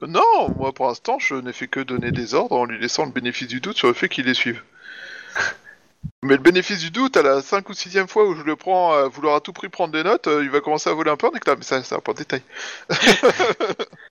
[0.01, 3.11] Non, moi pour l'instant, je n'ai fait que donner des ordres en lui laissant le
[3.11, 4.61] bénéfice du doute sur le fait qu'il les suive.
[6.23, 8.93] Mais le bénéfice du doute, à la 5 ou 6 fois où je le prends
[8.93, 11.17] à vouloir à tout prix prendre des notes, euh, il va commencer à voler un
[11.17, 12.41] peu en éclat, mais ça, ça va pas de détail.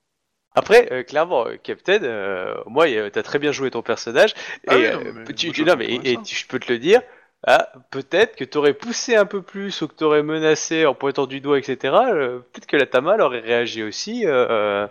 [0.54, 4.34] Après, euh, clairement, euh, Captain, euh, moi, euh, t'as très bien joué ton personnage.
[4.66, 6.20] Ah oui, et, non, euh, mais tu- moi, tu- je non, mais comprends et, ça.
[6.24, 7.00] tu- je peux te le dire.
[7.46, 11.40] Ah, peut-être que t'aurais poussé un peu plus ou que t'aurais menacé en pointant du
[11.40, 12.12] doigt, etc.
[12.12, 14.86] euh, peut-être que la Tama elle aurait réagi aussi, euh, euh,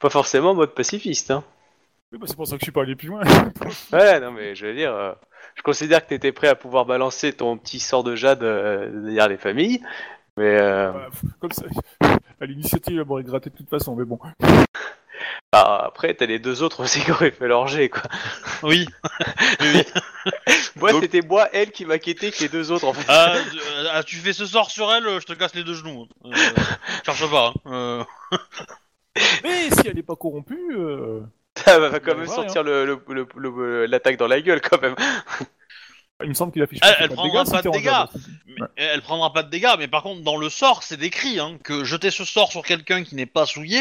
[0.00, 1.30] pas forcément en mode pacifiste.
[1.30, 1.44] Hein.
[2.14, 3.22] Oui, bah, c'est pour ça que je suis pas allé plus loin.
[3.92, 5.12] Ouais, non, mais je veux dire, euh,
[5.56, 9.28] je considère que t'étais prêt à pouvoir balancer ton petit sort de jade euh, derrière
[9.28, 9.82] les familles,
[10.36, 11.08] mais euh, Bah,
[11.40, 11.64] Comme ça.
[12.40, 14.18] À l'initiative, elle m'aurait gratté de toute façon, mais bon.
[15.52, 18.02] ah, après t'as les deux autres aussi qui auraient fait leur jet, quoi.
[18.62, 18.86] Oui.
[19.60, 19.82] oui.
[20.76, 23.06] Moi, Donc- c'était moi, elle, qui m'inquiétait que les deux autres, en fait.
[23.08, 23.58] Ah, tu-
[23.92, 26.06] ah, tu fais ce sort sur elle, je te casse les deux genoux.
[26.24, 26.30] Euh,
[27.06, 27.52] cherche pas.
[27.64, 28.04] Hein.
[28.36, 28.38] Euh,
[29.44, 30.76] Mais si elle est pas corrompue.
[31.64, 34.94] Ça va quand même sortir le- le- le- le- l'attaque dans la gueule, quand même.
[36.22, 37.84] Il me semble qu'il affiche Elle- pas elle de prendra dégâts, pas si de dégâts.
[37.84, 38.08] jade.
[38.46, 41.58] mais elle prendra pas de dégâts, mais par contre, dans le sort, c'est décrit hein,
[41.64, 43.80] que jeter ce sort sur quelqu'un qui n'est pas souillé,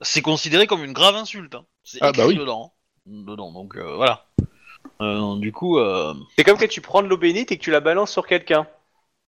[0.00, 1.54] c'est considéré comme une grave insulte.
[1.54, 1.64] hein.
[1.84, 2.36] C'est Ah, écrit bah oui.
[2.36, 2.72] dedans.
[2.74, 2.76] hein.
[3.06, 4.26] Dedans, donc euh, voilà.
[5.00, 7.70] Euh, du coup, euh, C'est comme quand tu prends de l'eau bénite et que tu
[7.70, 8.66] la balances sur quelqu'un.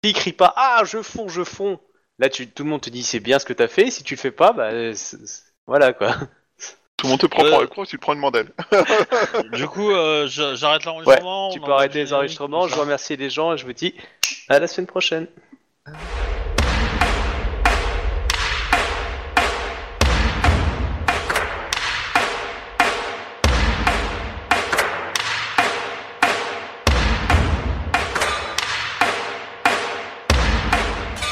[0.03, 1.79] S'il crie pas Ah, je fonds, je fonds
[2.19, 3.91] Là, tu, tout le monde te dit c'est bien ce que t'as fait.
[3.91, 4.71] Si tu le fais pas, bah.
[5.67, 6.15] Voilà quoi.
[6.99, 7.49] Tout le monde te prend Euh.
[7.51, 8.47] pour un con et tu te prends une mandale.
[9.53, 11.49] du coup, euh, j'arrête l'enregistrement.
[11.49, 12.67] tu peux arrêter le les enregistrements.
[12.67, 13.95] Je remercie les gens et je vous dis
[14.49, 15.27] à la semaine prochaine.